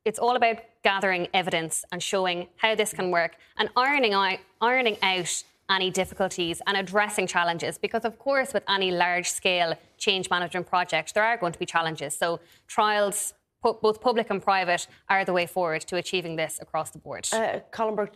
it's 0.04 0.18
all 0.18 0.36
about 0.36 0.58
gathering 0.82 1.28
evidence 1.32 1.84
and 1.90 2.02
showing 2.02 2.48
how 2.56 2.74
this 2.74 2.92
can 2.92 3.10
work 3.10 3.36
and 3.56 3.68
ironing 3.76 4.12
out, 4.12 4.38
ironing 4.60 4.96
out 5.02 5.42
any 5.70 5.90
difficulties 5.90 6.60
and 6.66 6.76
addressing 6.76 7.26
challenges 7.26 7.78
because 7.78 8.04
of 8.04 8.18
course 8.18 8.52
with 8.52 8.62
any 8.68 8.90
large 8.90 9.30
scale 9.30 9.74
change 9.96 10.28
management 10.28 10.66
project 10.66 11.14
there 11.14 11.24
are 11.24 11.38
going 11.38 11.52
to 11.52 11.58
be 11.58 11.64
challenges. 11.66 12.14
So 12.14 12.40
trials 12.66 13.32
both 13.62 14.00
public 14.00 14.28
and 14.28 14.42
private 14.42 14.86
are 15.08 15.24
the 15.24 15.32
way 15.32 15.46
forward 15.46 15.80
to 15.82 15.96
achieving 15.96 16.36
this 16.36 16.58
across 16.60 16.90
the 16.90 16.98
board. 16.98 17.26
Uh, 17.32 17.60
Colm 17.72 17.96
Burke, 17.96 18.12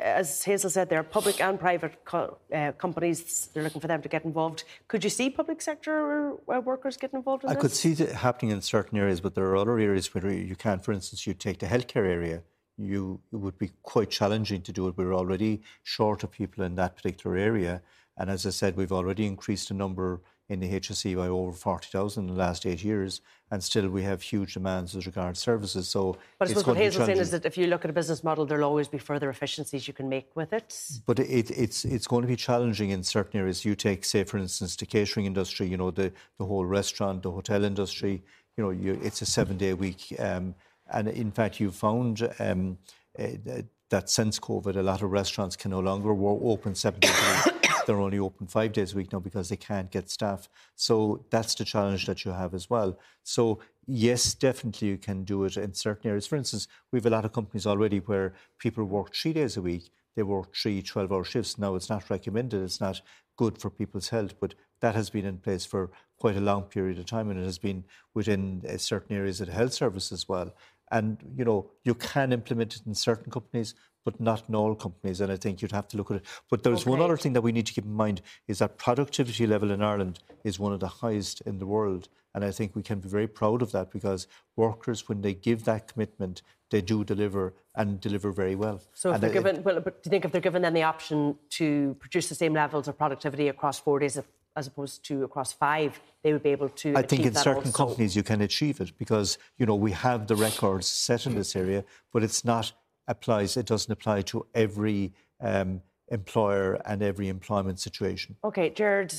as 0.00 0.44
Hazel 0.44 0.70
said, 0.70 0.88
there 0.88 1.00
are 1.00 1.04
public 1.18 1.40
and 1.40 1.58
private 1.58 2.04
co- 2.04 2.38
uh, 2.54 2.72
companies. 2.72 3.48
They're 3.52 3.62
looking 3.62 3.80
for 3.80 3.88
them 3.88 4.02
to 4.02 4.08
get 4.08 4.24
involved. 4.24 4.64
Could 4.88 5.02
you 5.04 5.10
see 5.10 5.30
public 5.30 5.62
sector 5.62 6.32
uh, 6.32 6.60
workers 6.60 6.96
getting 6.96 7.18
involved 7.18 7.44
in 7.44 7.50
I 7.50 7.54
this? 7.54 7.62
could 7.62 7.72
see 7.72 7.92
it 7.92 8.12
happening 8.12 8.52
in 8.52 8.60
certain 8.62 8.98
areas, 8.98 9.20
but 9.20 9.34
there 9.34 9.46
are 9.46 9.56
other 9.56 9.78
areas 9.78 10.12
where 10.14 10.30
you 10.32 10.56
can't. 10.56 10.84
For 10.84 10.92
instance, 10.92 11.26
you 11.26 11.34
take 11.34 11.58
the 11.58 11.66
healthcare 11.66 12.06
area. 12.06 12.42
You 12.76 13.20
it 13.32 13.36
would 13.36 13.58
be 13.58 13.70
quite 13.82 14.10
challenging 14.10 14.62
to 14.62 14.72
do 14.72 14.88
it. 14.88 14.96
We're 14.96 15.14
already 15.14 15.62
short 15.82 16.22
of 16.24 16.30
people 16.30 16.64
in 16.64 16.74
that 16.76 16.96
particular 16.96 17.36
area, 17.36 17.82
and 18.16 18.30
as 18.30 18.46
I 18.46 18.50
said, 18.50 18.76
we've 18.76 18.92
already 18.92 19.26
increased 19.26 19.68
the 19.68 19.74
number 19.74 20.22
in 20.52 20.60
the 20.60 20.80
HSE 20.80 21.16
by 21.16 21.28
over 21.28 21.52
40,000 21.52 22.28
in 22.28 22.34
the 22.34 22.38
last 22.38 22.66
eight 22.66 22.84
years, 22.84 23.22
and 23.50 23.64
still 23.64 23.88
we 23.88 24.02
have 24.02 24.20
huge 24.20 24.54
demands 24.54 24.94
as 24.94 25.06
regards 25.06 25.40
services. 25.40 25.88
So, 25.88 26.18
but 26.38 26.46
I 26.46 26.48
suppose 26.48 26.66
what 26.66 26.76
Hazel's 26.76 27.06
saying 27.06 27.18
is 27.18 27.30
that 27.30 27.46
if 27.46 27.56
you 27.56 27.66
look 27.66 27.84
at 27.84 27.90
a 27.90 27.92
business 27.92 28.22
model, 28.22 28.44
there'll 28.44 28.64
always 28.64 28.88
be 28.88 28.98
further 28.98 29.30
efficiencies 29.30 29.88
you 29.88 29.94
can 29.94 30.08
make 30.08 30.28
with 30.36 30.52
it. 30.52 30.68
But 31.06 31.18
it, 31.18 31.50
it's 31.50 31.84
it's 31.84 32.06
going 32.06 32.22
to 32.22 32.28
be 32.28 32.36
challenging 32.36 32.90
in 32.90 33.02
certain 33.02 33.40
areas. 33.40 33.64
You 33.64 33.74
take, 33.74 34.04
say, 34.04 34.24
for 34.24 34.38
instance, 34.38 34.76
the 34.76 34.86
catering 34.86 35.26
industry. 35.26 35.66
You 35.66 35.78
know, 35.78 35.90
the 35.90 36.12
the 36.38 36.44
whole 36.44 36.66
restaurant, 36.66 37.22
the 37.22 37.30
hotel 37.30 37.64
industry. 37.64 38.22
You 38.56 38.64
know, 38.64 38.70
you, 38.70 39.00
it's 39.02 39.22
a 39.22 39.26
seven-day 39.26 39.72
week, 39.72 40.14
um, 40.18 40.54
and 40.92 41.08
in 41.08 41.30
fact, 41.30 41.60
you 41.60 41.70
found. 41.70 42.28
Um, 42.38 42.78
uh, 43.18 43.62
that 43.90 44.08
since 44.08 44.40
COVID, 44.40 44.76
a 44.76 44.82
lot 44.82 45.02
of 45.02 45.12
restaurants 45.12 45.54
can 45.54 45.70
no 45.70 45.80
longer 45.80 46.10
open 46.10 46.74
seven 46.74 46.98
days 46.98 47.12
a 47.12 47.50
week. 47.50 47.61
They're 47.86 48.00
only 48.00 48.18
open 48.18 48.46
five 48.46 48.72
days 48.72 48.92
a 48.92 48.96
week 48.96 49.12
now 49.12 49.20
because 49.20 49.48
they 49.48 49.56
can't 49.56 49.90
get 49.90 50.10
staff. 50.10 50.48
So 50.74 51.24
that's 51.30 51.54
the 51.54 51.64
challenge 51.64 52.06
that 52.06 52.24
you 52.24 52.32
have 52.32 52.54
as 52.54 52.68
well. 52.70 52.98
So 53.22 53.60
yes, 53.86 54.34
definitely 54.34 54.88
you 54.88 54.98
can 54.98 55.24
do 55.24 55.44
it 55.44 55.56
in 55.56 55.74
certain 55.74 56.08
areas. 56.08 56.26
For 56.26 56.36
instance, 56.36 56.68
we 56.90 56.98
have 56.98 57.06
a 57.06 57.10
lot 57.10 57.24
of 57.24 57.32
companies 57.32 57.66
already 57.66 57.98
where 57.98 58.34
people 58.58 58.84
work 58.84 59.14
three 59.14 59.32
days 59.32 59.56
a 59.56 59.62
week. 59.62 59.90
They 60.14 60.22
work 60.22 60.54
three 60.54 60.82
12 60.82 61.12
hour 61.12 61.24
shifts. 61.24 61.58
Now, 61.58 61.74
it's 61.74 61.88
not 61.88 62.10
recommended, 62.10 62.62
it's 62.62 62.80
not 62.80 63.00
good 63.36 63.58
for 63.58 63.70
people's 63.70 64.10
health, 64.10 64.34
but 64.40 64.54
that 64.80 64.94
has 64.94 65.10
been 65.10 65.24
in 65.24 65.38
place 65.38 65.64
for 65.64 65.90
quite 66.18 66.36
a 66.36 66.40
long 66.40 66.64
period 66.64 66.98
of 66.98 67.06
time 67.06 67.30
and 67.30 67.40
it 67.40 67.44
has 67.44 67.58
been 67.58 67.84
within 68.14 68.62
uh, 68.68 68.76
certain 68.76 69.16
areas 69.16 69.40
of 69.40 69.46
the 69.46 69.52
health 69.52 69.72
service 69.72 70.12
as 70.12 70.28
well. 70.28 70.52
And 70.90 71.18
you 71.36 71.44
know, 71.44 71.70
you 71.84 71.94
can 71.94 72.32
implement 72.32 72.76
it 72.76 72.82
in 72.86 72.94
certain 72.94 73.32
companies, 73.32 73.74
but 74.04 74.20
not 74.20 74.44
in 74.48 74.54
all 74.54 74.74
companies. 74.74 75.20
And 75.20 75.32
I 75.32 75.36
think 75.36 75.62
you'd 75.62 75.72
have 75.72 75.88
to 75.88 75.96
look 75.96 76.10
at 76.10 76.18
it. 76.18 76.26
But 76.50 76.62
there's 76.62 76.82
okay. 76.82 76.90
one 76.90 77.00
other 77.00 77.16
thing 77.16 77.32
that 77.34 77.42
we 77.42 77.52
need 77.52 77.66
to 77.66 77.72
keep 77.72 77.84
in 77.84 77.94
mind 77.94 78.22
is 78.48 78.58
that 78.58 78.78
productivity 78.78 79.46
level 79.46 79.70
in 79.70 79.82
Ireland 79.82 80.20
is 80.44 80.58
one 80.58 80.72
of 80.72 80.80
the 80.80 80.88
highest 80.88 81.40
in 81.42 81.58
the 81.58 81.66
world. 81.66 82.08
And 82.34 82.44
I 82.44 82.50
think 82.50 82.74
we 82.74 82.82
can 82.82 83.00
be 83.00 83.08
very 83.08 83.26
proud 83.26 83.60
of 83.60 83.72
that 83.72 83.90
because 83.90 84.26
workers, 84.56 85.08
when 85.08 85.20
they 85.20 85.34
give 85.34 85.64
that 85.64 85.88
commitment, 85.92 86.42
they 86.70 86.80
do 86.80 87.04
deliver 87.04 87.52
and 87.74 88.00
deliver 88.00 88.32
very 88.32 88.54
well. 88.54 88.80
So 88.94 89.10
if 89.10 89.14
and 89.14 89.22
they're 89.22 89.30
I, 89.30 89.34
given, 89.34 89.62
well, 89.62 89.80
but 89.80 90.02
do 90.02 90.08
you 90.08 90.10
think 90.10 90.24
if 90.24 90.32
they're 90.32 90.40
given 90.40 90.62
then 90.62 90.72
the 90.72 90.82
option 90.82 91.36
to 91.50 91.94
produce 92.00 92.28
the 92.28 92.34
same 92.34 92.54
levels 92.54 92.88
of 92.88 92.96
productivity 92.96 93.48
across 93.48 93.78
four 93.78 93.98
days 93.98 94.16
of 94.16 94.26
as 94.56 94.66
opposed 94.66 95.04
to 95.06 95.24
across 95.24 95.52
five, 95.52 96.00
they 96.22 96.32
would 96.32 96.42
be 96.42 96.50
able 96.50 96.68
to. 96.68 96.94
I 96.96 97.02
think 97.02 97.24
in 97.24 97.34
certain 97.34 97.68
also. 97.68 97.86
companies 97.86 98.14
you 98.14 98.22
can 98.22 98.40
achieve 98.40 98.80
it 98.80 98.92
because 98.98 99.38
you 99.58 99.66
know 99.66 99.74
we 99.74 99.92
have 99.92 100.26
the 100.26 100.36
records 100.36 100.86
set 100.86 101.26
in 101.26 101.32
mm. 101.32 101.36
this 101.36 101.56
area, 101.56 101.84
but 102.12 102.22
it's 102.22 102.44
not 102.44 102.72
applies. 103.08 103.56
It 103.56 103.66
doesn't 103.66 103.92
apply 103.92 104.22
to 104.22 104.46
every 104.54 105.12
um, 105.40 105.82
employer 106.08 106.74
and 106.86 107.02
every 107.02 107.28
employment 107.28 107.80
situation. 107.80 108.36
Okay, 108.44 108.70
Gerard, 108.70 109.14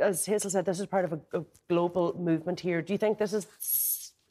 as 0.00 0.26
Hazel 0.26 0.50
said, 0.50 0.64
this 0.64 0.80
is 0.80 0.86
part 0.86 1.04
of 1.04 1.12
a, 1.12 1.38
a 1.38 1.44
global 1.68 2.16
movement 2.18 2.60
here. 2.60 2.82
Do 2.82 2.92
you 2.92 2.98
think 2.98 3.18
this 3.18 3.32
is 3.32 3.46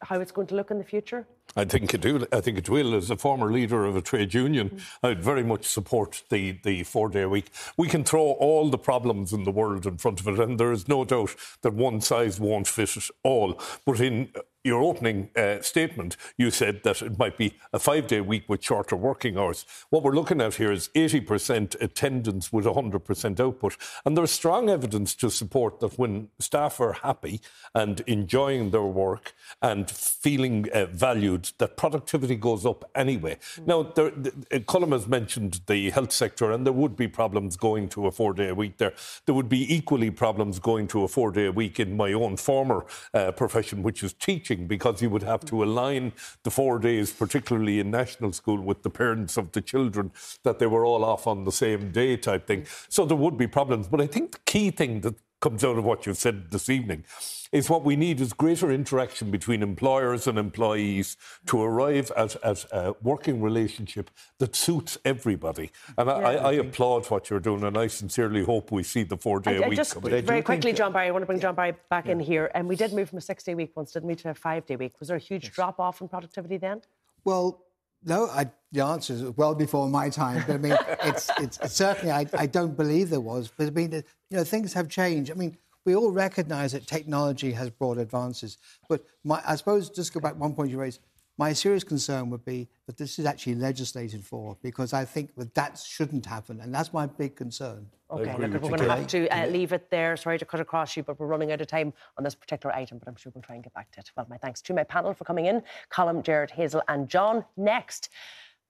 how 0.02 0.20
it's 0.20 0.32
going 0.32 0.48
to 0.48 0.56
look 0.56 0.70
in 0.70 0.78
the 0.78 0.84
future? 0.84 1.28
I 1.56 1.66
think 1.66 1.94
it 1.94 2.06
will. 2.06 2.28
I 2.32 2.40
think 2.42 2.58
it 2.60 2.70
will. 2.70 2.94
As 2.94 3.10
a 3.10 3.18
former 3.18 3.52
leader 3.52 3.86
of 3.86 3.96
a 3.96 4.02
trade 4.02 4.34
union, 4.34 4.70
mm. 4.70 4.82
I'd 5.02 5.24
very 5.24 5.44
much 5.44 5.66
support 5.66 6.24
the, 6.30 6.60
the 6.64 6.84
four 6.84 7.10
day 7.10 7.26
week. 7.26 7.50
We 7.78 7.88
can 7.88 8.04
throw 8.04 8.22
all 8.22 8.70
the 8.70 8.78
problems 8.78 9.34
in 9.34 9.44
the 9.44 9.52
world 9.52 9.86
in 9.86 9.98
front 9.98 10.20
of 10.20 10.28
it, 10.28 10.40
and 10.40 10.60
there 10.60 10.72
is 10.72 10.88
no 10.88 11.04
doubt 11.04 11.36
that 11.64 11.74
one 11.74 12.02
size 12.02 12.40
won't 12.40 12.68
fit 12.68 12.96
it 12.96 13.10
all. 13.24 13.60
But 13.86 14.00
in 14.00 14.30
your 14.68 14.84
opening 14.84 15.30
uh, 15.36 15.62
statement, 15.62 16.18
you 16.38 16.52
said 16.52 16.84
that 16.84 17.02
it 17.02 17.18
might 17.18 17.38
be 17.38 17.56
a 17.74 17.80
five 17.80 18.08
day 18.08 18.22
week 18.22 18.44
with 18.48 18.64
shorter 18.64 18.96
working 18.96 19.38
hours. 19.38 19.66
What 19.90 20.04
we're 20.04 20.16
looking 20.16 20.42
at 20.42 20.56
here 20.56 20.72
is 20.72 20.90
80% 20.90 21.82
attendance 21.82 22.54
with 22.54 22.66
100% 22.66 23.40
output. 23.40 23.78
And 24.06 24.16
there's 24.16 24.32
strong 24.32 24.70
evidence 24.70 25.16
to 25.16 25.30
support 25.30 25.80
that 25.80 25.98
when 25.98 26.30
staff 26.40 26.80
are 26.80 26.94
happy 26.94 27.42
and 27.74 28.02
enjoying 28.02 28.72
their 28.72 28.84
work 28.84 29.34
and 29.62 29.90
feeling 29.90 30.70
uh, 30.74 30.88
valued, 30.88 31.52
that 31.58 31.78
productivity 31.78 32.36
goes 32.36 32.66
up 32.66 32.90
anyway. 32.94 33.38
Mm. 33.56 33.68
Now, 33.68 33.84
there, 33.84 34.12
the, 34.12 34.32
Colm 34.68 34.92
has 34.92 35.08
mentioned 35.08 35.62
the 35.68 35.90
health 35.92 36.12
sector, 36.12 36.52
and 36.52 36.66
there 36.66 36.74
would 36.74 36.96
be 36.96 37.08
problems 37.08 37.56
going 37.56 37.88
to 37.90 38.08
a 38.08 38.12
four 38.12 38.34
day 38.34 38.52
week 38.52 38.78
there. 38.78 38.94
There 39.26 39.36
would 39.36 39.50
be 39.50 39.74
equally 39.74 40.12
problems 40.12 40.60
going 40.60 40.88
to 40.90 41.04
a 41.04 41.08
four 41.08 41.32
day 41.32 41.50
week 41.50 41.80
in 41.80 41.96
my 41.96 42.12
own 42.14 42.36
former 42.38 42.86
uh, 43.14 43.32
profession, 43.32 43.84
which 43.84 44.04
is 44.04 44.14
teaching 44.14 44.57
because 44.66 45.02
you 45.02 45.10
would 45.10 45.24
have 45.24 45.46
to 45.46 45.64
align 45.64 46.14
the 46.44 46.50
four 46.50 46.80
days, 46.80 47.12
particularly 47.12 47.80
in 47.80 47.92
national 47.92 48.34
school, 48.34 48.60
with 48.60 48.82
the 48.82 48.90
parents 48.90 49.38
of 49.38 49.52
the 49.52 49.62
children, 49.62 50.12
that 50.44 50.58
they 50.58 50.66
were 50.66 50.86
all 50.86 51.06
off 51.06 51.28
on 51.28 51.44
the 51.44 51.52
same 51.52 51.92
day 51.92 52.18
type 52.18 52.48
thing. 52.48 52.66
So 52.90 53.06
there 53.06 53.18
would 53.18 53.38
be 53.38 53.48
problems. 53.48 53.88
But 53.88 54.02
I 54.02 54.08
think 54.08 54.32
the 54.32 54.40
key 54.46 54.72
thing 54.72 55.02
that 55.02 55.16
comes 55.40 55.64
out 55.64 55.78
of 55.78 55.84
what 55.84 56.06
you've 56.06 56.18
said 56.18 56.52
this 56.52 56.70
evening 56.70 57.04
is 57.52 57.70
what 57.70 57.84
we 57.84 57.96
need 57.96 58.20
is 58.20 58.34
greater 58.34 58.72
interaction 58.72 59.32
between 59.32 59.64
employers 59.64 60.28
and 60.28 60.38
employees 60.38 61.16
to 61.46 61.62
arrive 61.62 62.12
at, 62.18 62.36
at 62.44 62.66
a 62.72 62.94
working 63.02 63.42
relationship 63.42 64.12
that 64.40 64.56
suits 64.56 64.98
everybody. 65.06 65.72
And 65.98 66.10
I, 66.10 66.20
yeah. 66.20 66.28
I, 66.28 66.50
I 66.50 66.52
applaud 66.54 67.06
what 67.06 67.30
you're 67.30 67.40
doing, 67.40 67.64
and 67.64 67.78
I 67.78 67.88
sincerely 67.88 68.44
hope 68.44 68.72
we 68.72 68.84
see 68.84 69.04
the 69.04 69.18
four-day 69.18 69.60
week. 69.68 69.78
Just 69.78 69.96
very 69.96 70.42
quickly, 70.42 70.74
John 70.74 70.92
Barry, 70.92 71.08
I 71.08 71.12
want 71.12 71.22
to 71.22 71.28
bring 71.28 71.40
John 71.40 71.56
Barry 71.56 71.74
back 71.90 72.08
yeah. 72.08 72.14
in 72.14 72.20
here. 72.20 72.52
And 72.54 72.68
we 72.68 72.76
did 72.76 72.92
move 72.92 73.10
from 73.10 73.20
a 73.20 73.22
six-day 73.22 73.56
week 73.56 73.72
once, 73.76 73.94
didn't 73.94 74.08
we, 74.08 74.16
to 74.16 74.32
a 74.32 74.34
five-day 74.34 74.76
week? 74.76 75.00
Was 75.00 75.08
there 75.08 75.18
a 75.18 75.22
huge 75.22 75.46
yes. 75.46 75.54
drop-off 75.54 76.02
in 76.02 76.10
productivity 76.10 76.58
then? 76.58 76.82
Well, 77.24 77.62
no, 78.04 78.28
I, 78.28 78.50
the 78.72 78.84
answer 78.84 79.14
is 79.14 79.24
well 79.38 79.56
before 79.56 79.88
my 79.90 80.10
time. 80.10 80.44
But 80.46 80.56
I 80.56 80.58
mean, 80.58 80.78
it's, 81.04 81.30
it's, 81.40 81.60
it's 81.60 81.76
certainly 81.76 82.12
I, 82.12 82.26
I, 82.38 82.46
don't 82.46 82.76
believe 82.76 83.10
there 83.10 83.22
was. 83.22 83.52
But 83.56 83.68
I 83.68 83.70
mean, 83.72 83.92
you 83.92 84.04
know, 84.38 84.44
things 84.44 84.74
have 84.74 84.90
changed. 84.90 85.32
I 85.32 85.36
mean, 85.36 85.58
we 85.86 85.96
all 85.96 86.12
recognise 86.12 86.74
that 86.74 86.86
technology 86.86 87.52
has 87.54 87.70
brought 87.70 87.98
advances. 87.98 88.58
But 88.90 89.06
my, 89.24 89.42
I 89.48 89.56
suppose 89.56 89.90
just 89.90 90.14
go 90.14 90.20
back 90.20 90.36
one 90.36 90.54
point 90.54 90.70
you 90.70 90.80
raised. 90.80 91.00
My 91.40 91.54
serious 91.54 91.84
concern 91.84 92.32
would 92.32 92.44
be 92.44 92.68
that 92.88 92.98
this 92.98 93.20
is 93.20 93.26
actually 93.28 93.56
legislated 93.56 94.26
for 94.26 94.58
because 94.64 94.92
I 94.92 95.06
think 95.06 95.36
that 95.36 95.54
that 95.54 95.78
shouldn't 95.78 96.26
happen, 96.26 96.60
and 96.62 96.74
that's 96.74 96.92
my 96.92 97.06
big 97.06 97.36
concern. 97.36 97.88
Okay, 98.10 98.36
look, 98.38 98.54
we're 98.54 98.70
going 98.70 98.80
to 98.80 98.90
have 98.90 99.08
to 99.08 99.28
uh, 99.30 99.46
leave 99.48 99.72
it 99.72 99.92
there. 99.92 100.18
Sorry 100.18 100.40
to 100.40 100.46
cut 100.46 100.60
across 100.60 100.98
you, 100.98 101.04
but 101.04 101.20
we're 101.20 101.28
running 101.28 101.52
out 101.52 101.62
of 101.62 101.68
time 101.68 101.94
on 102.18 102.24
this 102.24 102.34
particular 102.34 102.76
item, 102.76 102.98
but 102.98 103.08
I'm 103.08 103.16
sure 103.16 103.32
we'll 103.36 103.44
try 103.44 103.54
and 103.54 103.64
get 103.64 103.74
back 103.74 103.92
to 103.92 104.00
it. 104.00 104.10
Well, 104.16 104.26
my 104.30 104.38
thanks 104.38 104.62
to 104.64 104.74
my 104.74 104.84
panel 104.84 105.14
for 105.14 105.26
coming 105.26 105.46
in 105.46 105.62
Colm, 105.92 106.24
Gerard, 106.24 106.52
Hazel, 106.52 106.82
and 106.88 107.08
John. 107.08 107.46
Next, 107.56 108.10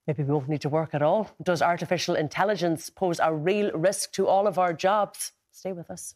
maybe 0.05 0.23
we 0.23 0.33
won't 0.33 0.49
need 0.49 0.61
to 0.61 0.69
work 0.69 0.93
at 0.93 1.01
all. 1.01 1.31
Does 1.41 1.61
artificial 1.61 2.15
intelligence 2.15 2.89
pose 2.89 3.21
a 3.23 3.33
real 3.33 3.71
risk 3.71 4.11
to 4.13 4.27
all 4.27 4.45
of 4.45 4.59
our 4.59 4.73
jobs? 4.73 5.31
Stay 5.51 5.71
with 5.71 5.89
us. 5.89 6.15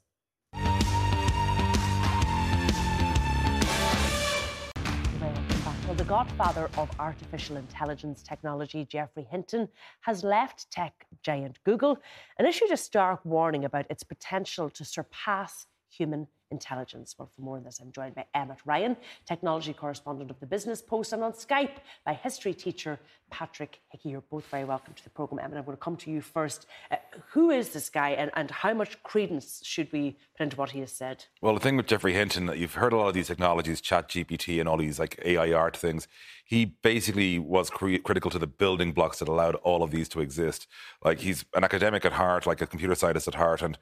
Godfather 6.11 6.69
of 6.77 6.89
artificial 6.99 7.55
intelligence 7.55 8.21
technology, 8.21 8.83
Geoffrey 8.83 9.25
Hinton, 9.31 9.69
has 10.01 10.25
left 10.25 10.69
tech 10.69 11.05
giant 11.23 11.57
Google 11.63 11.97
and 12.37 12.45
issued 12.45 12.69
a 12.69 12.75
stark 12.75 13.23
warning 13.23 13.63
about 13.63 13.85
its 13.89 14.03
potential 14.03 14.69
to 14.71 14.83
surpass 14.83 15.67
human 15.89 16.27
intelligence. 16.51 17.15
Well, 17.17 17.29
for 17.35 17.41
more 17.41 17.57
on 17.57 17.63
this, 17.63 17.79
I'm 17.79 17.91
joined 17.91 18.15
by 18.15 18.25
Emmet 18.35 18.59
Ryan, 18.65 18.97
technology 19.25 19.73
correspondent 19.73 20.29
of 20.29 20.39
the 20.39 20.45
Business 20.45 20.81
Post, 20.81 21.13
and 21.13 21.23
on 21.23 21.33
Skype 21.33 21.77
by 22.05 22.13
history 22.13 22.53
teacher 22.53 22.99
Patrick 23.31 23.79
Hickey. 23.89 24.09
You're 24.09 24.21
both 24.21 24.45
very 24.47 24.65
welcome 24.65 24.93
to 24.93 25.03
the 25.03 25.09
programme. 25.09 25.43
Emmet, 25.43 25.57
I'm 25.57 25.65
going 25.65 25.77
to 25.77 25.81
come 25.81 25.95
to 25.97 26.11
you 26.11 26.21
first. 26.21 26.67
Uh, 26.91 26.97
who 27.29 27.49
is 27.49 27.69
this 27.69 27.89
guy, 27.89 28.11
and, 28.11 28.29
and 28.35 28.51
how 28.51 28.73
much 28.73 29.01
credence 29.03 29.61
should 29.63 29.91
we 29.91 30.17
put 30.37 30.43
into 30.43 30.57
what 30.57 30.71
he 30.71 30.81
has 30.81 30.91
said? 30.91 31.25
Well, 31.41 31.53
the 31.53 31.59
thing 31.59 31.77
with 31.77 31.87
Geoffrey 31.87 32.13
Hinton, 32.13 32.51
you've 32.55 32.75
heard 32.75 32.93
a 32.93 32.97
lot 32.97 33.07
of 33.07 33.13
these 33.13 33.27
technologies, 33.27 33.81
Chat 33.81 34.09
GPT 34.09 34.59
and 34.59 34.67
all 34.67 34.77
these 34.77 34.99
like 34.99 35.19
AI 35.23 35.53
art 35.53 35.75
things. 35.75 36.07
He 36.43 36.65
basically 36.65 37.39
was 37.39 37.69
cre- 37.69 37.97
critical 38.03 38.29
to 38.31 38.39
the 38.39 38.47
building 38.47 38.91
blocks 38.91 39.19
that 39.19 39.29
allowed 39.29 39.55
all 39.55 39.83
of 39.83 39.91
these 39.91 40.09
to 40.09 40.19
exist. 40.19 40.67
Like 41.03 41.19
he's 41.19 41.45
an 41.55 41.63
academic 41.63 42.03
at 42.03 42.13
heart, 42.13 42.45
like 42.45 42.61
a 42.61 42.67
computer 42.67 42.95
scientist 42.95 43.29
at 43.29 43.35
heart, 43.35 43.61
and 43.61 43.77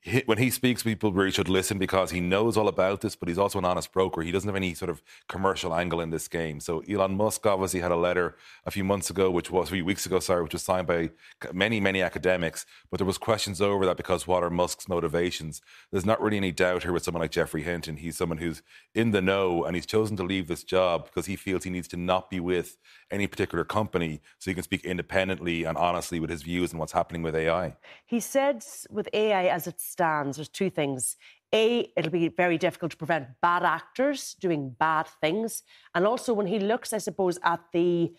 he, 0.00 0.22
when 0.26 0.38
he 0.38 0.50
speaks, 0.50 0.82
people 0.82 1.12
really 1.12 1.30
should 1.30 1.48
listen 1.48 1.78
because 1.78 2.10
he 2.10 2.20
knows 2.20 2.56
all 2.56 2.68
about 2.68 3.00
this, 3.00 3.16
but 3.16 3.28
he's 3.28 3.38
also 3.38 3.58
an 3.58 3.64
honest 3.64 3.92
broker. 3.92 4.22
He 4.22 4.30
doesn't 4.30 4.48
have 4.48 4.56
any 4.56 4.74
sort 4.74 4.90
of 4.90 5.02
commercial 5.28 5.74
angle 5.74 6.00
in 6.00 6.10
this 6.10 6.28
game. 6.28 6.60
So 6.60 6.80
Elon 6.88 7.16
Musk 7.16 7.44
obviously 7.46 7.80
had 7.80 7.90
a 7.90 7.96
letter 7.96 8.36
a 8.64 8.70
few 8.70 8.84
months 8.84 9.10
ago, 9.10 9.30
which 9.30 9.50
was 9.50 9.68
a 9.68 9.72
few 9.72 9.84
weeks 9.84 10.06
ago, 10.06 10.20
sorry, 10.20 10.42
which 10.42 10.52
was 10.52 10.62
signed 10.62 10.86
by 10.86 11.10
many, 11.52 11.80
many 11.80 12.00
academics. 12.00 12.64
But 12.90 12.98
there 12.98 13.06
was 13.06 13.18
questions 13.18 13.60
over 13.60 13.84
that 13.86 13.96
because 13.96 14.26
what 14.26 14.42
are 14.42 14.50
Musk's 14.50 14.88
motivations? 14.88 15.60
There's 15.90 16.06
not 16.06 16.20
really 16.20 16.36
any 16.36 16.52
doubt 16.52 16.84
here 16.84 16.92
with 16.92 17.02
someone 17.02 17.22
like 17.22 17.32
Geoffrey 17.32 17.62
Hinton. 17.62 17.96
He's 17.96 18.16
someone 18.16 18.38
who's 18.38 18.62
in 18.94 19.10
the 19.10 19.20
know, 19.20 19.64
and 19.64 19.74
he's 19.74 19.86
chosen 19.86 20.16
to 20.18 20.22
leave 20.22 20.46
this 20.46 20.62
job 20.62 21.06
because 21.06 21.26
he 21.26 21.34
feels 21.36 21.64
he 21.64 21.70
needs 21.70 21.88
to 21.88 21.96
not 21.96 22.30
be 22.30 22.38
with 22.40 22.76
any 23.10 23.26
particular 23.26 23.64
company 23.64 24.20
so 24.38 24.50
he 24.50 24.54
can 24.54 24.62
speak 24.62 24.84
independently 24.84 25.64
and 25.64 25.76
honestly 25.76 26.20
with 26.20 26.30
his 26.30 26.42
views 26.42 26.70
and 26.70 26.78
what's 26.78 26.92
happening 26.92 27.22
with 27.22 27.34
AI. 27.34 27.74
He 28.06 28.20
said 28.20 28.64
with 28.90 29.08
AI 29.12 29.46
as 29.46 29.66
it 29.66 29.80
stands, 29.88 30.36
there's 30.36 30.48
two 30.48 30.70
things. 30.70 31.16
A, 31.54 31.90
it'll 31.96 32.10
be 32.10 32.28
very 32.28 32.58
difficult 32.58 32.92
to 32.92 32.96
prevent 32.96 33.26
bad 33.40 33.62
actors 33.62 34.36
doing 34.40 34.76
bad 34.78 35.06
things. 35.20 35.62
And 35.94 36.06
also 36.06 36.34
when 36.34 36.46
he 36.46 36.58
looks, 36.58 36.92
I 36.92 36.98
suppose, 36.98 37.38
at 37.42 37.60
the 37.72 38.12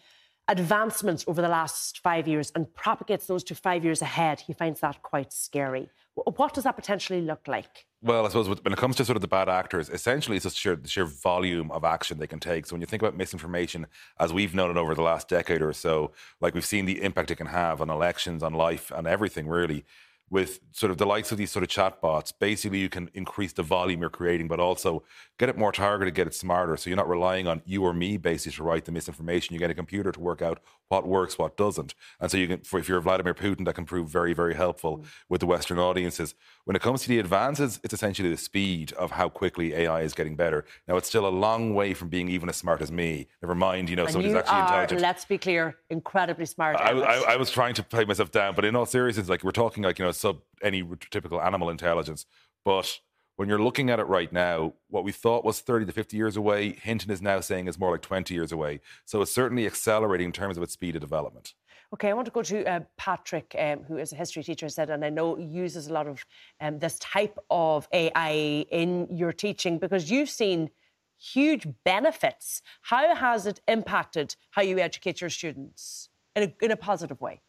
advancements 0.50 1.24
over 1.28 1.44
the 1.44 1.48
last 1.48 2.00
five 2.00 2.28
years 2.28 2.52
and 2.56 2.74
propagates 2.74 3.28
those 3.28 3.44
to 3.44 3.56
five 3.56 3.86
years 3.86 4.02
ahead, 4.02 4.40
he 4.40 4.52
finds 4.52 4.80
that 4.82 5.02
quite 5.04 5.32
scary. 5.32 5.90
What 6.16 6.54
does 6.54 6.64
that 6.64 6.76
potentially 6.76 7.22
look 7.22 7.48
like? 7.48 7.86
Well, 8.02 8.26
I 8.26 8.30
suppose 8.30 8.50
when 8.50 8.74
it 8.74 8.80
comes 8.80 8.96
to 8.96 9.06
sort 9.06 9.16
of 9.16 9.22
the 9.22 9.28
bad 9.28 9.48
actors, 9.48 9.90
essentially 9.90 10.38
it's 10.38 10.46
just 10.46 10.58
sheer, 10.58 10.76
the 10.76 10.88
sheer 10.88 11.06
volume 11.06 11.70
of 11.70 11.84
action 11.84 12.18
they 12.18 12.28
can 12.28 12.40
take. 12.40 12.66
So 12.66 12.74
when 12.74 12.82
you 12.82 12.88
think 12.88 13.04
about 13.04 13.16
misinformation, 13.16 13.86
as 14.20 14.34
we've 14.34 14.56
known 14.56 14.72
it 14.72 14.78
over 14.78 14.96
the 14.96 15.02
last 15.02 15.30
decade 15.30 15.62
or 15.62 15.72
so, 15.72 16.12
like 16.42 16.56
we've 16.56 16.66
seen 16.66 16.86
the 16.86 17.04
impact 17.04 17.30
it 17.30 17.36
can 17.36 17.48
have 17.48 17.80
on 17.80 17.90
elections, 17.90 18.42
on 18.42 18.54
life, 18.54 18.92
and 18.96 19.06
everything 19.06 19.48
really 19.48 19.86
with 20.30 20.60
sort 20.72 20.92
of 20.92 20.98
the 20.98 21.06
likes 21.06 21.32
of 21.32 21.38
these 21.38 21.52
sort 21.52 21.64
of 21.64 21.70
chatbots, 21.70 22.32
basically 22.40 22.80
you 22.80 22.90
can 22.90 23.10
increase 23.14 23.54
the 23.54 23.64
volume 23.64 24.02
you're 24.02 24.10
creating, 24.10 24.48
but 24.48 24.60
also 24.60 25.04
get 25.38 25.50
it 25.50 25.58
more 25.58 25.72
targeted, 25.72 26.14
get 26.14 26.28
it 26.28 26.36
smarter. 26.36 26.78
So 26.78 26.90
you're 26.90 26.98
not 26.98 27.10
relying 27.10 27.48
on 27.48 27.62
you 27.66 27.84
or 27.84 27.94
me 27.94 28.18
basically 28.18 28.56
to 28.58 28.64
write 28.64 28.86
the 28.86 28.92
misinformation. 28.92 29.54
You 29.54 29.60
get 29.60 29.72
a 29.72 29.76
computer 29.76 30.12
to 30.12 30.20
work 30.20 30.42
out 30.42 30.62
what 30.90 31.08
works, 31.08 31.38
what 31.38 31.56
doesn't. 31.56 31.94
And 32.20 32.30
so 32.30 32.38
you 32.38 32.48
can, 32.48 32.60
for, 32.62 32.80
if 32.80 32.90
you're 32.90 33.00
Vladimir 33.00 33.34
Putin, 33.34 33.66
that 33.66 33.76
can 33.76 33.86
prove 33.86 34.10
very, 34.10 34.34
very 34.34 34.56
helpful 34.56 35.00
mm. 35.00 35.06
with 35.30 35.40
the 35.40 35.46
Western 35.46 35.80
audiences. 35.80 36.36
When 36.66 36.76
it 36.76 36.82
comes 36.82 37.04
to 37.04 37.08
the 37.08 37.20
advances, 37.20 37.80
it's 37.84 37.94
essentially 37.94 38.30
the 38.30 38.38
speed 38.38 38.92
of 38.94 39.12
how 39.12 39.30
quickly 39.30 39.74
AI 39.74 40.02
is 40.02 40.14
getting 40.14 40.36
better. 40.36 40.66
Now 40.88 40.98
it's 40.98 41.08
still 41.08 41.28
a 41.28 41.30
long 41.30 41.74
way 41.74 41.94
from 41.94 42.10
being 42.10 42.28
even 42.30 42.50
as 42.50 42.58
smart 42.58 42.82
as 42.82 42.92
me. 42.92 43.28
Never 43.42 43.56
mind, 43.56 43.90
you 43.90 43.96
know, 43.96 44.04
and 44.04 44.12
somebody's 44.12 44.34
you 44.34 44.40
actually 44.40 44.58
are, 44.58 44.64
intelligent. 44.64 45.02
Let's 45.02 45.26
be 45.26 45.38
clear, 45.38 45.78
incredibly 45.90 46.46
smart. 46.46 46.76
I, 46.78 46.92
I, 46.92 47.34
I 47.34 47.36
was 47.38 47.52
trying 47.52 47.76
to 47.76 47.84
play 47.84 48.06
myself 48.06 48.32
down, 48.32 48.56
but 48.56 48.66
in 48.66 48.76
all 48.76 48.86
seriousness, 48.86 49.30
like 49.30 49.44
we're 49.44 49.52
talking 49.52 49.84
like 49.84 50.00
you 50.00 50.06
know 50.06 50.12
sub 50.12 50.40
any 50.62 50.84
typical 51.12 51.42
animal 51.42 51.70
intelligence. 51.70 52.26
But 52.66 53.00
when 53.40 53.48
you're 53.48 53.58
looking 53.58 53.90
at 53.90 54.00
it 54.00 54.04
right 54.04 54.34
now, 54.34 54.74
what 54.90 55.06
we 55.06 55.14
thought 55.14 55.46
was 55.46 55.62
30 55.62 55.86
to 55.86 55.94
50 55.94 56.18
years 56.18 56.36
away, 56.36 56.74
Hinton 56.74 57.10
is 57.10 57.22
now 57.22 57.40
saying 57.40 57.70
is 57.70 57.80
more 57.80 57.92
like 57.92 58.02
20 58.02 58.34
years 58.34 58.52
away. 58.52 58.82
So 59.06 59.22
it's 59.22 59.32
certainly 59.32 59.66
accelerating 59.66 60.26
in 60.26 60.32
terms 60.34 60.58
of 60.58 60.64
its 60.64 60.74
speed 60.74 60.98
of 60.98 61.00
development. 61.00 61.54
Okay, 61.94 62.10
I 62.10 62.14
want 62.14 62.26
to 62.26 62.34
go 62.34 62.42
to 62.42 62.70
uh, 62.70 62.82
Patrick, 62.98 63.56
um, 63.58 63.84
who 63.84 63.96
is 63.96 64.12
a 64.12 64.18
history 64.18 64.44
teacher, 64.44 64.68
said, 64.68 64.90
and 64.90 65.06
I 65.06 65.10
know 65.10 65.38
uses 65.38 65.88
a 65.88 65.94
lot 65.94 66.06
of 66.06 66.26
um, 66.60 66.80
this 66.80 67.00
type 67.00 67.40
of 67.50 67.88
AI 67.94 68.66
in 68.72 69.08
your 69.10 69.32
teaching 69.32 69.78
because 69.78 70.12
you've 70.12 70.30
seen 70.30 70.70
huge 71.18 71.66
benefits. 71.86 72.62
How 72.82 73.16
has 73.16 73.46
it 73.46 73.62
impacted 73.70 74.36
how 74.50 74.64
you 74.64 74.80
educate 74.80 75.22
your 75.22 75.30
students 75.30 76.10
in 76.36 76.44
a, 76.44 76.66
in 76.66 76.72
a 76.72 76.76
positive 76.76 77.22
way? 77.22 77.40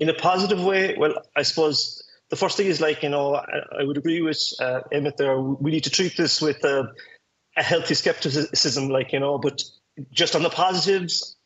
in 0.00 0.08
a 0.08 0.14
positive 0.14 0.64
way, 0.64 0.96
well, 0.96 1.22
I 1.36 1.42
suppose 1.42 1.99
the 2.30 2.36
first 2.36 2.56
thing 2.56 2.66
is 2.66 2.80
like, 2.80 3.02
you 3.02 3.08
know, 3.08 3.34
I, 3.34 3.80
I 3.80 3.84
would 3.84 3.98
agree 3.98 4.22
with 4.22 4.40
uh, 4.60 4.80
Emmet 4.92 5.16
there. 5.16 5.38
We 5.40 5.72
need 5.72 5.84
to 5.84 5.90
treat 5.90 6.16
this 6.16 6.40
with 6.40 6.64
uh, 6.64 6.84
a 7.56 7.62
healthy 7.62 7.94
skepticism, 7.94 8.88
like, 8.88 9.12
you 9.12 9.20
know, 9.20 9.38
but 9.38 9.62
just 10.12 10.36
on 10.36 10.42
the 10.42 10.50
positives, 10.50 11.36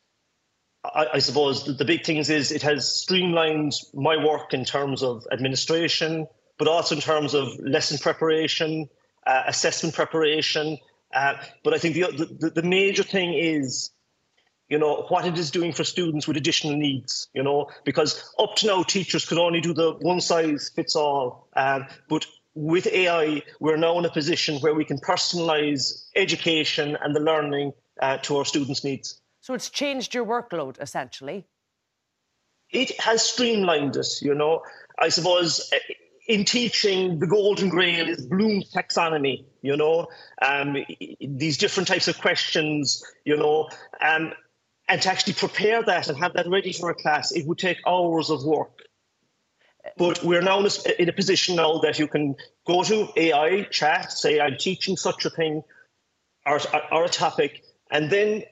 I, 0.85 1.07
I 1.15 1.19
suppose 1.21 1.65
the, 1.65 1.73
the, 1.73 1.87
big 1.87 2.05
things 2.05 2.29
is 2.29 2.53
it 2.53 2.63
has 2.63 2.87
streamlined 2.87 3.73
my 3.95 4.23
work 4.23 4.53
in 4.53 4.67
terms 4.67 5.03
of 5.03 5.27
administration, 5.33 6.27
but 6.59 6.69
also 6.69 6.95
in 6.95 7.01
terms 7.01 7.33
of 7.33 7.49
lesson 7.59 7.97
preparation, 7.99 8.89
uh, 9.27 9.45
assessment 9.47 9.95
preparation. 9.95 10.79
Uh, 11.15 11.35
but 11.63 11.73
I 11.73 11.79
think 11.79 11.95
the, 11.95 12.37
the, 12.39 12.51
the 12.51 12.63
major 12.63 13.03
thing 13.03 13.33
is 13.33 13.91
you 14.69 14.79
know, 14.79 15.05
what 15.09 15.27
it 15.27 15.39
is 15.39 15.51
doing 15.51 15.73
for 15.73 15.85
students 15.85 16.27
with 16.27 16.37
additional 16.37 16.77
needs, 16.77 17.29
you 17.35 17.43
know, 17.43 17.71
because 17.85 18.33
up 18.39 18.57
to 18.57 18.67
now 18.67 18.83
teachers 18.83 19.25
could 19.27 19.39
only 19.39 19.61
do 19.61 19.75
the 19.75 19.93
one 20.01 20.21
size 20.21 20.71
fits 20.75 20.97
all. 20.97 21.49
Um, 21.55 21.87
but 22.09 22.27
with 22.55 22.87
AI, 22.87 23.43
we're 23.61 23.77
now 23.77 23.99
in 23.99 24.05
a 24.05 24.11
position 24.11 24.59
where 24.61 24.75
we 24.75 24.85
can 24.85 24.99
personalize 24.99 26.09
education 26.17 26.97
and 27.01 27.15
the 27.15 27.21
learning 27.21 27.73
uh, 28.01 28.19
to 28.19 28.39
our 28.39 28.45
students' 28.45 28.85
needs. 28.85 29.21
So 29.41 29.55
it's 29.55 29.69
changed 29.69 30.15
your 30.15 30.25
workload 30.25 30.81
essentially. 30.81 31.47
It 32.71 32.99
has 33.01 33.23
streamlined 33.23 33.97
it, 33.97 34.09
you 34.23 34.35
know. 34.35 34.63
I 34.99 35.11
suppose 35.11 35.71
uh, 35.73 35.77
in 36.27 36.45
teaching, 36.45 37.19
the 37.19 37.27
golden 37.27 37.69
grail 37.69 38.09
is 38.09 38.27
Bloom's 38.27 38.73
taxonomy, 38.73 39.45
you 39.63 39.77
know, 39.77 40.09
um, 40.41 40.77
these 41.21 41.59
different 41.59 41.87
types 41.87 42.09
of 42.09 42.19
questions, 42.19 43.05
you 43.25 43.37
know. 43.37 43.69
Um, 44.01 44.33
and 44.89 45.01
to 45.03 45.11
actually 45.11 45.33
prepare 45.35 45.83
that 45.83 46.09
and 46.09 46.19
have 46.19 46.35
that 46.35 46.49
ready 46.49 46.73
for 46.73 46.91
a 46.91 46.95
class, 46.95 47.33
it 47.33 47.47
would 47.47 47.59
take 47.59 47.79
hours 47.87 48.31
of 48.31 48.45
work. 48.45 48.83
But 49.97 50.25
we're 50.25 50.43
now 50.43 50.65
in 50.99 51.09
a 51.09 51.13
position 51.13 51.57
now 51.57 51.79
that 51.79 51.99
you 51.99 52.09
can 52.09 52.37
go 52.67 52.83
to 52.85 53.09
AI 53.17 53.65
chat, 53.65 54.13
say 54.13 54.41
I'm 54.41 54.57
teaching 54.59 54.97
such 54.97 55.25
a 55.25 55.31
thing 55.31 55.63
or, 56.47 56.59
or 56.91 57.05
a 57.05 57.09
topic, 57.09 57.63
and 57.91 58.11
then 58.11 58.45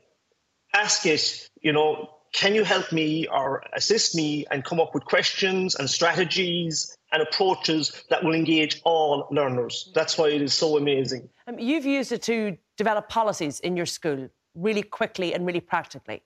ask 0.74 1.06
it, 1.06 1.48
you 1.60 1.72
know, 1.72 2.10
can 2.32 2.54
you 2.54 2.64
help 2.64 2.92
me 2.92 3.26
or 3.26 3.62
assist 3.74 4.14
me 4.14 4.46
and 4.50 4.64
come 4.64 4.80
up 4.80 4.94
with 4.94 5.04
questions 5.04 5.74
and 5.74 5.88
strategies 5.88 6.96
and 7.12 7.22
approaches 7.22 8.04
that 8.08 8.24
will 8.24 8.34
engage 8.34 8.80
all 8.84 9.28
learners. 9.30 9.90
That's 9.94 10.16
why 10.16 10.28
it 10.30 10.40
is 10.40 10.54
so 10.54 10.78
amazing. 10.78 11.28
Um, 11.46 11.58
you've 11.58 11.84
used 11.84 12.10
it 12.10 12.22
to 12.22 12.56
develop 12.78 13.10
policies 13.10 13.60
in 13.60 13.76
your 13.76 13.86
school 13.86 14.30
really 14.54 14.82
quickly 14.82 15.34
and 15.34 15.46
really 15.46 15.60
practically? 15.60 16.22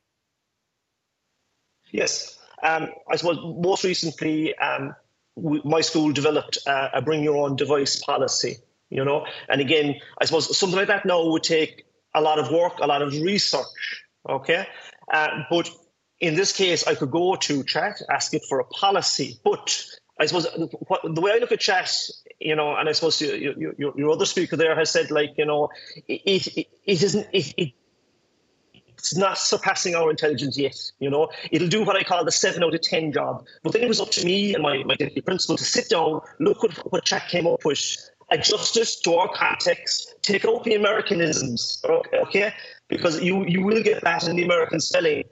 Yes. 1.90 2.38
Um, 2.62 2.88
I 3.08 3.16
suppose 3.16 3.38
most 3.42 3.84
recently, 3.84 4.56
um, 4.58 4.94
we, 5.36 5.60
my 5.64 5.82
school 5.82 6.12
developed 6.12 6.58
uh, 6.66 6.88
a 6.94 7.02
bring 7.02 7.22
your 7.22 7.36
own 7.36 7.56
device 7.56 8.02
policy, 8.02 8.56
you 8.90 9.04
know, 9.04 9.26
and 9.48 9.60
again, 9.60 9.96
I 10.20 10.24
suppose 10.24 10.56
something 10.56 10.78
like 10.78 10.88
that 10.88 11.04
now 11.04 11.24
would 11.26 11.42
take 11.42 11.84
a 12.14 12.20
lot 12.20 12.38
of 12.38 12.50
work, 12.50 12.78
a 12.80 12.86
lot 12.86 13.02
of 13.02 13.12
research, 13.12 13.66
okay? 14.28 14.66
Uh, 15.12 15.42
but 15.50 15.70
in 16.20 16.34
this 16.34 16.52
case, 16.52 16.86
I 16.86 16.94
could 16.94 17.10
go 17.10 17.36
to 17.36 17.62
chat, 17.64 18.00
ask 18.10 18.32
it 18.32 18.42
for 18.48 18.58
a 18.60 18.64
policy, 18.64 19.38
but 19.44 19.84
I 20.18 20.26
suppose 20.26 20.46
what, 20.88 21.02
the 21.14 21.20
way 21.20 21.32
I 21.32 21.38
look 21.38 21.52
at 21.52 21.60
chat, 21.60 21.94
you 22.40 22.56
know, 22.56 22.74
and 22.74 22.88
I 22.88 22.92
suppose 22.92 23.20
your, 23.20 23.36
your, 23.36 23.92
your 23.96 24.10
other 24.10 24.24
speaker 24.24 24.56
there 24.56 24.74
has 24.74 24.90
said, 24.90 25.10
like, 25.10 25.34
you 25.36 25.44
know, 25.44 25.68
it, 26.08 26.22
it, 26.24 26.66
it 26.84 27.02
isn't, 27.02 27.26
it, 27.34 27.54
it 27.58 27.72
it's 28.98 29.16
not 29.16 29.38
surpassing 29.38 29.94
our 29.94 30.10
intelligence 30.10 30.56
yet. 30.58 30.76
You 30.98 31.10
know, 31.10 31.30
it'll 31.50 31.68
do 31.68 31.84
what 31.84 31.96
I 31.96 32.02
call 32.02 32.24
the 32.24 32.32
seven 32.32 32.64
out 32.64 32.74
of 32.74 32.82
ten 32.82 33.12
job. 33.12 33.44
But 33.62 33.72
then 33.72 33.82
it 33.82 33.88
was 33.88 34.00
up 34.00 34.10
to 34.12 34.24
me 34.24 34.54
and 34.54 34.62
my, 34.62 34.82
my 34.84 34.94
deputy 34.94 35.20
principal 35.20 35.56
to 35.56 35.64
sit 35.64 35.88
down, 35.88 36.20
look 36.40 36.64
at 36.64 36.72
what 36.90 37.04
chat 37.04 37.28
came 37.28 37.46
up 37.46 37.64
with, 37.64 37.96
adjust 38.30 38.76
it 38.76 38.88
to 39.04 39.14
our 39.14 39.28
context, 39.34 40.14
take 40.22 40.44
out 40.44 40.64
the 40.64 40.74
Americanisms, 40.74 41.82
okay? 42.14 42.52
Because 42.88 43.20
you 43.22 43.44
you 43.46 43.62
will 43.62 43.82
get 43.82 44.02
that 44.02 44.26
in 44.28 44.36
the 44.36 44.44
American 44.44 44.80
spelling, 44.80 45.24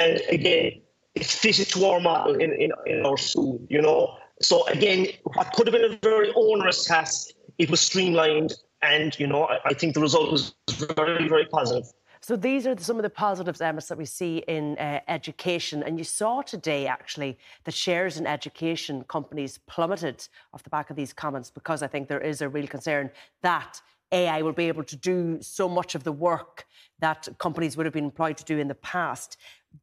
and 0.00 0.20
again, 0.28 0.80
it 1.14 1.24
fit 1.24 1.58
it 1.58 1.68
to 1.68 1.84
our 1.86 2.00
model 2.00 2.34
in, 2.34 2.52
in, 2.52 2.70
in 2.86 3.04
our 3.04 3.16
school. 3.16 3.60
You 3.68 3.82
know, 3.82 4.16
so 4.40 4.66
again, 4.68 5.08
what 5.24 5.52
could 5.52 5.66
have 5.66 5.74
been 5.74 5.92
a 5.92 5.98
very 6.02 6.32
onerous 6.34 6.84
task, 6.84 7.28
it 7.58 7.70
was 7.70 7.80
streamlined, 7.80 8.54
and 8.82 9.18
you 9.18 9.26
know, 9.26 9.48
I 9.64 9.74
think 9.74 9.94
the 9.94 10.00
result 10.00 10.30
was 10.30 10.54
very 10.70 11.28
very 11.28 11.46
positive. 11.46 11.86
So 12.30 12.36
these 12.36 12.64
are 12.64 12.78
some 12.78 12.96
of 12.96 13.02
the 13.02 13.10
positives, 13.10 13.60
Emma, 13.60 13.80
that 13.80 13.98
we 13.98 14.04
see 14.04 14.44
in 14.46 14.78
uh, 14.78 15.00
education. 15.08 15.82
And 15.82 15.98
you 15.98 16.04
saw 16.04 16.42
today, 16.42 16.86
actually, 16.86 17.36
that 17.64 17.74
shares 17.74 18.18
in 18.18 18.24
education 18.24 19.02
companies 19.08 19.58
plummeted 19.66 20.28
off 20.54 20.62
the 20.62 20.70
back 20.70 20.90
of 20.90 20.96
these 20.96 21.12
comments 21.12 21.50
because 21.50 21.82
I 21.82 21.88
think 21.88 22.06
there 22.06 22.20
is 22.20 22.40
a 22.40 22.48
real 22.48 22.68
concern 22.68 23.10
that 23.42 23.80
AI 24.12 24.42
will 24.42 24.52
be 24.52 24.68
able 24.68 24.84
to 24.84 24.94
do 24.94 25.38
so 25.40 25.68
much 25.68 25.96
of 25.96 26.04
the 26.04 26.12
work 26.12 26.66
that 27.00 27.26
companies 27.38 27.76
would 27.76 27.84
have 27.84 27.92
been 27.92 28.04
employed 28.04 28.36
to 28.36 28.44
do 28.44 28.60
in 28.60 28.68
the 28.68 28.76
past. 28.76 29.36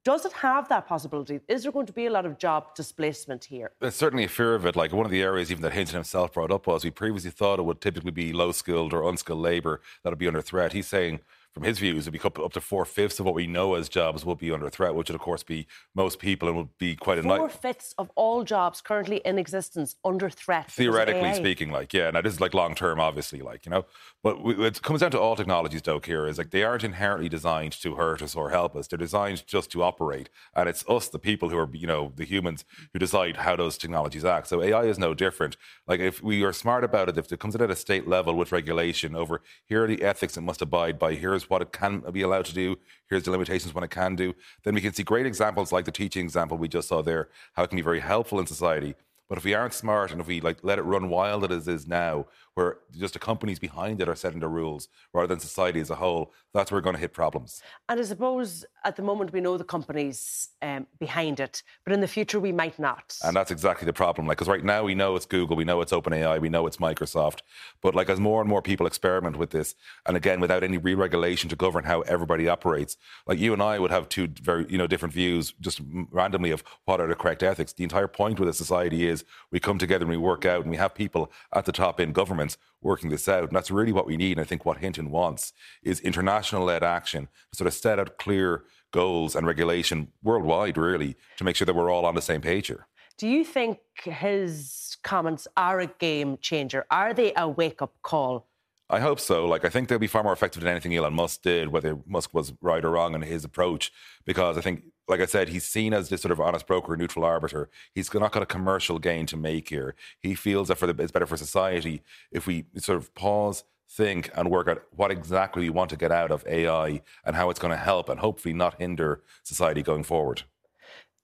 Does 0.05 0.23
it 0.23 0.31
have 0.31 0.69
that 0.69 0.87
possibility? 0.87 1.41
Is 1.49 1.63
there 1.63 1.73
going 1.73 1.87
to 1.87 1.93
be 1.93 2.05
a 2.05 2.11
lot 2.11 2.25
of 2.25 2.37
job 2.37 2.75
displacement 2.75 3.43
here? 3.43 3.71
There's 3.81 3.95
certainly 3.95 4.23
a 4.23 4.29
fear 4.29 4.55
of 4.55 4.65
it. 4.65 4.77
Like 4.77 4.93
one 4.93 5.05
of 5.05 5.11
the 5.11 5.21
areas 5.21 5.51
even 5.51 5.63
that 5.63 5.73
Hinton 5.73 5.95
himself 5.95 6.31
brought 6.31 6.53
up 6.53 6.65
was 6.65 6.85
we 6.85 6.91
previously 6.91 7.31
thought 7.31 7.59
it 7.59 7.63
would 7.63 7.81
typically 7.81 8.11
be 8.11 8.31
low 8.31 8.53
skilled 8.53 8.93
or 8.93 9.09
unskilled 9.09 9.41
labour 9.41 9.81
that 10.03 10.11
would 10.11 10.17
be 10.17 10.27
under 10.29 10.41
threat. 10.41 10.71
He's 10.71 10.87
saying 10.87 11.19
from 11.53 11.63
his 11.63 11.79
views, 11.79 12.07
it'd 12.07 12.13
be 12.13 12.43
up 12.43 12.53
to 12.53 12.61
four 12.61 12.85
fifths 12.85 13.19
of 13.19 13.25
what 13.25 13.33
we 13.33 13.47
know 13.47 13.73
as 13.73 13.89
jobs 13.89 14.23
will 14.23 14.35
be 14.35 14.51
under 14.51 14.69
threat, 14.69 14.93
which 14.93 15.09
would, 15.09 15.15
of 15.15 15.21
course, 15.21 15.43
be 15.43 15.65
most 15.95 16.19
people 16.19 16.47
and 16.47 16.57
would 16.57 16.77
be 16.77 16.95
quite 16.95 17.17
a 17.17 17.23
four 17.23 17.49
fifths 17.49 17.95
of 17.97 18.11
all 18.15 18.43
jobs 18.43 18.79
currently 18.81 19.17
in 19.25 19.39
existence 19.39 19.95
under 20.05 20.29
threat. 20.29 20.69
Theoretically 20.71 21.33
speaking, 21.33 21.71
like 21.71 21.93
yeah, 21.93 22.11
now 22.11 22.21
this 22.21 22.33
is 22.33 22.41
like 22.41 22.53
long 22.53 22.75
term, 22.75 22.99
obviously, 22.99 23.41
like 23.41 23.65
you 23.65 23.71
know, 23.71 23.85
but 24.23 24.37
it 24.45 24.81
comes 24.81 25.01
down 25.01 25.11
to 25.11 25.19
all 25.19 25.35
technologies, 25.35 25.81
Doug. 25.81 26.05
Here 26.05 26.27
is 26.27 26.37
like 26.37 26.51
they 26.51 26.63
aren't 26.63 26.83
inherently 26.83 27.29
designed 27.29 27.73
to 27.81 27.95
hurt 27.95 28.21
us 28.21 28.35
or 28.35 28.51
help 28.51 28.75
us. 28.75 28.87
They're 28.87 28.97
designed 28.97 29.45
just 29.47 29.71
to 29.71 29.83
operate, 29.83 30.29
and 30.55 30.69
it's 30.69 30.87
us, 30.87 31.09
the 31.09 31.19
people 31.19 31.49
who 31.49 31.57
are 31.57 31.69
you 31.73 31.87
know 31.87 32.11
the 32.15 32.25
humans 32.25 32.65
who 32.93 32.99
decide 32.99 33.37
how 33.37 33.55
those 33.55 33.77
technologies 33.77 34.25
act. 34.25 34.47
So 34.47 34.61
AI 34.61 34.83
is 34.83 34.99
no 34.99 35.13
different. 35.13 35.57
Like 35.87 35.99
if 35.99 36.21
we 36.21 36.43
are 36.43 36.53
smart 36.53 36.83
about 36.83 37.09
it, 37.09 37.17
if 37.17 37.31
it 37.31 37.39
comes 37.39 37.55
in 37.55 37.61
at 37.61 37.71
a 37.71 37.75
state 37.75 38.07
level 38.07 38.35
with 38.35 38.51
regulation 38.51 39.15
over 39.15 39.41
here 39.65 39.83
are 39.83 39.87
the 39.87 40.03
ethics 40.03 40.37
it 40.37 40.41
must 40.41 40.61
abide 40.61 40.99
by, 40.99 41.15
here's 41.37 41.49
what 41.51 41.61
it 41.61 41.71
can 41.71 41.99
be 42.11 42.23
allowed 42.23 42.45
to 42.45 42.53
do. 42.53 42.77
Here's 43.09 43.23
the 43.23 43.31
limitations 43.31 43.73
when 43.73 43.83
it 43.83 43.91
can 43.91 44.15
do. 44.15 44.33
Then 44.63 44.73
we 44.73 44.81
can 44.81 44.93
see 44.93 45.03
great 45.03 45.27
examples 45.27 45.71
like 45.71 45.85
the 45.85 45.91
teaching 45.91 46.25
example 46.25 46.57
we 46.57 46.67
just 46.67 46.87
saw 46.87 47.03
there, 47.03 47.29
how 47.53 47.63
it 47.63 47.67
can 47.69 47.75
be 47.75 47.83
very 47.83 47.99
helpful 47.99 48.39
in 48.39 48.47
society. 48.47 48.95
But 49.29 49.37
if 49.37 49.43
we 49.43 49.53
aren't 49.53 49.73
smart 49.73 50.11
and 50.11 50.19
if 50.19 50.25
we 50.25 50.41
like 50.41 50.63
let 50.63 50.79
it 50.79 50.83
run 50.83 51.09
wild 51.09 51.43
as 51.51 51.67
it 51.67 51.73
is 51.73 51.87
now, 51.87 52.25
where 52.57 52.79
just 52.97 53.13
the 53.13 53.19
companies 53.19 53.59
behind 53.59 54.01
it 54.01 54.09
are 54.09 54.15
setting 54.15 54.39
the 54.39 54.47
rules 54.47 54.87
rather 55.13 55.27
than 55.27 55.39
society 55.39 55.79
as 55.79 55.91
a 55.91 55.95
whole, 55.95 56.33
that's 56.55 56.71
where 56.71 56.77
we're 56.77 56.81
going 56.81 56.95
to 56.95 56.99
hit 56.99 57.13
problems. 57.13 57.61
And 57.87 57.99
I 57.99 58.03
suppose 58.03 58.65
at 58.83 58.95
the 58.95 59.03
moment 59.03 59.31
we 59.31 59.41
know 59.41 59.57
the 59.59 59.63
companies 59.63 60.49
um, 60.63 60.87
behind 60.99 61.39
it, 61.39 61.61
but 61.83 61.93
in 61.93 62.01
the 62.01 62.07
future 62.07 62.39
we 62.39 62.51
might 62.51 62.79
not. 62.79 63.15
And 63.23 63.35
that's 63.35 63.51
exactly 63.51 63.85
the 63.85 63.93
problem. 63.93 64.25
Like, 64.25 64.37
because 64.37 64.47
right 64.47 64.63
now 64.63 64.83
we 64.83 64.95
know 64.95 65.15
it's 65.15 65.27
Google, 65.27 65.55
we 65.55 65.65
know 65.65 65.81
it's 65.81 65.91
OpenAI, 65.91 66.41
we 66.41 66.49
know 66.49 66.65
it's 66.65 66.77
Microsoft, 66.77 67.41
but 67.79 67.93
like 67.93 68.09
as 68.09 68.19
more 68.19 68.41
and 68.41 68.49
more 68.49 68.63
people 68.63 68.87
experiment 68.87 69.37
with 69.37 69.51
this, 69.51 69.75
and 70.07 70.17
again 70.17 70.39
without 70.39 70.63
any 70.63 70.79
re-regulation 70.79 71.51
to 71.51 71.55
govern 71.55 71.83
how 71.83 72.01
everybody 72.01 72.49
operates, 72.49 72.97
like 73.27 73.37
you 73.37 73.53
and 73.53 73.61
I 73.61 73.77
would 73.77 73.91
have 73.91 74.09
two 74.09 74.29
very 74.41 74.65
you 74.67 74.79
know 74.79 74.87
different 74.87 75.13
views 75.13 75.53
just 75.61 75.79
randomly 76.09 76.49
of 76.49 76.63
what 76.85 76.99
are 76.99 77.07
the 77.07 77.13
correct 77.13 77.43
ethics. 77.43 77.73
The 77.73 77.83
entire 77.83 78.07
point 78.07 78.39
with 78.39 78.49
a 78.49 78.53
society 78.53 79.07
is 79.07 79.25
we 79.51 79.59
come 79.59 79.77
together 79.77 80.05
and 80.05 80.09
we 80.09 80.17
work 80.17 80.43
out, 80.43 80.61
and 80.61 80.71
we 80.71 80.77
have 80.77 80.95
people 80.95 81.31
at 81.53 81.65
the 81.65 81.71
top 81.71 81.99
in 81.99 82.13
government 82.13 82.46
working 82.81 83.09
this 83.09 83.27
out. 83.27 83.43
And 83.43 83.51
that's 83.51 83.71
really 83.71 83.91
what 83.91 84.05
we 84.05 84.15
need. 84.15 84.37
And 84.37 84.41
I 84.41 84.47
think 84.47 84.65
what 84.65 84.77
Hinton 84.77 85.09
wants 85.09 85.53
is 85.83 85.99
international 86.01 86.65
led 86.65 86.83
action 86.83 87.27
to 87.51 87.57
sort 87.57 87.67
of 87.67 87.73
set 87.73 87.99
out 87.99 88.17
clear 88.17 88.63
goals 88.91 89.35
and 89.35 89.45
regulation 89.45 90.09
worldwide, 90.23 90.77
really, 90.77 91.17
to 91.37 91.43
make 91.43 91.55
sure 91.55 91.65
that 91.65 91.75
we're 91.75 91.91
all 91.91 92.05
on 92.05 92.15
the 92.15 92.21
same 92.21 92.41
page 92.41 92.67
here. 92.67 92.87
Do 93.17 93.27
you 93.27 93.43
think 93.43 93.79
his 94.03 94.97
comments 95.03 95.47
are 95.57 95.79
a 95.79 95.87
game 95.87 96.37
changer? 96.39 96.85
Are 96.91 97.13
they 97.13 97.33
a 97.35 97.49
wake 97.49 97.81
up 97.81 97.95
call? 98.03 98.47
I 98.89 98.99
hope 98.99 99.19
so. 99.19 99.45
Like, 99.45 99.65
I 99.65 99.69
think 99.69 99.89
they'll 99.89 99.99
be 99.99 100.07
far 100.07 100.23
more 100.23 100.33
effective 100.33 100.61
than 100.61 100.71
anything 100.71 100.95
Elon 100.95 101.13
Musk 101.13 101.41
did, 101.41 101.69
whether 101.69 101.99
Musk 102.05 102.33
was 102.33 102.53
right 102.61 102.83
or 102.83 102.91
wrong 102.91 103.15
in 103.15 103.21
his 103.21 103.43
approach, 103.43 103.91
because 104.25 104.57
I 104.57 104.61
think 104.61 104.83
like 105.07 105.21
I 105.21 105.25
said, 105.25 105.49
he's 105.49 105.63
seen 105.63 105.93
as 105.93 106.09
this 106.09 106.21
sort 106.21 106.31
of 106.31 106.41
honest 106.41 106.67
broker, 106.67 106.95
neutral 106.97 107.23
arbiter. 107.23 107.69
He's 107.93 108.13
not 108.13 108.31
got 108.31 108.43
a 108.43 108.47
commercial 108.47 108.99
gain 108.99 109.25
to 109.27 109.37
make 109.37 109.69
here. 109.69 109.95
He 110.19 110.35
feels 110.35 110.67
that 110.67 110.77
for 110.77 110.91
the, 110.91 111.01
it's 111.01 111.11
better 111.11 111.25
for 111.25 111.37
society 111.37 112.01
if 112.31 112.45
we 112.45 112.65
sort 112.77 112.97
of 112.97 113.13
pause, 113.15 113.63
think, 113.89 114.29
and 114.35 114.51
work 114.51 114.67
out 114.67 114.83
what 114.91 115.11
exactly 115.11 115.63
we 115.63 115.69
want 115.69 115.89
to 115.91 115.97
get 115.97 116.11
out 116.11 116.31
of 116.31 116.45
AI 116.45 117.01
and 117.23 117.35
how 117.35 117.49
it's 117.49 117.59
going 117.59 117.71
to 117.71 117.77
help 117.77 118.09
and 118.09 118.19
hopefully 118.19 118.53
not 118.53 118.79
hinder 118.79 119.21
society 119.43 119.81
going 119.81 120.03
forward. 120.03 120.43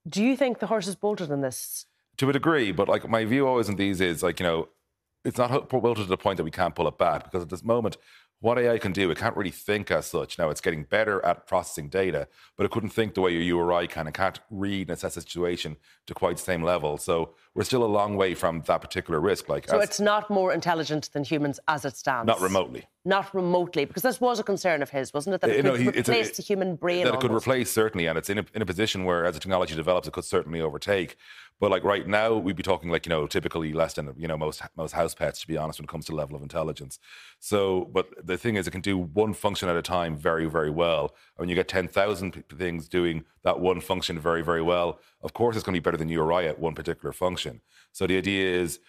Do 0.07 0.23
you 0.23 0.37
think 0.37 0.59
the 0.59 0.67
horse 0.67 0.87
is 0.87 0.95
bolted 0.95 1.29
in 1.29 1.41
this? 1.41 1.85
To 2.17 2.29
a 2.29 2.33
degree, 2.33 2.71
but 2.71 2.87
like 2.87 3.09
my 3.09 3.25
view 3.25 3.47
always 3.47 3.67
in 3.67 3.75
these 3.75 3.99
is 3.99 4.23
like, 4.23 4.39
you 4.39 4.45
know, 4.45 4.69
it's 5.25 5.37
not 5.37 5.69
bolted 5.69 6.03
to 6.03 6.09
the 6.09 6.17
point 6.17 6.37
that 6.37 6.43
we 6.43 6.51
can't 6.51 6.75
pull 6.75 6.87
it 6.87 6.97
back 6.97 7.25
because 7.25 7.43
at 7.43 7.49
this 7.49 7.63
moment, 7.63 7.97
what 8.39 8.59
AI 8.59 8.77
can 8.77 8.91
do, 8.91 9.09
it 9.09 9.17
can't 9.17 9.37
really 9.37 9.51
think 9.51 9.89
as 9.89 10.05
such. 10.05 10.37
Now, 10.37 10.49
it's 10.49 10.59
getting 10.59 10.83
better 10.83 11.23
at 11.25 11.47
processing 11.47 11.87
data, 11.87 12.27
but 12.57 12.65
it 12.65 12.71
couldn't 12.71 12.89
think 12.89 13.13
the 13.13 13.21
way 13.21 13.31
you 13.31 13.57
or 13.57 13.71
I 13.71 13.87
can. 13.87 14.05
It 14.05 14.15
can't 14.15 14.39
read 14.49 14.89
and 14.89 14.97
assess 14.97 15.15
a 15.15 15.21
situation 15.21 15.77
to 16.07 16.13
quite 16.13 16.35
the 16.35 16.43
same 16.43 16.61
level. 16.61 16.97
So 16.97 17.35
we're 17.55 17.63
still 17.63 17.83
a 17.83 17.85
long 17.85 18.15
way 18.15 18.33
from 18.33 18.61
that 18.65 18.81
particular 18.81 19.19
risk. 19.19 19.47
Like, 19.47 19.67
so 19.67 19.77
as, 19.77 19.83
it's 19.83 19.99
not 19.99 20.29
more 20.29 20.53
intelligent 20.53 21.11
than 21.13 21.23
humans 21.23 21.59
as 21.67 21.85
it 21.85 21.95
stands. 21.95 22.27
Not 22.27 22.41
remotely. 22.41 22.87
Not 23.05 23.33
remotely, 23.35 23.85
because 23.85 24.01
this 24.01 24.19
was 24.19 24.39
a 24.39 24.43
concern 24.43 24.81
of 24.81 24.89
his, 24.89 25.13
wasn't 25.13 25.35
it? 25.35 25.41
That 25.41 25.49
it, 25.51 25.65
uh, 25.65 25.73
could 25.73 25.85
no, 25.85 25.91
replace 25.91 26.31
a, 26.31 26.35
the 26.37 26.41
human 26.41 26.75
brain. 26.75 27.03
That 27.03 27.11
almost. 27.11 27.25
it 27.25 27.27
could 27.27 27.35
replace 27.35 27.71
certainly, 27.71 28.07
and 28.07 28.17
it's 28.17 28.29
in 28.29 28.39
a, 28.39 28.45
in 28.55 28.61
a 28.61 28.65
position 28.65 29.03
where, 29.03 29.25
as 29.25 29.35
the 29.35 29.39
technology 29.39 29.75
develops, 29.75 30.07
it 30.07 30.13
could 30.13 30.23
certainly 30.23 30.61
overtake. 30.61 31.17
But 31.59 31.69
like 31.69 31.83
right 31.83 32.07
now, 32.07 32.35
we'd 32.35 32.55
be 32.55 32.63
talking 32.63 32.89
like 32.89 33.05
you 33.05 33.09
know 33.09 33.27
typically 33.27 33.71
less 33.73 33.93
than 33.93 34.13
you 34.17 34.27
know 34.27 34.37
most 34.37 34.61
most 34.75 34.93
house 34.93 35.13
pets 35.13 35.39
to 35.41 35.47
be 35.47 35.55
honest 35.55 35.79
when 35.79 35.85
it 35.85 35.89
comes 35.89 36.05
to 36.05 36.15
level 36.15 36.35
of 36.35 36.41
intelligence. 36.41 36.97
So, 37.39 37.89
but 37.93 38.07
the 38.25 38.37
thing 38.37 38.55
is, 38.55 38.67
it 38.67 38.71
can 38.71 38.81
do 38.81 38.97
one 38.97 39.33
function 39.33 39.69
at 39.69 39.75
a 39.75 39.81
time 39.81 40.17
very 40.17 40.45
very 40.45 40.71
well. 40.71 41.13
When 41.43 41.49
you 41.49 41.55
get 41.55 41.67
ten 41.67 41.89
thousand 41.89 42.41
things 42.57 42.87
doing 42.87 43.25
that 43.43 43.59
one 43.59 43.81
function 43.81 44.17
very 44.17 44.41
very 44.41 44.61
well, 44.61 45.01
of 45.21 45.33
course 45.33 45.57
it's 45.57 45.65
going 45.65 45.73
to 45.73 45.81
be 45.81 45.83
better 45.83 45.97
than 45.97 46.07
you 46.07 46.21
or 46.21 46.31
I 46.31 46.45
at 46.45 46.57
one 46.57 46.73
particular 46.73 47.11
function. 47.11 47.59
So 47.91 48.07
the 48.07 48.15
idea 48.17 48.61
is 48.61 48.79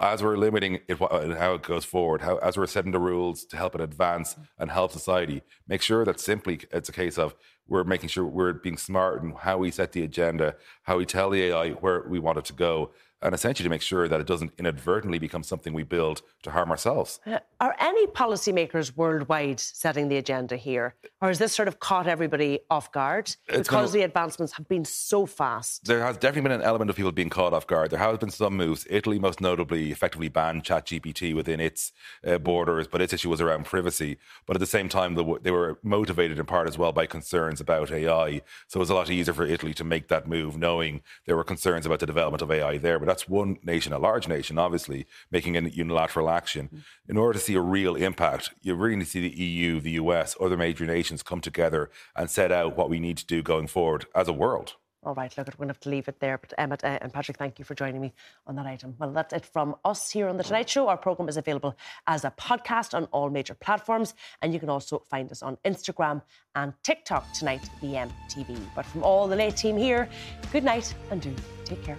as 0.00 0.22
we're 0.22 0.36
limiting 0.36 0.78
it, 0.86 1.02
uh, 1.02 1.34
how 1.34 1.54
it 1.54 1.62
goes 1.62 1.84
forward, 1.84 2.22
how, 2.22 2.36
as 2.36 2.56
we're 2.56 2.68
setting 2.68 2.92
the 2.92 3.00
rules 3.00 3.44
to 3.46 3.56
help 3.56 3.74
it 3.74 3.80
advance 3.80 4.36
and 4.60 4.70
help 4.70 4.92
society, 4.92 5.42
make 5.66 5.82
sure 5.82 6.04
that 6.04 6.20
simply 6.20 6.60
it's 6.70 6.88
a 6.88 6.92
case 6.92 7.18
of 7.18 7.34
we're 7.66 7.82
making 7.82 8.08
sure 8.08 8.24
we're 8.24 8.52
being 8.52 8.76
smart 8.76 9.20
in 9.20 9.32
how 9.32 9.58
we 9.58 9.72
set 9.72 9.90
the 9.90 10.04
agenda, 10.04 10.54
how 10.84 10.98
we 10.98 11.06
tell 11.06 11.30
the 11.30 11.42
AI 11.42 11.70
where 11.70 12.04
we 12.08 12.20
want 12.20 12.38
it 12.38 12.44
to 12.44 12.52
go, 12.52 12.92
and 13.24 13.34
essentially 13.34 13.64
to 13.64 13.70
make 13.70 13.82
sure 13.82 14.06
that 14.06 14.20
it 14.20 14.26
doesn't 14.26 14.52
inadvertently 14.58 15.18
become 15.18 15.42
something 15.42 15.72
we 15.72 15.82
build 15.82 16.22
to 16.42 16.50
harm 16.50 16.70
ourselves. 16.70 17.20
Uh, 17.26 17.38
are 17.60 17.74
any 17.80 18.06
policymakers 18.08 18.94
worldwide 18.96 19.58
setting 19.58 20.08
the 20.08 20.18
agenda 20.18 20.56
here? 20.56 20.94
Or 21.22 21.28
has 21.28 21.38
this 21.38 21.54
sort 21.54 21.66
of 21.66 21.80
caught 21.80 22.06
everybody 22.06 22.60
off 22.70 22.92
guard 22.92 23.34
it's 23.48 23.68
because 23.68 23.68
gonna, 23.70 23.88
the 23.92 24.02
advancements 24.02 24.52
have 24.52 24.68
been 24.68 24.84
so 24.84 25.24
fast? 25.24 25.86
There 25.86 26.04
has 26.04 26.18
definitely 26.18 26.50
been 26.50 26.60
an 26.60 26.66
element 26.66 26.90
of 26.90 26.96
people 26.96 27.12
being 27.12 27.30
caught 27.30 27.54
off 27.54 27.66
guard. 27.66 27.90
There 27.90 27.98
have 27.98 28.20
been 28.20 28.30
some 28.30 28.56
moves. 28.56 28.86
Italy, 28.90 29.18
most 29.18 29.40
notably, 29.40 29.90
effectively 29.90 30.28
banned 30.28 30.64
ChatGPT 30.64 31.34
within 31.34 31.60
its 31.60 31.92
uh, 32.26 32.36
borders, 32.36 32.86
but 32.86 33.00
its 33.00 33.14
issue 33.14 33.30
was 33.30 33.40
around 33.40 33.64
privacy. 33.64 34.18
But 34.46 34.56
at 34.56 34.60
the 34.60 34.66
same 34.66 34.90
time, 34.90 35.14
they 35.42 35.50
were 35.50 35.78
motivated 35.82 36.38
in 36.38 36.44
part 36.44 36.68
as 36.68 36.76
well 36.76 36.92
by 36.92 37.06
concerns 37.06 37.60
about 37.60 37.90
AI. 37.90 38.42
So 38.68 38.78
it 38.78 38.80
was 38.80 38.90
a 38.90 38.94
lot 38.94 39.08
easier 39.08 39.32
for 39.32 39.46
Italy 39.46 39.72
to 39.74 39.84
make 39.84 40.08
that 40.08 40.28
move, 40.28 40.58
knowing 40.58 41.00
there 41.24 41.36
were 41.36 41.44
concerns 41.44 41.86
about 41.86 42.00
the 42.00 42.06
development 42.06 42.42
of 42.42 42.50
AI 42.50 42.76
there. 42.76 42.98
But 42.98 43.13
that's 43.14 43.28
one 43.28 43.58
nation, 43.62 43.92
a 43.92 43.98
large 43.98 44.26
nation, 44.26 44.58
obviously, 44.58 45.06
making 45.30 45.56
a 45.56 45.60
unilateral 45.68 46.28
action. 46.28 46.66
Mm-hmm. 46.66 47.10
In 47.10 47.16
order 47.16 47.38
to 47.38 47.44
see 47.44 47.54
a 47.54 47.60
real 47.60 47.94
impact, 47.94 48.50
you 48.60 48.74
really 48.74 48.96
need 48.96 49.04
to 49.04 49.10
see 49.10 49.28
the 49.28 49.40
EU, 49.40 49.78
the 49.78 49.92
US, 49.92 50.34
other 50.40 50.56
major 50.56 50.84
nations 50.84 51.22
come 51.22 51.40
together 51.40 51.90
and 52.16 52.28
set 52.28 52.50
out 52.50 52.76
what 52.76 52.90
we 52.90 52.98
need 52.98 53.16
to 53.18 53.26
do 53.26 53.40
going 53.40 53.68
forward 53.68 54.06
as 54.16 54.26
a 54.26 54.32
world. 54.32 54.74
All 55.04 55.14
right, 55.14 55.32
look, 55.38 55.46
we're 55.46 55.52
going 55.58 55.68
to 55.68 55.74
have 55.74 55.80
to 55.80 55.90
leave 55.90 56.08
it 56.08 56.18
there. 56.18 56.38
But 56.38 56.54
Emmet 56.58 56.82
uh, 56.82 56.98
and 57.02 57.12
Patrick, 57.12 57.36
thank 57.36 57.60
you 57.60 57.64
for 57.64 57.76
joining 57.76 58.00
me 58.00 58.12
on 58.48 58.56
that 58.56 58.66
item. 58.66 58.96
Well, 58.98 59.12
that's 59.12 59.32
it 59.32 59.46
from 59.46 59.76
us 59.84 60.10
here 60.10 60.28
on 60.28 60.36
The 60.38 60.42
Tonight 60.42 60.68
Show. 60.68 60.88
Our 60.88 60.96
programme 60.96 61.28
is 61.28 61.36
available 61.36 61.76
as 62.08 62.24
a 62.24 62.32
podcast 62.32 62.94
on 62.94 63.04
all 63.12 63.30
major 63.30 63.54
platforms. 63.54 64.14
And 64.42 64.52
you 64.52 64.58
can 64.58 64.70
also 64.70 65.04
find 65.08 65.30
us 65.30 65.40
on 65.40 65.56
Instagram 65.64 66.22
and 66.56 66.72
TikTok 66.82 67.32
tonight, 67.32 67.68
the 67.80 68.08
MTV. 68.08 68.58
But 68.74 68.86
from 68.86 69.04
all 69.04 69.28
the 69.28 69.36
late 69.36 69.56
team 69.56 69.76
here, 69.76 70.08
good 70.50 70.64
night 70.64 70.92
and 71.12 71.20
do 71.20 71.32
take 71.64 71.84
care. 71.84 71.98